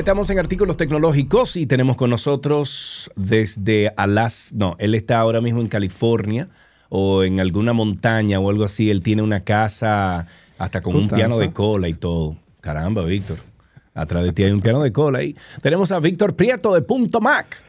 [0.00, 5.42] Ya estamos en artículos tecnológicos y tenemos con nosotros desde Alas, no, él está ahora
[5.42, 6.48] mismo en California
[6.88, 8.90] o en alguna montaña o algo así.
[8.90, 12.38] Él tiene una casa hasta con un piano de cola y todo.
[12.62, 13.40] Caramba, Víctor.
[13.92, 15.36] Atrás de ti hay un piano de cola ahí.
[15.60, 17.62] Tenemos a Víctor Prieto de Punto Mac.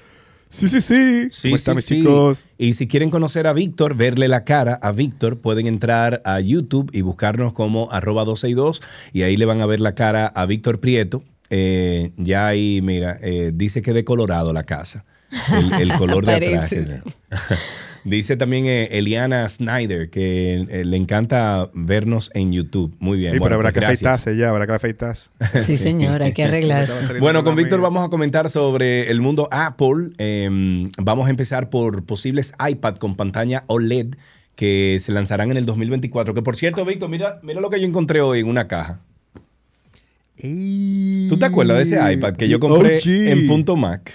[0.47, 1.27] Sí, sí, sí.
[1.31, 1.95] Sí, ¿Cómo están, sí, mis sí.
[1.97, 2.47] chicos?
[2.57, 6.91] Y si quieren conocer a Víctor, verle la cara a Víctor, pueden entrar a YouTube
[6.93, 8.81] y buscarnos como arroba 262
[9.11, 11.23] y ahí le van a ver la cara a Víctor Prieto.
[11.51, 15.05] Eh, ya ahí, mira, eh, dice que de colorado la casa.
[15.53, 16.73] El, el color de atrás.
[18.03, 22.95] Dice también eh, Eliana Snyder que eh, le encanta vernos en YouTube.
[22.99, 23.33] Muy bien.
[23.33, 24.11] Sí, bueno, pero habrá pues que gracias.
[24.11, 25.29] afeitarse ya, habrá que afeitarse.
[25.59, 27.19] Sí, señor, hay que arreglarse.
[27.19, 30.13] Bueno, con Víctor vamos a comentar sobre el mundo Apple.
[30.17, 34.15] Eh, vamos a empezar por posibles iPad con pantalla OLED
[34.55, 36.33] que se lanzarán en el 2024.
[36.33, 39.01] Que por cierto, Víctor, mira, mira lo que yo encontré hoy en una caja.
[41.29, 43.07] ¿Tú te acuerdas de ese iPad que yo compré OG.
[43.07, 44.11] en Punto Mac?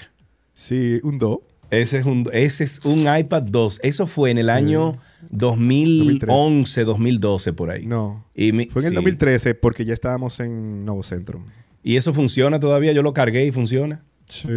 [0.55, 1.39] Sí, un 2.
[1.71, 3.81] Ese es un, ese es un iPad 2.
[3.83, 4.97] Eso fue en el año
[5.31, 7.87] 2011, 2012, por ahí.
[7.87, 8.25] No.
[8.35, 8.95] Y mi- Fue en el sí.
[8.97, 11.43] 2013 porque ya estábamos en Nuevo Centro.
[11.83, 12.93] ¿Y eso funciona todavía?
[12.93, 14.03] Yo lo cargué y funciona.
[14.29, 14.49] Sí,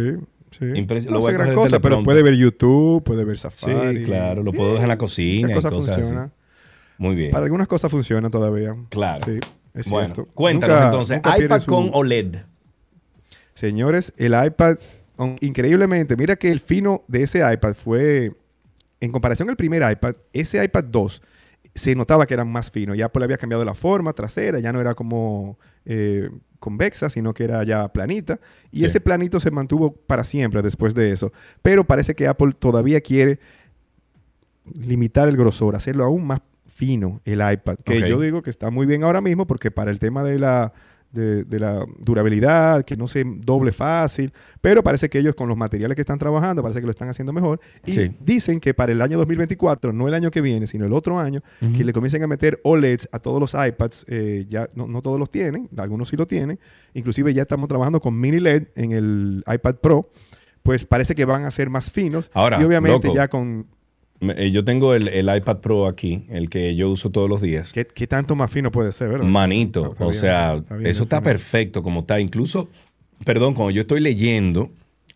[0.50, 0.64] sí.
[0.64, 3.42] Impres- No lo voy hace a gran cosa, pero puede ver YouTube, puede ver Sí,
[3.42, 4.04] Safari.
[4.04, 6.00] claro, lo puedo dejar en la cocina Muchas y cosas cosas así.
[6.02, 6.32] funcionan.
[6.98, 7.30] Muy bien.
[7.30, 8.76] Para algunas cosas funciona todavía.
[8.90, 9.24] Claro.
[9.24, 9.38] Sí,
[9.74, 10.32] es bueno, cierto.
[10.34, 12.36] cuéntanos Nunca- entonces, nunca iPad con OLED.
[13.54, 14.78] Señores, el iPad,
[15.16, 18.32] on- increíblemente, mira que el fino de ese iPad fue,
[19.00, 21.22] en comparación al primer iPad, ese iPad 2
[21.74, 22.94] se notaba que era más fino.
[22.94, 26.28] Ya Apple había cambiado la forma trasera, ya no era como eh,
[26.58, 28.38] convexa, sino que era ya planita.
[28.70, 28.84] Y Sí.
[28.86, 31.32] ese planito se mantuvo para siempre después de eso.
[31.62, 33.38] Pero parece que Apple todavía quiere
[34.74, 36.40] limitar el grosor, hacerlo aún más
[36.80, 37.76] fino el iPad.
[37.84, 40.72] Que yo digo que está muy bien ahora mismo porque para el tema de la,
[41.12, 44.32] de, de la durabilidad, que no se doble fácil,
[44.62, 47.32] pero parece que ellos con los materiales que están trabajando, parece que lo están haciendo
[47.34, 47.60] mejor.
[47.84, 48.12] Y Sí.
[48.20, 51.42] dicen que para el año 2024, no el año que viene, sino el otro año,
[51.76, 54.06] que le comiencen a meter OLEDs a todos los iPads.
[54.08, 56.58] eh, ya no, no todos los tienen, algunos sí lo tienen.
[56.94, 60.10] Inclusive ya estamos trabajando con mini LED en el iPad Pro.
[60.62, 62.30] Pues parece que van a ser más finos.
[62.34, 63.16] Ahora, y obviamente loco.
[63.16, 63.66] ya con
[64.20, 67.72] Yo tengo el, el iPad Pro aquí, el que yo uso todos los días.
[67.72, 69.26] ¿Qué, qué tanto más fino puede ser, verdad?
[69.26, 72.20] Manito, o bien, sea, está bien, eso está perfecto como está.
[72.20, 72.68] Incluso,
[73.24, 74.70] perdón, cuando yo estoy leyendo,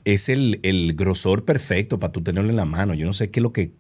[0.05, 2.95] es el, el grosor perfecto para tú tenerlo en la mano.
[2.95, 3.73] Yo no sé qué es lo que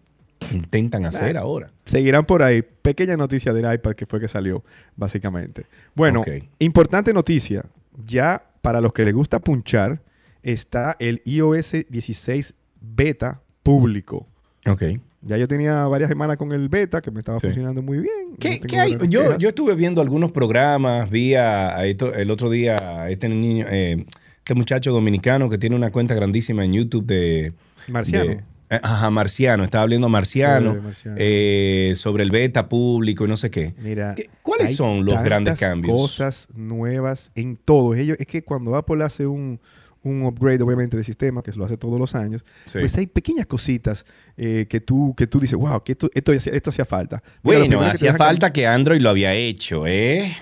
[0.53, 1.71] intentan hacer ahora.
[1.85, 2.63] Seguirán por ahí.
[2.63, 4.63] Pequeña noticia del iPad que fue que salió,
[4.97, 5.65] básicamente.
[5.95, 6.23] Bueno,
[6.59, 7.65] importante noticia.
[8.07, 10.03] Ya para los que les gusta punchar,
[10.43, 14.27] está el iOS 16 beta público.
[14.67, 14.83] Ok.
[15.27, 17.47] Ya yo tenía varias semanas con el beta que me estaba Sí.
[17.47, 18.37] funcionando muy bien.
[18.39, 18.99] ¿Qué, No tengo qué hay?
[19.09, 23.29] Yo, yo estuve viendo algunos programas, vi a, a esto- el otro día a este
[23.29, 24.05] niño, eh,
[24.39, 27.53] este muchacho dominicano que tiene una cuenta grandísima en YouTube de...
[27.89, 28.27] Marciano.
[28.31, 29.63] de- eh, ajá, Marciano.
[29.65, 31.17] Estaba hablando a Marciano, Sí, Marciano.
[31.21, 33.75] eh, sobre el beta público y no sé qué.
[33.79, 35.95] Mira, ¿Qué- ¿Cuáles hay son los grandes cambios?
[36.01, 37.95] Cosas nuevas en todo.
[37.95, 39.61] Ellos, es que cuando Apple hace un,
[40.05, 42.79] un upgrade, obviamente, de sistema, que lo hace todos los años, Sí.
[42.79, 44.05] pues hay pequeñas cositas
[44.37, 47.23] eh, que, tú, que tú dices, wow, que esto, esto, hacía- esto hacía falta.
[47.43, 50.33] Mira, Bueno, que hacía falta que Android lo había hecho, ¿eh?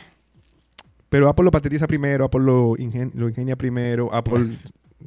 [1.08, 4.56] Pero Apple lo patentiza primero, Apple lo, ingen- lo ingenia primero, Apple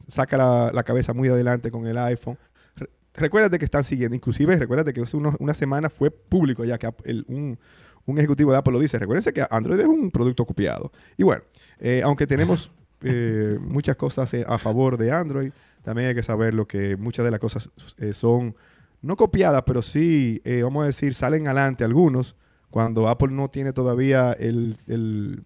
[0.07, 2.37] saca la, la cabeza muy adelante con el iPhone.
[2.75, 6.77] Re- recuérdate que están siguiendo, inclusive recuérdate que hace unos- una semana fue público ya
[6.77, 7.57] que el- un,
[8.05, 8.99] un ejecutivo de Apple lo dice.
[8.99, 10.91] Recuérdense que Android es un producto copiado.
[11.17, 11.41] Y bueno,
[11.79, 12.69] eh, aunque tenemos
[13.01, 15.51] eh, muchas cosas eh, a favor de Android,
[15.83, 18.55] también hay que saber lo que muchas de las cosas eh, son
[19.01, 22.35] no copiadas, pero sí, eh, vamos a decir, salen adelante algunos
[22.71, 25.43] cuando Apple no tiene todavía el, el,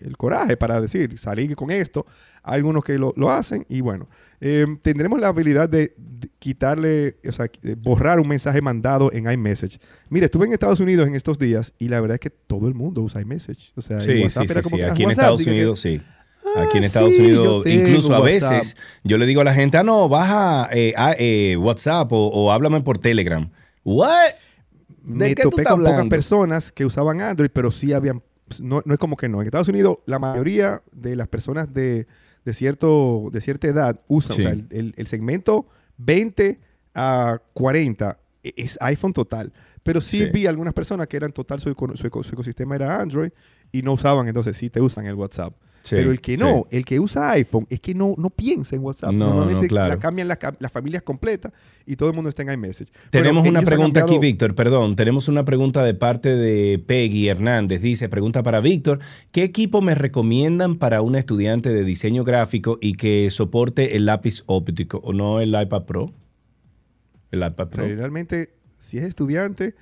[0.00, 2.04] el coraje para decir, salir con esto.
[2.42, 4.08] Hay algunos que lo, lo hacen y bueno,
[4.82, 7.46] tendremos la habilidad de, de quitarle, o sea,
[7.78, 9.78] borrar un mensaje mandado en iMessage.
[10.10, 12.74] Mire, estuve en Estados Unidos en estos días y la verdad es que todo el
[12.74, 13.72] mundo usa iMessage.
[13.76, 14.84] O sea, Sí, WhatsApp sí, era sí, como sí.
[14.84, 16.02] que, Aquí en WhatsApp, Estados que- Unidos, sí.
[16.56, 18.50] Aquí en Estados sí, Unidos, incluso a WhatsApp.
[18.52, 22.28] veces, yo le digo a la gente, ah, no, baja eh, ah, eh, WhatsApp o,
[22.28, 23.48] o háblame por Telegram.
[23.84, 24.30] ¿What?
[25.02, 28.22] me qué topé con pocas personas que usaban Android, pero sí habían,
[28.60, 29.40] no, no es como que no.
[29.40, 32.06] En Estados Unidos, la mayoría de las personas de,
[32.44, 34.42] de cierto, de cierta edad usan, Sí.
[34.42, 35.66] o sea, el, el- el segmento
[35.98, 36.58] 20
[36.94, 39.52] a 40 e- es iPhone total.
[39.82, 40.26] Pero sí, Sí.
[40.32, 43.30] vi algunas personas que eran total, su, su su ecosistema era Android
[43.72, 45.52] y no usaban, entonces sí te usan el WhatsApp.
[45.84, 46.78] Sí, Pero el que no, sí.
[46.78, 49.12] el que usa iPhone es que no, no piensa en WhatsApp.
[49.12, 49.88] No, Normalmente no, claro.
[49.90, 50.38] la cambian las,
[50.72, 51.52] familias completas
[51.84, 52.90] y todo el mundo está en iMessage.
[53.10, 54.96] Tenemos Bueno, una pregunta aquí, Víctor, perdón.
[54.96, 57.82] Tenemos una pregunta de parte de Peggy Hernández.
[57.82, 59.00] Dice, pregunta para Víctor,
[59.30, 64.42] ¿qué equipo me recomiendan para un estudiante de diseño gráfico y que soporte el lápiz
[64.46, 66.14] óptico o no el iPad Pro?
[67.30, 67.86] El iPad Pro.
[67.86, 69.74] Realmente, si es estudiante,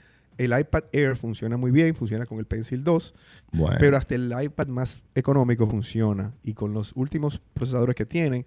[0.45, 3.15] el iPad Air funciona muy bien, funciona con el Pencil 2,
[3.53, 3.77] Bueno.
[3.79, 8.45] pero hasta el iPad más económico funciona y con los últimos procesadores que tienen,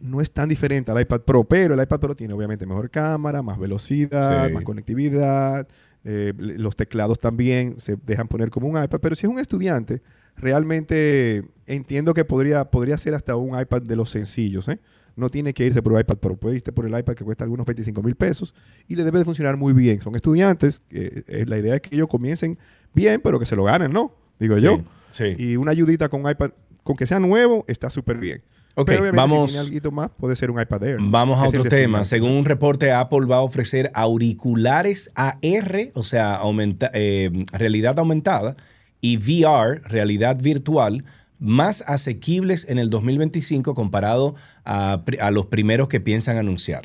[0.00, 3.40] no es tan diferente al iPad Pro, pero el iPad Pro tiene obviamente mejor cámara,
[3.42, 4.52] más velocidad, Sí.
[4.52, 5.66] más conectividad,
[6.04, 10.02] eh, los teclados también se dejan poner como un iPad, pero si es un estudiante,
[10.36, 14.78] realmente entiendo que podría, podría ser hasta un iPad de los sencillos, ¿eh?
[15.16, 17.42] No tiene que irse por el iPad Pro, puede irse por el iPad que cuesta
[17.44, 18.54] algunos 25 mil pesos
[18.86, 20.00] y le debe de funcionar muy bien.
[20.02, 22.58] Son estudiantes, eh, la idea es que ellos comiencen
[22.94, 24.12] bien, pero que se lo ganen, ¿no?
[24.38, 24.78] Digo yo.
[25.10, 25.34] sí.
[25.38, 26.50] Y una ayudita con iPad,
[26.82, 28.42] con que sea nuevo, está súper bien.
[28.78, 30.98] Ok, Pero vamos- si tiene algo más, puede ser un iPad Air.
[31.00, 32.04] Vamos a otro tema.
[32.04, 38.56] Según un reporte, Apple va a ofrecer auriculares AR, o sea, aumenta- eh, realidad aumentada,
[39.00, 41.04] y VR, realidad virtual,
[41.38, 44.34] más asequibles en el 2025 comparado
[44.64, 45.02] a,
[45.32, 46.84] los primeros que piensan anunciar.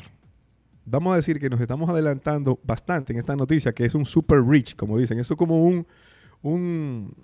[0.84, 4.42] Vamos a decir que nos estamos adelantando bastante en esta noticia, que es un super
[4.42, 5.18] rich, como dicen.
[5.18, 5.86] Eso es como un,
[6.42, 7.14] un-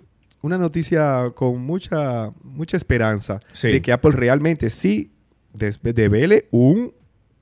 [0.41, 3.67] una noticia con mucha, mucha esperanza Sí.
[3.67, 5.11] de que Apple realmente sí
[5.83, 6.93] devele un,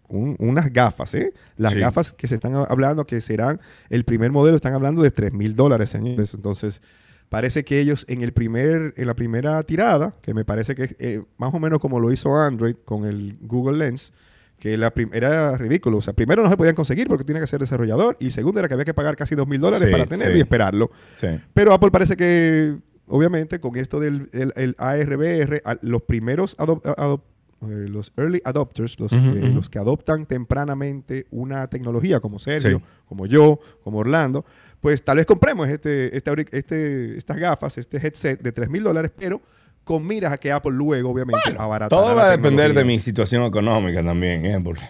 [0.07, 1.33] un- unas gafas, ¿eh?
[1.57, 1.79] Las Sí.
[1.79, 3.59] gafas que se están hablando, que serán
[3.89, 6.33] el primer modelo, están hablando de 3 mil dólares, señores.
[6.33, 6.81] Entonces,
[7.29, 10.95] parece que ellos en el primer, en la primera tirada, que me parece que es
[10.99, 14.13] eh, más o menos como lo hizo Android con el Google Lens,
[14.59, 15.97] que la era ridículo.
[15.97, 18.67] O sea, primero no se podían conseguir porque tiene que ser desarrollador y segundo era
[18.67, 20.37] que había que pagar casi 2 mil dólares para tenerlo sí.
[20.39, 20.89] y esperarlo.
[21.17, 21.27] Sí.
[21.53, 22.75] Pero Apple parece que,
[23.07, 27.21] obviamente, con esto del el, el ARVR, a- los primeros adop- adop-
[27.61, 29.33] eh, los early adopters, los, ujú.
[29.53, 32.83] los que adoptan tempranamente una tecnología, como Sergio, Sí.
[33.07, 34.45] como yo, como Orlando,
[34.81, 39.11] pues tal vez compremos este, este, este, estas gafas, este headset de 3 mil dólares,
[39.17, 39.41] pero
[39.83, 42.99] con miras a que Apple luego, obviamente, abaratará Todo la va a depender de mi
[42.99, 44.59] situación económica también, ¿eh?
[44.63, 44.81] Porque-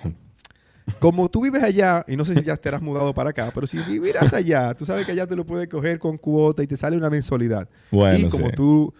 [0.99, 3.67] Como tú vives allá, y no sé si ya te has mudado para acá, pero
[3.67, 6.77] si vivieras allá, tú sabes que allá te lo puedes coger con cuota y te
[6.77, 7.69] sale una mensualidad.
[7.91, 8.55] Bueno, y como sí.
[8.55, 8.93] tú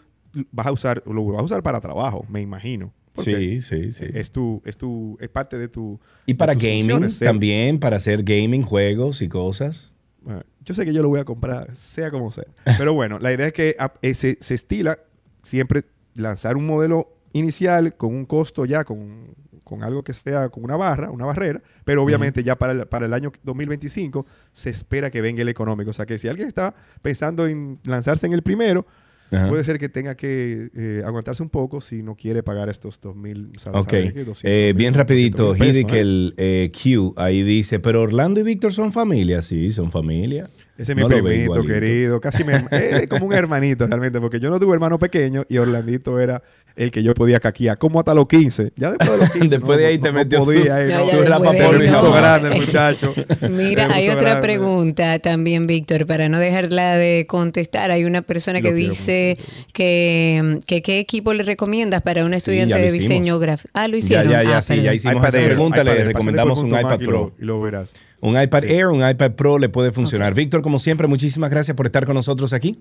[0.52, 2.94] vas a usar, lo vas a usar para trabajo, me imagino.
[3.16, 4.06] Sí, sí, sí.
[4.14, 6.00] Es tu, es tu, es parte de tu.
[6.26, 9.96] Y para gaming también, para hacer gaming, juegos y cosas.
[10.28, 12.44] Bueno, yo sé que yo lo voy a comprar, sea como sea.
[12.78, 15.00] Pero bueno, la idea es que ap- eh, se, se estila
[15.42, 15.86] siempre
[16.16, 19.34] lanzar un modelo inicial con un costo ya, con,
[19.64, 23.06] con algo que sea con una barra, una barrera, pero obviamente ya para el, para
[23.06, 25.92] el año 2025 se espera que venga el económico.
[25.92, 28.86] O sea que si alguien está pensando en lanzarse en el primero,
[29.32, 29.50] Ajá.
[29.50, 33.56] puede ser que tenga que eh, aguantarse un poco si no quiere pagar estos 2.000,
[33.56, 34.24] o sea, Ok, ¿sabes qué?
[34.24, 36.02] 200 Eh, mil, bien 200 rapidito, Hidi, que ¿eh?
[36.02, 39.42] el eh, Q ahí dice, pero Orlando y Víctor son familia.
[39.42, 40.50] Sí, son familia.
[40.78, 42.22] Ese es mi No primito, querido.
[42.22, 42.64] Casi me,
[43.10, 46.44] como un hermanito realmente, porque yo no tuve hermano pequeño y Orlandito era
[46.76, 48.74] el que yo podía caquear, como hasta los 15.
[48.76, 49.48] Ya después de los 15.
[49.58, 52.18] Después no, de ahí no- te no metió podía, su- eh, ya Tú eras papá,
[52.20, 53.14] grande el muchacho.
[53.50, 54.42] Mira, hay otra grande.
[54.48, 57.90] pregunta también, Víctor, para no dejarla de contestar.
[57.90, 59.38] Hay una persona que Lo dice
[59.74, 63.72] que, que qué equipo le recomiendas para un Sí, estudiante ya de diseño gráfico.
[63.74, 64.30] Ah, lo Ya, hicieron.
[64.32, 64.96] ya, ya, Ah, sí, ya perdón.
[64.96, 67.34] hicimos iPad esa pregunta, le recomendamos un iPad Pro.
[67.40, 67.94] Y lo verás.
[68.20, 68.74] Un iPad Sí.
[68.74, 70.34] Air, un iPad Pro le puede funcionar.
[70.34, 72.80] Víctor, como siempre, muchísimas gracias por estar con nosotros aquí.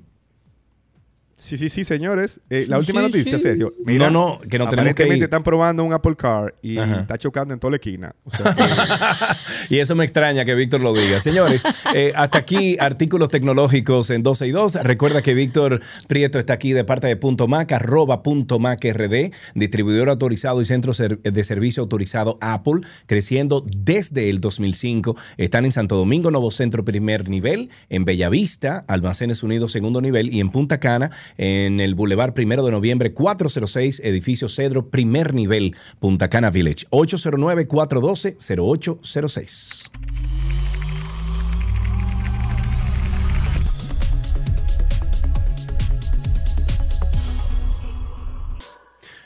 [1.38, 2.40] Sí, sí, sí, señores.
[2.48, 3.42] Eh, Sí, la última sí, noticia, sí.
[3.42, 3.74] Sergio.
[3.84, 5.24] No, no, que no tenemos que aparentemente ir.
[5.24, 7.00] están probando un Apple Car y Ajá.
[7.02, 8.14] está chocando en toda la esquina.
[8.24, 8.56] O sea,
[9.68, 11.20] Y eso me extraña que Víctor lo diga.
[11.20, 11.62] Señores,
[11.94, 14.74] eh, hasta aquí artículos tecnológicos en 12 y 2.
[14.82, 19.30] Recuerda que Víctor Prieto está aquí de parte de Punto Mac, arroba Punto Mac RD,
[19.54, 25.16] distribuidor autorizado y centro de servicio autorizado Apple, creciendo desde el 2005.
[25.36, 30.40] Están en Santo Domingo, Nuevo Centro primer nivel, en Bellavista, Almacenes Unidos segundo nivel y
[30.40, 36.28] en Punta Cana, en el Boulevard Primero de Noviembre 406, edificio Cedro primer nivel, Punta
[36.28, 39.90] Cana Village, 809-412-0806.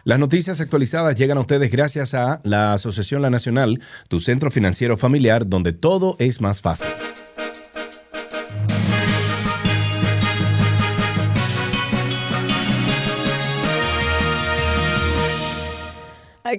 [0.05, 4.97] Las noticias actualizadas llegan a ustedes gracias a la Asociación La Nacional, tu centro financiero
[4.97, 6.89] familiar, donde todo es más fácil.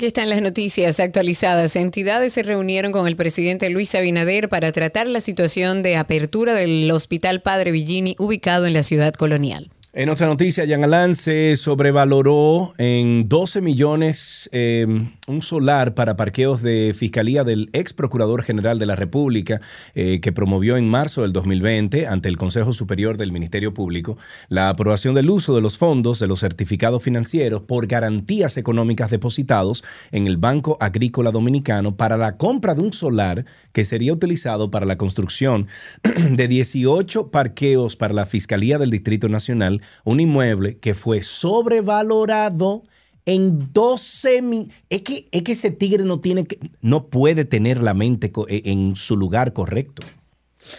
[0.02, 1.76] Aquí están las noticias actualizadas.
[1.76, 6.90] Entidades se reunieron con el presidente Luis Abinader para tratar la situación de apertura del
[6.90, 9.70] Hospital Padre Villini ubicado en la ciudad colonial.
[9.94, 14.88] En otra noticia, Jean Alain se sobrevaloró en 12 millones eh,
[15.32, 19.62] un solar para parqueos de fiscalía del ex procurador general de la República
[19.96, 24.18] eh, que promovió en marzo del 2020 ante el Consejo Superior del Ministerio Público
[24.50, 29.84] la aprobación del uso de los fondos de los certificados financieros por garantías económicas depositados
[30.12, 34.86] en el Banco Agrícola Dominicano para la compra de un solar que sería utilizado para
[34.86, 35.68] la construcción
[36.32, 42.84] de 18 parqueos para la Fiscalía del Distrito Nacional un inmueble que fue sobrevalorado
[43.26, 44.72] en 12 mil.
[44.90, 48.62] Es que, es que ese tigre no tiene que, no puede tener la mente e,
[48.66, 50.06] en su lugar correcto.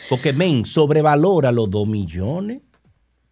[0.09, 2.63] Porque, men, sobrevalora los 2 millones.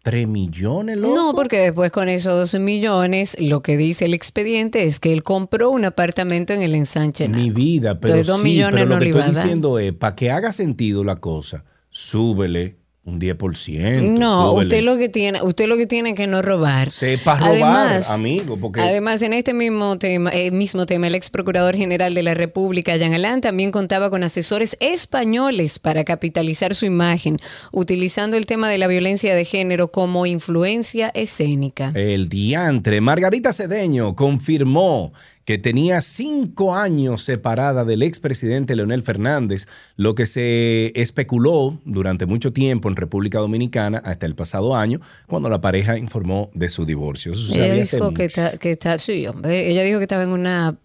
[0.03, 1.15] 3 millones, loco.
[1.15, 5.21] No, porque después con esos 12 millones, lo que dice el expediente es que él
[5.21, 7.27] compró un apartamento en el ensanche.
[7.27, 10.51] Mi vida, pero, Entonces, 2 millones pero lo que estoy diciendo es, para que haga
[10.51, 14.01] sentido la cosa, súbele un 10%.
[14.19, 16.91] No, usted lo que tiene, usted lo que tiene que no robar.
[16.91, 18.57] Sepa robar, además, amigo.
[18.57, 18.79] Porque...
[18.79, 22.95] Además, en este mismo tema, el mismo tema, el ex procurador general de la República,
[22.97, 27.39] Jean Alain, también contaba con asesores españoles para capitalizar su imagen,
[27.71, 31.91] utilizando el tema de la violencia de género como influencia escénica.
[31.95, 33.01] El diantre.
[33.01, 35.11] Margarita Cedeño confirmó
[35.45, 42.53] que tenía cinco años separada del expresidente Leonel Fernández, lo que se especuló durante mucho
[42.53, 47.33] tiempo en República Dominicana hasta el pasado año, cuando la pareja informó de su divorcio.
[47.33, 48.25] ella dijo que
[48.71, 50.77] está, sí, hombre, ella dijo que estaba en una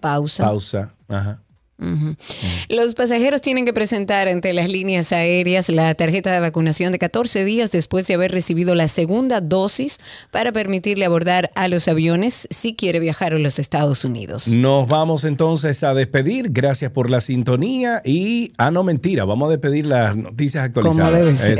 [0.00, 0.44] pausa.
[0.44, 1.42] Pausa, ajá.
[2.68, 7.44] Los pasajeros tienen que presentar ante las líneas aéreas la tarjeta de vacunación de 14
[7.44, 9.98] días después de haber recibido la segunda dosis
[10.30, 14.48] para permitirle abordar a los aviones si quiere viajar a los Estados Unidos.
[14.48, 16.50] Nos vamos entonces a despedir.
[16.50, 21.10] Gracias por la sintonía y, ah, no, mentira, vamos a despedir las noticias actualizadas.
[21.10, 21.58] Como debe ser.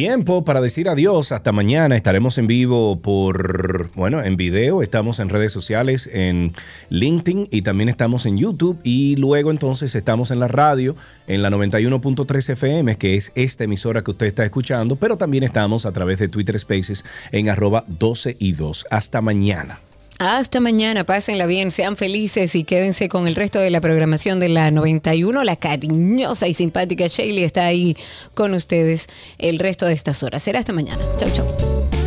[0.00, 1.30] Tiempo para decir adiós.
[1.30, 1.94] Hasta mañana.
[1.94, 4.82] Estaremos en vivo por, bueno, en video.
[4.82, 6.54] Estamos en redes sociales, en
[6.88, 8.78] LinkedIn y también estamos en YouTube.
[8.82, 10.96] Y luego entonces estamos en la radio,
[11.26, 14.96] en la 91.3 FM, que es esta emisora que usted está escuchando.
[14.96, 18.86] Pero también estamos a través de Twitter Spaces en arroba 12 y 2.
[18.90, 19.80] Hasta mañana.
[20.20, 24.50] Hasta mañana, pásenla bien, sean felices y quédense con el resto de la programación de
[24.50, 25.44] la 91.
[25.44, 27.96] La cariñosa y simpática Shaley está ahí
[28.34, 29.06] con ustedes
[29.38, 30.42] el resto de estas horas.
[30.42, 31.02] Será hasta mañana.
[31.16, 31.99] Chau, chau.